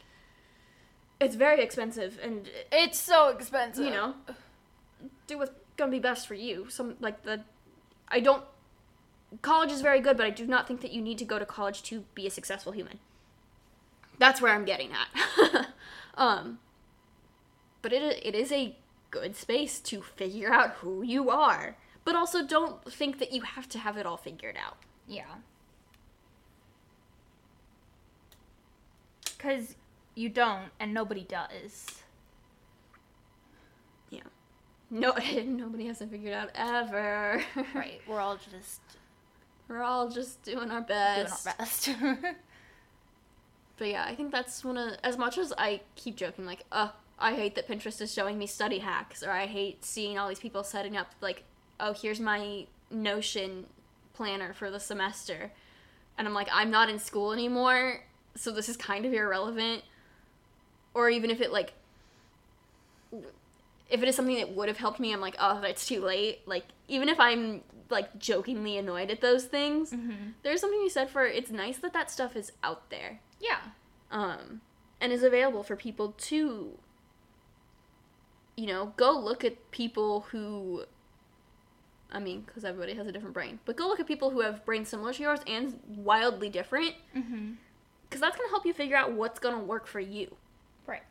It's 1.20 1.36
very 1.36 1.62
expensive 1.62 2.18
and 2.24 2.50
It's 2.72 2.98
so 2.98 3.30
expensive. 3.30 3.84
you 3.84 3.92
know, 3.92 4.16
do 5.28 5.38
what's 5.38 5.52
gonna 5.78 5.92
be 5.92 6.00
best 6.00 6.28
for 6.28 6.34
you. 6.34 6.70
Some 6.70 6.96
like 7.00 7.24
the, 7.24 7.42
I 8.08 8.20
don't. 8.20 8.44
College 9.42 9.72
is 9.72 9.82
very 9.82 10.00
good, 10.00 10.18
but 10.18 10.26
I 10.26 10.32
do 10.32 10.48
not 10.48 10.68
think 10.68 10.82
that 10.82 10.92
you 10.92 11.02
need 11.02 11.20
to 11.20 11.26
go 11.26 11.38
to 11.38 11.46
college 11.46 11.84
to 11.84 12.04
be 12.16 12.26
a 12.26 12.32
successful 12.32 12.72
human. 12.72 13.00
That's 14.18 14.42
where 14.42 14.54
I'm 14.54 14.66
getting 14.66 14.90
at. 14.92 15.68
um, 16.16 16.60
but 17.82 17.94
it 17.94 18.20
it 18.26 18.34
is 18.34 18.52
a 18.52 18.76
good 19.12 19.36
space 19.36 19.80
to 19.82 20.02
figure 20.02 20.52
out 20.52 20.72
who 20.76 21.02
you 21.04 21.30
are, 21.30 21.76
but 22.06 22.16
also 22.16 22.46
don't 22.46 22.92
think 22.92 23.20
that 23.20 23.34
you 23.34 23.42
have 23.42 23.68
to 23.70 23.80
have 23.80 23.98
it 23.98 24.06
all 24.06 24.18
figured 24.18 24.56
out. 24.58 24.78
Yeah. 25.08 25.36
Because 29.40 29.76
you 30.16 30.30
don't, 30.30 30.70
and 30.80 30.94
nobody 30.94 31.24
does. 31.24 31.88
Yeah. 34.12 34.22
No, 34.92 35.16
nobody 35.46 35.88
hasn't 35.88 36.12
figured 36.12 36.34
out 36.34 36.52
ever. 36.54 37.42
Right. 37.74 38.02
We're 38.08 38.20
all 38.20 38.38
just 38.52 38.82
We're 39.68 39.82
all 39.82 40.10
just 40.10 40.44
doing 40.44 40.70
our 40.70 40.82
best. 40.82 41.46
doing 41.86 42.04
our 42.06 42.16
best. 42.16 42.36
But 43.78 43.88
yeah, 43.88 44.04
I 44.06 44.14
think 44.14 44.34
that's 44.34 44.66
one 44.66 44.78
of 44.78 44.98
as 45.06 45.18
much 45.18 45.38
as 45.38 45.54
I 45.58 45.80
keep 45.96 46.18
joking 46.18 46.46
like, 46.46 46.66
uh, 46.70 46.90
I 47.18 47.34
hate 47.34 47.56
that 47.56 47.66
Pinterest 47.66 48.02
is 48.02 48.14
showing 48.14 48.38
me 48.38 48.46
study 48.46 48.80
hacks, 48.80 49.24
or 49.24 49.32
I 49.32 49.46
hate 49.46 49.86
seeing 49.86 50.20
all 50.20 50.28
these 50.28 50.40
people 50.40 50.66
setting 50.66 50.98
up 50.98 51.16
like, 51.22 51.44
oh, 51.80 51.94
here's 51.94 52.20
my 52.20 52.68
Notion 52.92 53.68
planner 54.14 54.54
for 54.54 54.70
the 54.70 54.82
semester, 54.82 55.54
and 56.18 56.28
I'm 56.28 56.34
like, 56.34 56.50
I'm 56.52 56.70
not 56.70 56.90
in 56.90 57.00
school 57.00 57.32
anymore, 57.32 58.04
so 58.40 58.52
this 58.52 58.70
is 58.70 58.78
kind 58.78 59.06
of 59.06 59.14
irrelevant. 59.14 59.84
Or 60.94 61.10
even 61.10 61.30
if 61.30 61.42
it 61.42 61.52
like, 61.52 61.74
if 63.90 64.02
it 64.02 64.08
is 64.08 64.16
something 64.16 64.36
that 64.38 64.56
would 64.56 64.68
have 64.68 64.78
helped 64.78 65.00
me, 65.00 65.12
I'm 65.14 65.22
like, 65.22 65.36
oh, 65.40 65.60
that's 65.62 65.86
too 65.86 66.02
late. 66.02 66.48
Like, 66.48 66.66
even 66.88 67.10
if 67.10 67.20
I'm 67.20 67.62
like 67.90 68.18
jokingly 68.20 68.78
annoyed 68.78 69.10
at 69.12 69.20
those 69.22 69.46
things, 69.46 69.92
mm-hmm. 69.92 70.30
there's 70.44 70.62
something 70.62 70.80
you 70.80 70.90
said 70.90 71.10
for 71.10 71.26
it's 71.26 71.52
nice 71.52 71.78
that 71.80 71.92
that 71.94 72.12
stuff 72.12 72.36
is 72.36 72.52
out 72.64 72.90
there 72.92 73.20
Yeah. 73.40 73.58
um, 74.12 74.62
and 75.02 75.12
is 75.12 75.24
available 75.24 75.64
for 75.64 75.76
people 75.76 76.14
to, 76.18 76.78
you 78.56 78.68
know, 78.68 78.94
go 78.96 79.12
look 79.18 79.44
at 79.44 79.72
people 79.72 80.28
who, 80.32 80.84
I 82.12 82.20
mean, 82.20 82.42
because 82.42 82.64
everybody 82.64 82.94
has 82.94 83.08
a 83.08 83.12
different 83.12 83.34
brain, 83.34 83.60
but 83.66 83.76
go 83.76 83.88
look 83.88 84.00
at 84.00 84.06
people 84.08 84.30
who 84.30 84.42
have 84.42 84.64
brains 84.66 84.90
similar 84.90 85.14
to 85.14 85.22
yours 85.24 85.40
and 85.48 85.80
wildly 85.88 86.50
different, 86.50 86.94
Mm-hmm. 87.18 87.54
Because 88.10 88.22
that's 88.22 88.36
going 88.36 88.48
to 88.48 88.52
help 88.52 88.66
you 88.66 88.74
figure 88.74 88.98
out 88.98 89.14
what's 89.14 89.40
going 89.40 89.56
to 89.56 89.64
work 89.64 89.86
for 89.86 90.00
you. 90.00 90.36
Right. 90.88 91.04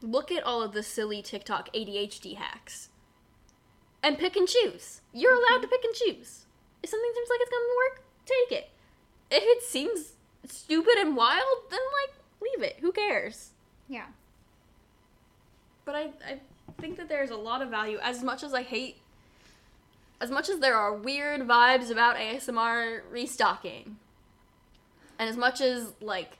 Look 0.00 0.30
at 0.30 0.44
all 0.44 0.62
of 0.62 0.72
the 0.72 0.82
silly 0.82 1.20
TikTok 1.20 1.72
ADHD 1.74 2.36
hacks 2.36 2.90
and 4.02 4.18
pick 4.18 4.36
and 4.36 4.46
choose. 4.46 5.00
You're 5.12 5.34
allowed 5.34 5.62
to 5.62 5.66
mm-hmm. 5.66 5.70
pick 5.70 5.84
and 5.84 5.94
choose. 5.94 6.46
If 6.82 6.90
something 6.90 7.10
seems 7.14 7.28
like 7.30 7.40
it's 7.40 7.50
going 7.50 7.62
to 7.62 7.76
work, 7.76 8.04
take 8.26 8.58
it. 8.58 8.70
If 9.30 9.42
it 9.42 9.62
seems 9.62 10.12
stupid 10.46 10.98
and 10.98 11.16
wild, 11.16 11.42
then 11.70 11.80
like 12.02 12.16
leave 12.40 12.62
it. 12.62 12.76
Who 12.80 12.92
cares? 12.92 13.50
Yeah. 13.88 14.06
But 15.84 15.94
I, 15.94 16.02
I 16.26 16.38
think 16.80 16.96
that 16.98 17.08
there's 17.08 17.30
a 17.30 17.36
lot 17.36 17.62
of 17.62 17.70
value. 17.70 17.98
As 18.02 18.22
much 18.22 18.42
as 18.42 18.54
I 18.54 18.62
hate, 18.62 18.98
as 20.20 20.30
much 20.30 20.48
as 20.48 20.60
there 20.60 20.76
are 20.76 20.94
weird 20.94 21.42
vibes 21.42 21.90
about 21.90 22.16
ASMR 22.16 23.00
restocking, 23.10 23.96
and 25.24 25.30
as 25.30 25.38
much 25.38 25.62
as 25.62 25.94
like, 26.02 26.36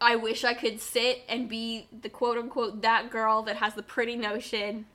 I 0.00 0.16
wish 0.16 0.42
I 0.42 0.52
could 0.52 0.80
sit 0.80 1.22
and 1.28 1.48
be 1.48 1.86
the 2.02 2.08
quote 2.08 2.36
unquote 2.36 2.82
that 2.82 3.08
girl 3.08 3.42
that 3.42 3.54
has 3.58 3.74
the 3.74 3.84
pretty 3.84 4.16
notion 4.16 4.86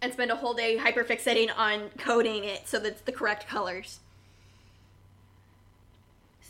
and 0.00 0.12
spend 0.12 0.30
a 0.30 0.36
whole 0.36 0.54
day 0.54 0.78
hyperfixating 0.78 1.48
on 1.56 1.90
coding 1.98 2.44
it 2.44 2.68
so 2.68 2.78
that 2.78 2.86
it's 2.86 3.00
the 3.00 3.10
correct 3.10 3.48
colors. 3.48 3.98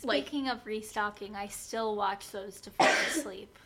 Like- 0.03 0.27
Speaking 0.27 0.49
of 0.49 0.63
restocking, 0.67 1.35
I 1.35 1.47
still 1.47 1.95
watch 1.95 2.29
those 2.29 2.61
to 2.61 2.69
fall 2.69 2.85
asleep. 3.07 3.57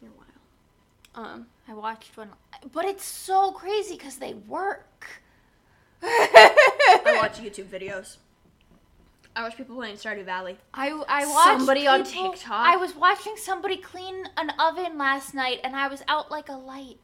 You're 0.00 0.12
wild. 0.12 1.26
Um, 1.26 1.46
I 1.66 1.74
watched 1.74 2.16
one, 2.16 2.28
but 2.70 2.84
it's 2.84 3.04
so 3.04 3.50
crazy 3.50 3.96
because 3.96 4.18
they 4.18 4.34
work. 4.34 5.20
I 6.00 7.18
watch 7.20 7.38
YouTube 7.42 7.64
videos. 7.66 8.18
I 9.40 9.42
watch 9.44 9.56
people 9.56 9.74
playing 9.76 9.96
Stardew 9.96 10.26
Valley. 10.26 10.58
I 10.74 10.90
I 11.08 11.24
watched 11.26 11.58
Somebody 11.58 11.86
on 11.86 12.04
people- 12.04 12.32
TikTok? 12.32 12.66
I 12.66 12.76
was 12.76 12.94
watching 12.94 13.36
somebody 13.38 13.78
clean 13.78 14.26
an 14.36 14.50
oven 14.58 14.98
last 14.98 15.32
night, 15.34 15.60
and 15.64 15.74
I 15.74 15.88
was 15.88 16.02
out 16.08 16.30
like 16.30 16.50
a 16.50 16.56
light. 16.56 16.98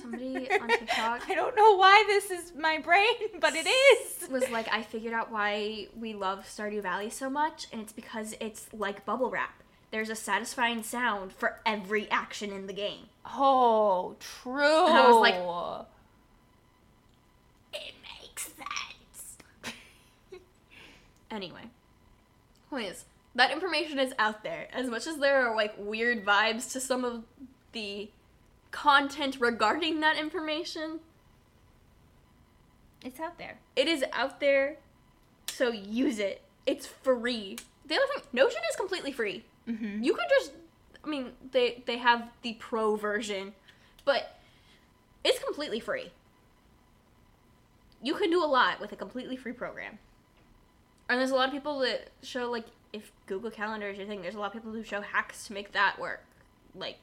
Somebody 0.00 0.48
on 0.60 0.68
TikTok 0.68 1.28
I 1.28 1.34
don't 1.34 1.56
know 1.56 1.74
why 1.76 2.04
this 2.06 2.30
is 2.30 2.52
my 2.56 2.78
brain, 2.78 3.08
but 3.40 3.54
it 3.56 3.66
is. 3.66 4.28
was 4.28 4.48
like, 4.50 4.68
I 4.72 4.82
figured 4.82 5.12
out 5.14 5.32
why 5.32 5.88
we 5.98 6.14
love 6.14 6.44
Stardew 6.46 6.80
Valley 6.82 7.10
so 7.10 7.28
much, 7.28 7.66
and 7.72 7.80
it's 7.80 7.92
because 7.92 8.34
it's 8.38 8.68
like 8.72 9.04
bubble 9.04 9.28
wrap. 9.30 9.62
There's 9.90 10.10
a 10.10 10.14
satisfying 10.16 10.84
sound 10.84 11.32
for 11.32 11.60
every 11.66 12.08
action 12.08 12.52
in 12.52 12.68
the 12.68 12.72
game. 12.72 13.06
Oh, 13.26 14.14
true. 14.20 14.86
And 14.86 14.96
I 14.96 15.08
was 15.08 15.16
like- 15.16 15.34
It 17.74 17.94
makes 18.22 18.44
sense. 18.44 19.38
Anyway, 21.30 21.70
point 22.70 22.86
is, 22.86 23.04
that 23.34 23.50
information 23.52 23.98
is 23.98 24.12
out 24.18 24.42
there. 24.42 24.68
As 24.72 24.88
much 24.88 25.06
as 25.06 25.18
there 25.18 25.46
are 25.46 25.54
like 25.54 25.74
weird 25.78 26.24
vibes 26.24 26.72
to 26.72 26.80
some 26.80 27.04
of 27.04 27.24
the 27.72 28.10
content 28.70 29.38
regarding 29.40 30.00
that 30.00 30.18
information, 30.18 31.00
it's 33.04 33.20
out 33.20 33.38
there. 33.38 33.58
it 33.76 33.86
is 33.86 34.04
out 34.12 34.40
there, 34.40 34.76
so 35.48 35.70
use 35.70 36.18
it. 36.18 36.42
It's 36.66 36.86
free. 36.86 37.56
The 37.86 37.94
other 37.94 38.06
thing, 38.14 38.22
Notion 38.32 38.60
is 38.68 38.76
completely 38.76 39.12
free. 39.12 39.44
Mm-hmm. 39.68 40.02
You 40.02 40.14
could 40.14 40.26
just, 40.38 40.52
I 41.04 41.08
mean, 41.08 41.32
they 41.52 41.82
they 41.86 41.98
have 41.98 42.28
the 42.42 42.54
pro 42.54 42.96
version, 42.96 43.54
but 44.04 44.38
it's 45.24 45.38
completely 45.42 45.80
free. 45.80 46.10
You 48.02 48.14
can 48.14 48.30
do 48.30 48.44
a 48.44 48.46
lot 48.46 48.80
with 48.80 48.92
a 48.92 48.96
completely 48.96 49.36
free 49.36 49.52
program. 49.52 49.98
And 51.08 51.18
there's 51.18 51.30
a 51.30 51.34
lot 51.34 51.46
of 51.48 51.52
people 51.54 51.78
that 51.80 52.10
show 52.22 52.50
like 52.50 52.66
if 52.92 53.12
Google 53.26 53.50
Calendar 53.50 53.88
is 53.88 53.98
your 53.98 54.06
thing, 54.06 54.22
there's 54.22 54.34
a 54.34 54.38
lot 54.40 54.46
of 54.48 54.52
people 54.52 54.72
who 54.72 54.82
show 54.82 55.00
hacks 55.00 55.46
to 55.46 55.52
make 55.52 55.72
that 55.72 55.98
work. 55.98 56.22
Like 56.74 56.98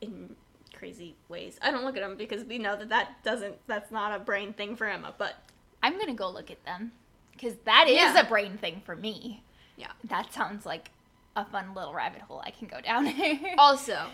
in 0.00 0.36
crazy 0.74 1.16
ways. 1.28 1.58
I 1.60 1.70
don't 1.70 1.84
look 1.84 1.96
at 1.96 2.02
them 2.02 2.16
because 2.16 2.44
we 2.44 2.58
know 2.58 2.76
that 2.76 2.88
that 2.90 3.22
doesn't 3.24 3.56
that's 3.66 3.90
not 3.90 4.14
a 4.14 4.22
brain 4.22 4.52
thing 4.52 4.76
for 4.76 4.86
Emma, 4.86 5.12
but 5.18 5.34
I'm 5.82 5.98
gonna 5.98 6.14
go 6.14 6.30
look 6.30 6.50
at 6.50 6.64
them 6.64 6.92
because 7.32 7.54
that 7.64 7.86
is 7.88 7.96
Yeah. 7.96 8.20
a 8.20 8.24
brain 8.24 8.58
thing 8.58 8.82
for 8.84 8.94
me. 8.94 9.42
Yeah. 9.76 9.92
that 10.04 10.32
sounds 10.32 10.64
like 10.66 10.90
a 11.36 11.44
fun 11.44 11.74
little 11.74 11.92
rabbit 11.94 12.22
hole 12.22 12.42
I 12.44 12.50
can 12.50 12.68
go 12.68 12.80
down. 12.80 13.12
Also, 13.58 14.06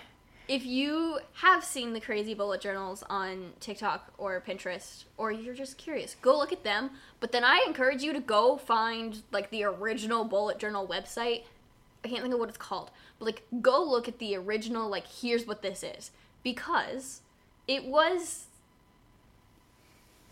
if 0.47 0.65
you 0.67 1.19
have 1.35 1.65
seen 1.65 1.95
the 1.95 2.01
crazy 2.01 2.35
bullet 2.35 2.61
journals 2.61 3.03
on 3.09 3.53
TikTok 3.61 4.13
or 4.19 4.43
Pinterest, 4.47 5.05
or 5.17 5.33
you're 5.33 5.55
just 5.55 5.79
curious, 5.79 6.17
go 6.21 6.37
look 6.37 6.53
at 6.53 6.65
them. 6.65 6.91
But 7.21 7.33
then 7.33 7.45
I 7.45 7.65
encourage 7.67 8.03
you 8.03 8.13
to 8.13 8.21
go 8.21 8.57
find 8.57 9.23
like 9.33 9.51
the 9.51 9.65
original 9.65 10.25
bullet 10.25 10.59
journal 10.59 10.87
website. 10.87 11.45
I 12.05 12.09
can't 12.09 12.21
think 12.21 12.35
of 12.35 12.41
what 12.41 12.51
it's 12.51 12.59
called, 12.59 12.91
but 13.19 13.25
like 13.25 13.43
go 13.63 13.83
look 13.83 14.07
at 14.07 14.19
the 14.19 14.37
original. 14.37 14.89
Like, 14.89 15.07
here's 15.07 15.47
what 15.47 15.63
this 15.63 15.83
is 15.83 16.11
because 16.43 17.23
it 17.67 17.87
was 17.87 18.49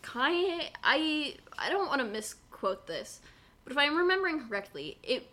kind. 0.03 0.69
I 0.83 1.35
I 1.57 1.71
don't 1.71 1.87
want 1.87 2.01
to 2.01 2.07
misquote 2.07 2.85
this, 2.85 3.19
but 3.63 3.71
if 3.71 3.77
I'm 3.79 3.97
remembering 3.97 4.47
correctly, 4.47 4.97
it 5.01 5.27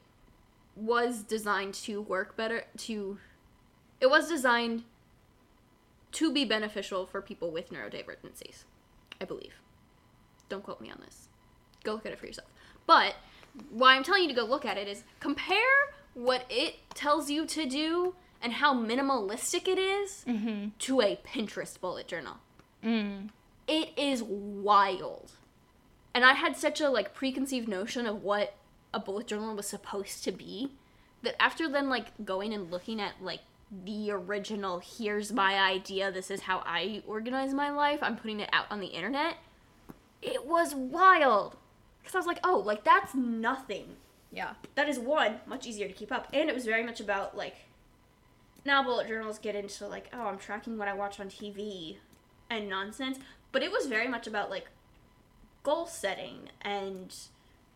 was 0.74 1.22
designed 1.22 1.74
to 1.74 2.00
work 2.00 2.36
better 2.36 2.64
to 2.78 3.18
it 4.00 4.08
was 4.10 4.28
designed 4.28 4.84
to 6.12 6.32
be 6.32 6.44
beneficial 6.44 7.06
for 7.06 7.20
people 7.22 7.50
with 7.50 7.70
neurodivergencies, 7.70 8.64
I 9.20 9.24
believe. 9.24 9.54
Don't 10.48 10.64
quote 10.64 10.80
me 10.80 10.90
on 10.90 11.00
this. 11.04 11.28
Go 11.84 11.94
look 11.94 12.06
at 12.06 12.12
it 12.12 12.18
for 12.18 12.26
yourself. 12.26 12.48
But 12.86 13.14
why 13.70 13.94
I'm 13.94 14.02
telling 14.02 14.22
you 14.22 14.28
to 14.28 14.34
go 14.34 14.44
look 14.44 14.64
at 14.64 14.76
it 14.76 14.88
is 14.88 15.04
compare 15.20 15.56
what 16.14 16.44
it 16.50 16.76
tells 16.94 17.30
you 17.30 17.46
to 17.46 17.66
do 17.66 18.14
and 18.42 18.54
how 18.54 18.74
minimalistic 18.74 19.68
it 19.68 19.78
is 19.78 20.24
Mm-hmm. 20.26 20.68
to 20.80 21.00
a 21.00 21.20
Pinterest 21.24 21.80
bullet 21.80 22.08
journal. 22.08 22.38
Mm. 22.84 23.28
It 23.68 23.90
is 23.96 24.22
wild. 24.22 25.32
And 26.14 26.24
I 26.24 26.32
had 26.32 26.56
such 26.56 26.80
a 26.80 26.88
like 26.90 27.14
preconceived 27.14 27.68
notion 27.68 28.06
of 28.06 28.22
what 28.24 28.54
a 28.92 28.98
bullet 28.98 29.28
journal 29.28 29.54
was 29.54 29.68
supposed 29.68 30.24
to 30.24 30.32
be 30.32 30.72
that 31.22 31.40
after 31.40 31.68
then 31.68 31.88
like 31.88 32.24
going 32.24 32.52
and 32.52 32.70
looking 32.72 33.00
at 33.00 33.12
like 33.20 33.40
the 33.70 34.10
original 34.10 34.80
here's 34.80 35.32
my 35.32 35.58
idea, 35.58 36.10
this 36.10 36.30
is 36.30 36.42
how 36.42 36.62
I 36.66 37.02
organize 37.06 37.54
my 37.54 37.70
life, 37.70 38.00
I'm 38.02 38.16
putting 38.16 38.40
it 38.40 38.50
out 38.52 38.66
on 38.70 38.80
the 38.80 38.88
internet. 38.88 39.36
It 40.22 40.44
was 40.46 40.74
wild. 40.74 41.56
Cuz 42.04 42.14
I 42.14 42.18
was 42.18 42.26
like, 42.26 42.40
"Oh, 42.44 42.58
like 42.58 42.84
that's 42.84 43.14
nothing." 43.14 43.96
Yeah. 44.32 44.54
that 44.76 44.88
is 44.88 44.98
one 44.98 45.40
much 45.46 45.66
easier 45.66 45.88
to 45.88 45.92
keep 45.92 46.12
up 46.12 46.28
and 46.32 46.48
it 46.48 46.54
was 46.54 46.64
very 46.64 46.84
much 46.84 47.00
about 47.00 47.36
like 47.36 47.56
now 48.64 48.80
bullet 48.82 49.08
journals 49.08 49.40
get 49.40 49.56
into 49.56 49.88
like 49.88 50.08
oh 50.12 50.20
i'm 50.26 50.38
tracking 50.38 50.78
what 50.78 50.86
i 50.86 50.92
watch 50.92 51.18
on 51.18 51.28
tv 51.28 51.96
and 52.48 52.68
nonsense 52.68 53.18
but 53.50 53.62
it 53.62 53.72
was 53.72 53.86
very 53.86 54.06
much 54.06 54.28
about 54.28 54.48
like 54.48 54.68
goal 55.64 55.84
setting 55.86 56.48
and 56.62 57.12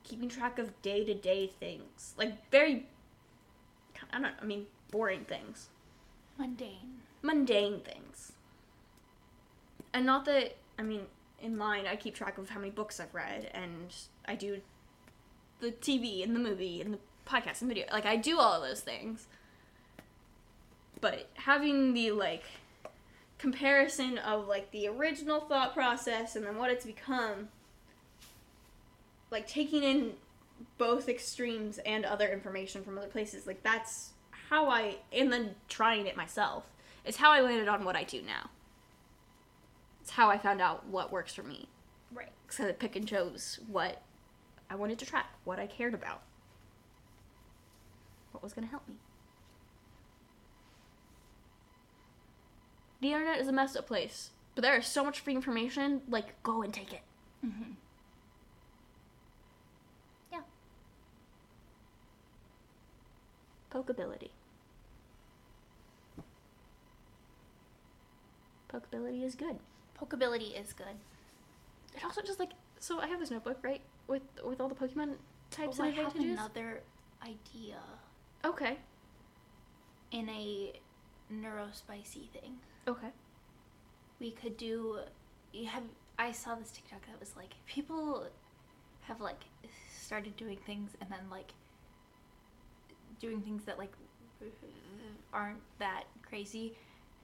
keeping 0.05 0.29
track 0.29 0.59
of 0.59 0.81
day-to-day 0.81 1.49
things 1.59 2.15
like 2.17 2.49
very 2.53 2.87
i 4.13 4.21
don't 4.21 4.35
i 4.41 4.45
mean 4.45 4.67
boring 4.93 5.25
things 5.25 5.71
Mundane. 6.39 7.01
mundane 7.23 7.81
things 7.81 8.33
and 9.93 10.05
not 10.05 10.25
that 10.25 10.57
i 10.79 10.83
mean 10.83 11.03
in 11.41 11.57
mine 11.57 11.87
i 11.87 11.97
keep 11.97 12.15
track 12.15 12.39
of 12.39 12.51
how 12.51 12.59
many 12.59 12.71
books 12.71 13.01
i've 13.01 13.15
read 13.15 13.51
and 13.55 13.95
i 14.27 14.35
do 14.35 14.61
the 15.61 15.71
tv 15.71 16.23
and 16.23 16.35
the 16.35 16.41
movie 16.41 16.81
and 16.81 16.95
the 16.95 16.99
podcast 17.27 17.61
and 17.61 17.69
video 17.69 17.87
like 17.93 18.05
i 18.05 18.17
do 18.17 18.39
all 18.39 18.53
of 18.53 18.69
those 18.69 18.81
things 18.81 19.27
but 21.01 21.29
having 21.35 21.95
the 21.95 22.11
like 22.11 22.45
comparison 23.39 24.19
of 24.19 24.49
like 24.49 24.71
the 24.71 24.89
original 24.89 25.41
thought 25.41 25.75
process 25.75 26.35
and 26.35 26.45
then 26.47 26.57
what 26.57 26.71
it's 26.71 26.87
become 26.87 27.49
like 29.31 29.47
taking 29.47 29.83
in 29.83 30.13
both 30.79 31.09
extremes 31.09 31.79
and 31.85 32.05
other 32.05 32.29
information 32.29 32.83
from 32.83 32.97
other 32.97 33.07
places 33.07 33.47
like 33.47 33.63
that's 33.63 34.14
how 34.55 34.69
i 34.71 34.95
and 35.13 35.33
then 35.33 35.53
trying 35.69 36.07
it 36.07 36.17
myself 36.17 36.63
is 37.05 37.17
how 37.17 37.33
i 37.33 37.41
landed 37.41 37.67
on 37.67 37.85
what 37.85 37.97
i 37.97 38.05
do 38.05 38.23
now 38.23 38.49
it's 40.01 40.11
how 40.11 40.31
i 40.31 40.39
found 40.39 40.61
out 40.61 40.87
what 40.87 41.11
works 41.11 41.35
for 41.35 41.43
me 41.43 41.69
Right. 42.15 42.31
so 42.49 42.69
I 42.69 42.73
pick 42.73 42.95
and 42.95 43.09
chose 43.09 43.59
what 43.67 44.01
I 44.71 44.77
wanted 44.77 44.99
to 45.01 45.07
track, 45.07 45.27
what 45.45 45.59
I 45.59 45.67
cared 45.67 45.93
about, 45.95 46.23
what 48.31 48.43
was 48.43 48.53
going 48.53 48.65
to 48.67 48.71
help 48.71 48.87
me. 48.89 48.95
The 53.01 53.13
internet 53.13 53.41
is 53.41 53.49
a 53.49 53.53
messed 53.53 53.77
up 53.77 53.87
place, 53.89 54.31
but 54.55 54.63
there 54.63 54.77
is 54.79 54.87
so 54.87 55.05
much 55.05 55.19
free 55.21 55.35
information. 55.35 56.03
Like, 56.09 56.41
go 56.45 56.63
and 56.63 56.73
take 56.73 56.93
it. 56.93 57.03
Mm-hmm. 57.45 57.73
Yeah. 60.33 60.41
Pokeability. 63.73 64.31
Pokeability 68.75 69.25
is 69.25 69.35
good. 69.35 69.59
Pokeability 70.01 70.61
is 70.61 70.73
good. 70.73 70.97
It 71.95 72.05
also 72.05 72.21
just 72.23 72.41
like 72.41 72.51
so. 72.81 72.99
I 73.01 73.07
have 73.07 73.21
this 73.21 73.31
notebook 73.31 73.59
right 73.63 73.81
with 74.09 74.23
with 74.45 74.61
all 74.61 74.69
the 74.69 74.75
Pokemon 74.75 75.15
types 75.51 75.79
Oh, 75.79 75.85
I 75.85 75.89
and 75.89 75.97
have 75.97 76.07
advantages. 76.09 76.39
another 76.39 76.81
idea 77.23 77.79
Okay. 78.45 78.79
in 80.11 80.29
a 80.29 80.73
neurospicy 81.33 82.29
thing. 82.31 82.57
Okay. 82.89 83.09
We 84.21 84.33
could 84.33 84.57
do. 84.57 84.99
You 85.53 85.67
have. 85.67 85.85
I 86.19 86.33
saw 86.33 86.55
this 86.57 86.71
TikTok 86.73 87.07
that 87.07 87.19
was 87.21 87.37
like 87.37 87.55
people 87.67 88.27
have 89.03 89.21
like 89.21 89.43
started 90.01 90.37
doing 90.37 90.59
things 90.67 90.91
and 91.01 91.11
then 91.11 91.21
like 91.31 91.53
doing 93.21 93.41
things 93.41 93.65
that 93.65 93.79
like 93.79 93.93
aren't 95.33 95.61
that 95.79 96.05
crazy, 96.29 96.75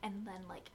and 0.03 0.15
then 0.27 0.41
like 0.49 0.71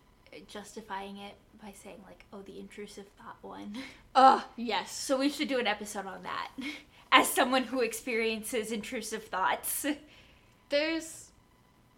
justifying 0.47 1.17
it 1.17 1.36
by 1.61 1.73
saying 1.83 1.97
like, 2.05 2.25
"Oh, 2.33 2.41
the 2.41 2.59
intrusive 2.59 3.07
thought 3.17 3.38
one." 3.41 3.75
Uh 4.15 4.41
yes. 4.55 4.93
So 4.95 5.17
we 5.17 5.29
should 5.29 5.49
do 5.49 5.59
an 5.59 5.67
episode 5.67 6.05
on 6.05 6.23
that. 6.23 6.49
As 7.11 7.27
someone 7.29 7.63
who 7.63 7.81
experiences 7.81 8.71
intrusive 8.71 9.25
thoughts. 9.25 9.86
There's 10.69 11.31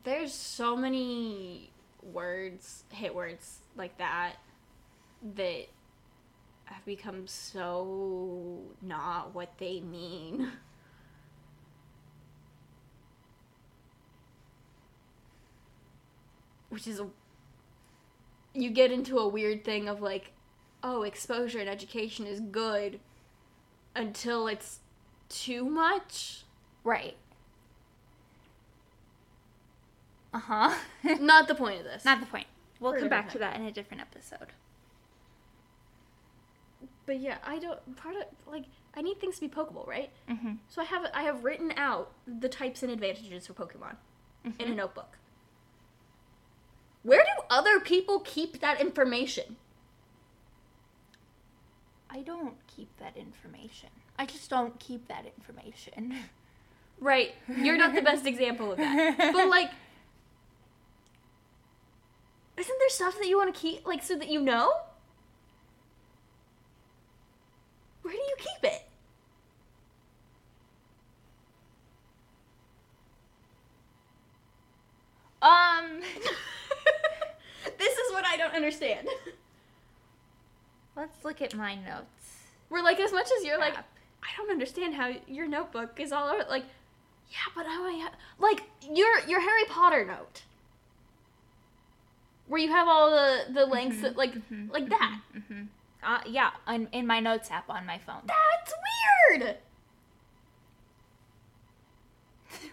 there's 0.04 0.34
so 0.34 0.76
many 0.76 1.70
words, 2.02 2.84
hit 2.92 3.14
words 3.14 3.60
like 3.76 3.98
that 3.98 4.36
that 5.36 5.68
have 6.66 6.86
become 6.86 7.28
so 7.28 8.60
not 8.82 9.34
what 9.36 9.58
they 9.58 9.82
mean. 9.82 10.52
Which 16.70 16.88
is 16.88 17.00
a 17.00 17.08
you 18.58 18.70
get 18.72 18.92
into 18.92 19.20
a 19.20 19.28
weird 19.28 19.64
thing 19.64 19.88
of 19.88 20.02
like, 20.02 20.32
oh, 20.84 21.04
exposure 21.04 21.60
and 21.60 21.70
education 21.70 22.26
is 22.26 22.40
good 22.40 23.00
until 23.96 24.48
it's 24.48 24.80
too 25.30 25.64
much. 25.64 26.44
Right. 26.84 27.16
Uh 30.34 30.40
huh. 30.40 30.76
Not 31.20 31.48
the 31.48 31.56
point 31.56 31.80
of 31.80 31.84
this. 31.86 32.04
Not 32.04 32.20
the 32.20 32.26
point. 32.26 32.48
We'll 32.80 32.94
For 32.94 33.00
come 33.00 33.10
back 33.10 33.32
to 33.32 33.40
that 33.40 33.56
in 33.56 33.66
a 33.66 33.72
different 33.72 34.02
episode. 34.02 34.54
But 37.06 37.20
yeah, 37.20 37.38
I 37.46 37.58
don't 37.58 37.96
part 37.96 38.16
of 38.16 38.24
like 38.46 38.66
I 38.96 39.02
need 39.02 39.20
things 39.20 39.36
to 39.36 39.42
be 39.42 39.48
pokeable, 39.48 39.88
right? 39.88 40.10
Mm-hmm. 40.30 40.54
So 40.68 40.82
I 40.82 40.86
have 40.86 41.06
I 41.14 41.24
have 41.24 41.44
written 41.44 41.74
out 41.78 42.12
the 42.28 42.50
types 42.50 42.84
and 42.84 42.92
advantages 42.92 43.48
for 43.48 43.54
Pokemon 43.54 43.96
in 44.60 44.72
a 44.72 44.76
notebook. 44.76 45.18
Where 47.08 47.24
do 47.24 47.44
other 47.50 47.80
people 47.80 48.20
keep 48.20 48.60
that 48.60 48.82
information? 48.82 49.56
I 52.10 52.20
don't 52.20 52.56
keep 52.68 52.90
that 53.00 53.16
information. 53.16 53.88
I 54.20 54.26
just 54.26 54.50
don't 54.50 54.78
keep 54.78 55.08
that 55.08 55.24
information. 55.38 56.16
Right, 57.00 57.36
you're 57.48 57.78
not 57.78 57.94
the 57.94 58.02
best 58.02 58.26
example 58.26 58.72
of 58.72 58.80
that. 58.80 59.18
But 59.34 59.50
like 59.50 59.70
isn't 62.58 62.80
there 62.80 62.90
stuff 62.90 63.20
that 63.20 63.28
you 63.28 63.38
want 63.38 63.54
to 63.54 63.62
keep 63.62 63.86
like 63.86 64.02
so 64.02 64.16
that 64.16 64.30
you 64.30 64.42
know? 64.42 64.74
Where 68.02 68.16
do 68.16 68.20
you 68.20 68.36
keep 68.40 68.74
it? 68.74 68.88
um, 75.42 76.00
this 77.78 77.94
is 77.98 78.12
what 78.12 78.26
I 78.26 78.38
don't 78.38 78.56
understand. 78.68 79.08
let's 80.96 81.24
look 81.24 81.42
at 81.42 81.56
my 81.56 81.76
notes. 81.76 82.44
We're 82.70 82.84
like, 82.84 83.00
as 83.00 83.14
much 83.14 83.30
as 83.38 83.46
you're 83.46 83.60
like, 83.60 83.76
I 83.78 84.28
don't 84.36 84.52
understand 84.52 84.94
how 84.94 85.14
your 85.28 85.48
notebook 85.48 86.00
is 86.00 86.12
all 86.12 86.28
over. 86.28 86.44
Like, 86.50 86.66
yeah, 87.30 87.52
but 87.56 87.66
how 87.66 87.84
I 87.84 88.10
like 88.40 88.64
your 88.92 89.20
your 89.28 89.40
Harry 89.42 89.66
Potter 89.70 90.06
note, 90.06 90.44
where 92.48 92.60
you 92.60 92.70
have 92.70 92.88
all 92.88 93.10
the 93.12 93.54
the 93.54 93.66
links 93.66 94.02
that 94.02 94.18
like 94.18 94.34
mhm, 94.50 94.72
like 94.72 94.90
that. 94.90 95.22
Mm-hmm. 95.36 95.64
Uh, 96.04 96.20
yeah, 96.26 96.52
in, 96.70 96.88
in 96.92 97.08
my 97.08 97.20
notes 97.20 97.50
app 97.52 97.70
on 97.70 97.86
my 97.86 97.98
phone. 97.98 98.22
That's 98.26 98.74
weird. 99.40 99.58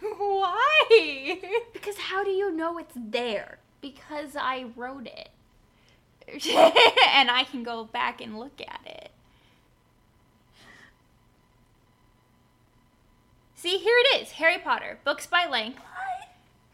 Why? 0.18 1.40
Because 1.72 1.96
how 1.96 2.22
do 2.22 2.30
you 2.30 2.52
know 2.52 2.78
it's 2.78 2.94
there? 2.96 3.58
because 3.84 4.34
I 4.34 4.64
wrote 4.76 5.06
it. 5.06 5.28
and 6.28 7.30
I 7.30 7.44
can 7.50 7.62
go 7.62 7.84
back 7.84 8.20
and 8.20 8.38
look 8.38 8.60
at 8.60 8.80
it. 8.86 9.10
See, 13.54 13.78
here 13.78 13.96
it 13.98 14.20
is 14.20 14.32
Harry 14.32 14.58
Potter, 14.58 14.98
books 15.04 15.26
by 15.26 15.46
length. 15.46 15.80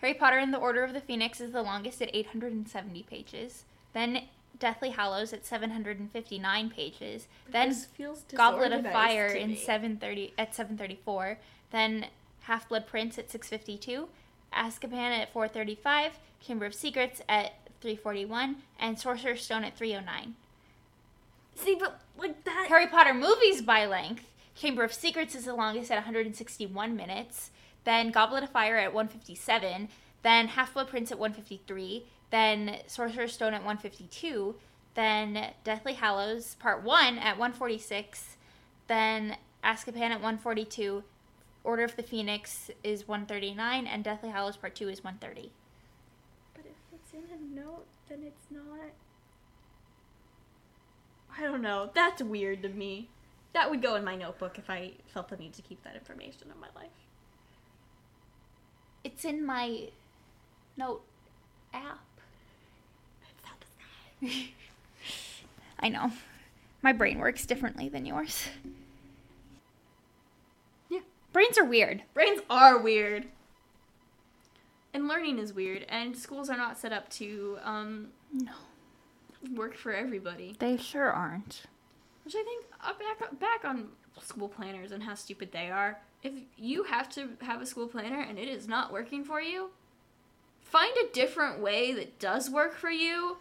Harry 0.01 0.15
Potter 0.15 0.39
and 0.39 0.53
the 0.53 0.59
Order 0.59 0.83
of 0.83 0.93
the 0.93 1.01
Phoenix 1.01 1.41
is 1.41 1.53
the 1.53 1.63
longest 1.63 2.01
at 2.03 2.11
870 2.13 3.03
pages. 3.05 3.65
Then 3.93 4.23
Deathly 4.59 4.91
Hallows 4.91 5.33
at 5.33 5.47
759 5.47 6.71
pages. 6.71 7.29
Then 7.51 7.75
feels 7.75 8.25
Goblet 8.35 8.73
of 8.73 8.83
Fire 8.83 9.27
in 9.27 9.57
730 9.57 10.35
at 10.39 10.55
734. 10.55 11.39
Then 11.71 12.07
Half 12.43 12.69
Blood 12.69 12.87
Prince 12.87 13.19
at 13.19 13.31
652. 13.31 14.09
Azkaban 14.53 15.19
at 15.19 15.33
435. 15.33 16.19
Chamber 16.41 16.67
of 16.67 16.75
Secrets 16.75 17.23
at 17.29 17.53
341. 17.81 18.57
And 18.79 18.99
Sorcerer's 18.99 19.43
Stone 19.43 19.65
at 19.65 19.77
309. 19.77 20.35
See, 21.55 21.75
but 21.75 22.01
like 22.19 22.45
that. 22.45 22.67
Harry 22.69 22.87
Potter 22.87 23.15
movies 23.15 23.63
by 23.63 23.87
length. 23.87 24.25
Chamber 24.55 24.85
of 24.85 24.93
Secrets 24.93 25.35
is 25.35 25.45
the 25.45 25.55
longest 25.55 25.91
at 25.91 25.97
161 25.97 26.97
minutes. 26.97 27.51
Then 27.85 28.11
Goblet 28.11 28.43
of 28.43 28.51
Fire 28.51 28.77
at 28.77 28.93
157. 28.93 29.89
then 30.23 30.49
Half 30.49 30.75
Blood 30.75 30.89
Prince 30.89 31.11
at 31.11 31.19
153, 31.19 32.05
then 32.31 32.77
Sorcerer's 32.87 33.33
Stone 33.33 33.55
at 33.55 33.65
152, 33.65 34.55
then 34.95 35.53
Deathly 35.65 35.95
Hallows 35.95 36.57
Part 36.57 36.83
1 36.83 37.19
at 37.19 37.39
146, 37.39 38.37
then 38.87 39.37
Azkaban 39.65 40.11
at 40.11 40.21
142, 40.21 41.03
Order 41.63 41.85
of 41.85 41.97
the 41.97 42.03
Phoenix 42.03 42.71
is 42.83 43.07
139, 43.07 43.87
and 43.87 44.05
Deathly 44.05 44.31
Hallows 44.31 44.57
Part 44.57 44.75
2 44.75 44.89
is 44.89 45.05
130. 45.05 45.51
But 47.13 47.19
if 47.19 47.25
it's 47.25 47.33
in 47.33 47.59
a 47.59 47.61
note, 47.61 47.87
then 48.09 48.23
it's 48.25 48.47
not. 48.51 48.91
I 51.37 51.43
don't 51.43 51.63
know. 51.63 51.91
That's 51.95 52.23
weird 52.23 52.63
to 52.63 52.69
me. 52.69 53.09
That 53.53 53.71
would 53.71 53.83
go 53.83 53.97
in 53.97 54.05
my 54.05 54.17
notebook 54.17 54.59
if 54.59 54.71
I 54.71 54.93
felt 55.13 55.29
the 55.29 55.37
need 55.37 55.55
to 55.55 55.63
keep 55.63 55.83
that 55.85 55.95
information 55.95 56.49
in 56.55 56.61
my 56.61 56.69
life. 56.75 56.91
It's 59.03 59.25
in 59.25 59.45
my 59.45 59.89
note 60.77 61.03
app. 61.73 62.01
It's 63.23 63.43
not 63.45 63.61
the 64.21 64.29
same. 64.29 64.49
I 65.81 65.89
know. 65.89 66.13
My 66.83 66.93
brain 66.93 67.19
works 67.19 67.47
differently 67.47 67.89
than 67.89 68.07
yours. 68.07 68.49
Yeah. 70.89 71.01
Brains 71.33 71.59
are 71.59 71.65
weird. 71.65 72.03
Brains 72.15 72.41
are 72.49 72.79
weird. 72.79 73.27
And 74.93 75.07
learning 75.07 75.39
is 75.39 75.53
weird, 75.53 75.87
and 75.89 76.17
schools 76.17 76.51
are 76.51 76.57
not 76.57 76.79
set 76.79 76.93
up 76.93 77.09
to 77.11 77.59
um, 77.63 78.09
No. 78.33 78.53
work 79.55 79.77
for 79.77 79.93
everybody. 79.93 80.57
They 80.59 80.77
sure 80.77 81.11
aren't. 81.11 81.63
Which 82.25 82.35
I 82.35 82.43
think 82.43 82.65
uh, 82.85 82.93
back 82.95 83.39
back 83.41 83.65
on 83.65 83.89
school 84.21 84.49
planners 84.49 84.91
and 84.93 85.03
how 85.03 85.15
stupid 85.15 85.53
they 85.53 85.71
are. 85.71 85.99
If 86.23 86.33
you 86.57 86.83
have 86.85 87.09
to 87.11 87.31
have 87.41 87.63
a 87.63 87.67
school 87.67 87.87
planner 87.87 88.21
and 88.21 88.39
it 88.39 88.49
is 88.49 88.69
not 88.69 88.93
working 88.93 89.25
for 89.25 89.41
you, 89.41 89.71
find 90.61 90.95
a 90.99 91.13
different 91.15 91.61
way 91.61 91.93
that 91.95 92.19
does 92.19 92.51
work 92.51 92.75
for 92.75 92.91
you, 92.91 93.39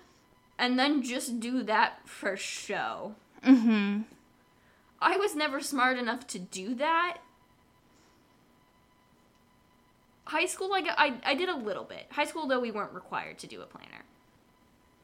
and 0.58 0.78
then 0.80 1.02
just 1.02 1.39
do 1.39 1.64
that 1.64 2.08
for 2.08 2.38
show. 2.38 3.16
Mm-hmm. 3.43 4.02
I 5.02 5.18
was 5.18 5.36
never 5.36 5.60
smart 5.62 5.97
enough 5.97 6.28
to 6.28 6.39
do 6.39 6.76
that. 6.76 7.18
High 10.30 10.46
school, 10.46 10.70
like 10.70 10.86
I, 10.88 11.16
I 11.26 11.34
did 11.36 11.50
a 11.50 11.56
little 11.56 11.84
bit. 11.84 12.06
High 12.12 12.26
school, 12.26 12.48
though, 12.48 12.60
we 12.60 12.72
weren't 12.72 12.94
required 12.94 13.40
to 13.40 13.48
do 13.48 13.62
a 13.62 13.66
planner. 13.66 14.04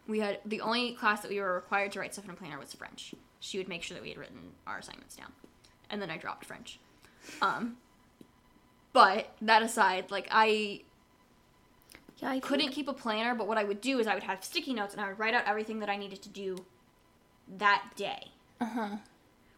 We 0.08 0.20
had 0.20 0.40
the 0.46 0.62
only 0.62 0.94
class 0.94 1.22
that 1.22 1.32
we 1.32 1.40
were 1.40 1.56
required 1.56 1.92
to 1.94 2.00
write 2.00 2.14
stuff 2.14 2.26
in 2.26 2.32
a 2.32 2.36
planner 2.36 2.60
was 2.60 2.74
French. 2.74 3.16
She 3.40 3.58
would 3.58 3.68
make 3.68 3.82
sure 3.82 3.96
that 3.96 4.04
we 4.04 4.10
had 4.10 4.20
written 4.20 4.54
our 4.68 4.78
assignments 4.78 5.16
down, 5.16 5.32
and 5.90 6.00
then 6.02 6.12
I 6.12 6.18
dropped 6.18 6.46
French. 6.46 6.80
Um, 7.42 7.78
but 8.94 9.32
that 9.42 9.64
aside, 9.64 10.12
like 10.12 10.28
I 10.32 10.82
Yeah, 12.18 12.30
I 12.30 12.40
couldn't 12.40 12.72
keep 12.72 12.88
a 12.88 12.94
planner, 12.94 13.36
but 13.36 13.48
what 13.48 13.58
I 13.58 13.64
would 13.64 13.82
do 13.82 14.00
is 14.00 14.08
I 14.08 14.14
would 14.14 14.24
have 14.24 14.44
sticky 14.44 14.74
notes 14.74 14.94
and 14.94 15.02
I 15.04 15.08
would 15.10 15.20
write 15.20 15.34
out 15.34 15.44
everything 15.48 15.80
that 15.80 15.90
I 15.90 15.98
needed 15.98 16.22
to 16.22 16.30
do 16.30 16.66
that 17.58 17.84
day. 17.96 18.32
Uh 18.62 18.66
huh. 18.66 18.90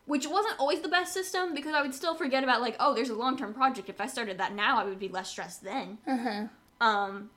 Which 0.08 0.26
wasn't 0.26 0.60
always 0.60 0.80
the 0.82 0.88
best 0.88 1.14
system 1.14 1.54
because 1.54 1.76
I 1.76 1.82
would 1.82 1.94
still 1.94 2.16
forget 2.16 2.44
about 2.44 2.62
like, 2.62 2.76
oh, 2.80 2.96
there's 2.96 3.10
a 3.10 3.14
long 3.16 3.38
term 3.38 3.54
project. 3.54 3.90
If 3.90 4.02
I 4.02 4.08
started 4.08 4.40
that 4.40 4.56
now, 4.56 4.80
I 4.80 4.86
would 4.86 5.00
be 5.00 5.10
less 5.10 5.30
stressed 5.30 5.64
then. 5.64 6.00
Uh 6.08 6.18
huh. 6.18 6.48
Um, 6.80 7.30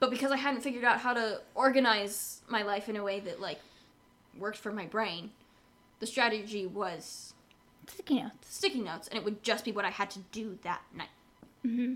but 0.00 0.10
because 0.10 0.30
I 0.30 0.36
hadn't 0.36 0.60
figured 0.60 0.84
out 0.84 0.98
how 1.00 1.14
to 1.14 1.40
organize 1.54 2.42
my 2.48 2.62
life 2.62 2.88
in 2.90 2.96
a 2.96 3.02
way 3.02 3.20
that 3.20 3.40
like 3.40 3.58
worked 4.38 4.58
for 4.58 4.72
my 4.72 4.84
brain, 4.84 5.30
the 6.00 6.06
strategy 6.06 6.66
was 6.66 7.32
Sticky 7.86 8.22
notes. 8.22 8.34
sticky 8.54 8.80
notes, 8.80 9.08
and 9.08 9.16
it 9.18 9.24
would 9.24 9.42
just 9.42 9.64
be 9.64 9.72
what 9.72 9.84
I 9.86 9.90
had 9.90 10.10
to 10.10 10.18
do 10.32 10.58
that 10.62 10.82
night. 10.94 11.08
Mm-hmm. 11.66 11.94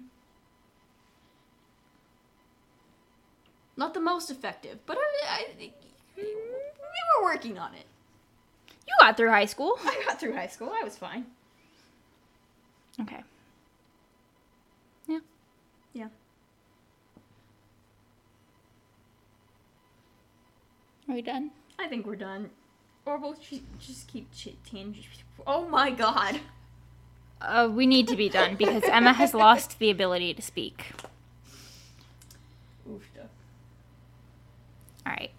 Not 3.76 3.92
the 3.94 4.00
most 4.00 4.30
effective, 4.30 4.78
but 4.86 4.96
I, 4.98 5.44
I, 5.61 5.70
we 6.16 6.24
were 6.24 7.24
working 7.24 7.59
on 7.59 7.74
it. 7.74 7.84
You 8.89 8.95
got 9.01 9.16
through 9.16 9.30
high 9.30 9.45
school. 9.47 9.78
I 9.84 10.03
got 10.07 10.18
through 10.18 10.34
high 10.34 10.47
school. 10.47 10.72
I 10.74 10.82
was 10.82 10.97
fine. 10.97 11.26
Okay. 13.01 13.22
Yeah. 15.07 15.18
Yeah. 15.93 16.09
Are 21.09 21.14
we 21.14 21.22
done? 21.22 21.51
I 21.78 21.86
think 21.86 22.07
we're 22.07 22.16
done. 22.16 22.51
Or 23.07 23.18
we'll 23.18 23.34
ju- 23.34 23.61
just 23.78 24.09
keep 24.09 24.32
ch- 24.34 24.57
tangent. 24.68 25.07
Oh 25.47 25.68
my 25.68 25.91
god. 25.91 26.41
Uh, 27.41 27.68
we 27.72 27.86
need 27.86 28.09
to 28.09 28.16
be 28.16 28.28
done 28.28 28.57
because 28.57 28.82
Emma 28.84 29.12
has 29.12 29.32
lost 29.47 29.78
the 29.78 29.91
ability 29.91 30.34
to 30.34 30.43
speak. 30.43 30.86
Oofda. 32.89 33.28
All 35.07 35.12
right. 35.12 35.30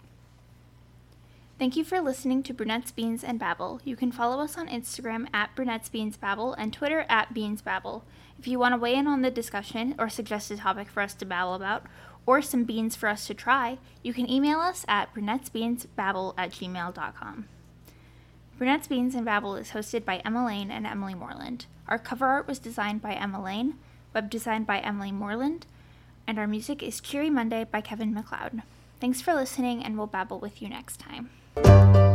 Thank 1.60 1.76
you 1.76 1.84
for 1.84 2.00
listening 2.00 2.42
to 2.44 2.54
Brunettes, 2.54 2.90
Beans, 2.90 3.22
and 3.22 3.38
Babble. 3.38 3.82
You 3.84 3.94
can 3.94 4.12
follow 4.12 4.42
us 4.42 4.56
on 4.56 4.66
Instagram 4.66 5.26
at 5.34 5.54
Brunettes, 5.54 5.90
Beans, 5.90 6.16
Babble 6.16 6.54
and 6.54 6.72
Twitter 6.72 7.04
at 7.06 7.34
Beans 7.34 7.60
Babble. 7.60 8.02
If 8.38 8.48
you 8.48 8.58
want 8.58 8.72
to 8.72 8.80
weigh 8.80 8.94
in 8.94 9.06
on 9.06 9.20
the 9.20 9.30
discussion 9.30 9.94
or 9.98 10.08
suggest 10.08 10.50
a 10.50 10.56
topic 10.56 10.88
for 10.88 11.02
us 11.02 11.12
to 11.12 11.26
babble 11.26 11.52
about, 11.52 11.84
or 12.24 12.40
some 12.40 12.64
beans 12.64 12.96
for 12.96 13.10
us 13.10 13.26
to 13.26 13.34
try, 13.34 13.76
you 14.02 14.14
can 14.14 14.30
email 14.30 14.58
us 14.58 14.86
at 14.88 15.14
brunettesbeansbabble 15.14 16.32
at 16.38 16.52
gmail.com. 16.52 17.48
Brunettes, 18.56 18.88
Beans, 18.88 19.14
and 19.14 19.26
Babble 19.26 19.56
is 19.56 19.72
hosted 19.72 20.06
by 20.06 20.22
Emma 20.24 20.46
Lane 20.46 20.70
and 20.70 20.86
Emily 20.86 21.14
Moreland. 21.14 21.66
Our 21.88 21.98
cover 21.98 22.24
art 22.24 22.48
was 22.48 22.58
designed 22.58 23.02
by 23.02 23.12
Emma 23.12 23.42
Lane, 23.42 23.74
web 24.14 24.30
designed 24.30 24.66
by 24.66 24.78
Emily 24.78 25.12
Moreland, 25.12 25.66
and 26.26 26.38
our 26.38 26.46
music 26.46 26.82
is 26.82 27.02
Cheery 27.02 27.28
Monday 27.28 27.66
by 27.70 27.82
Kevin 27.82 28.14
MacLeod. 28.14 28.62
Thanks 28.98 29.20
for 29.20 29.34
listening, 29.34 29.84
and 29.84 29.98
we'll 29.98 30.06
babble 30.06 30.40
with 30.40 30.62
you 30.62 30.70
next 30.70 30.98
time 30.98 31.28
you 31.64 32.09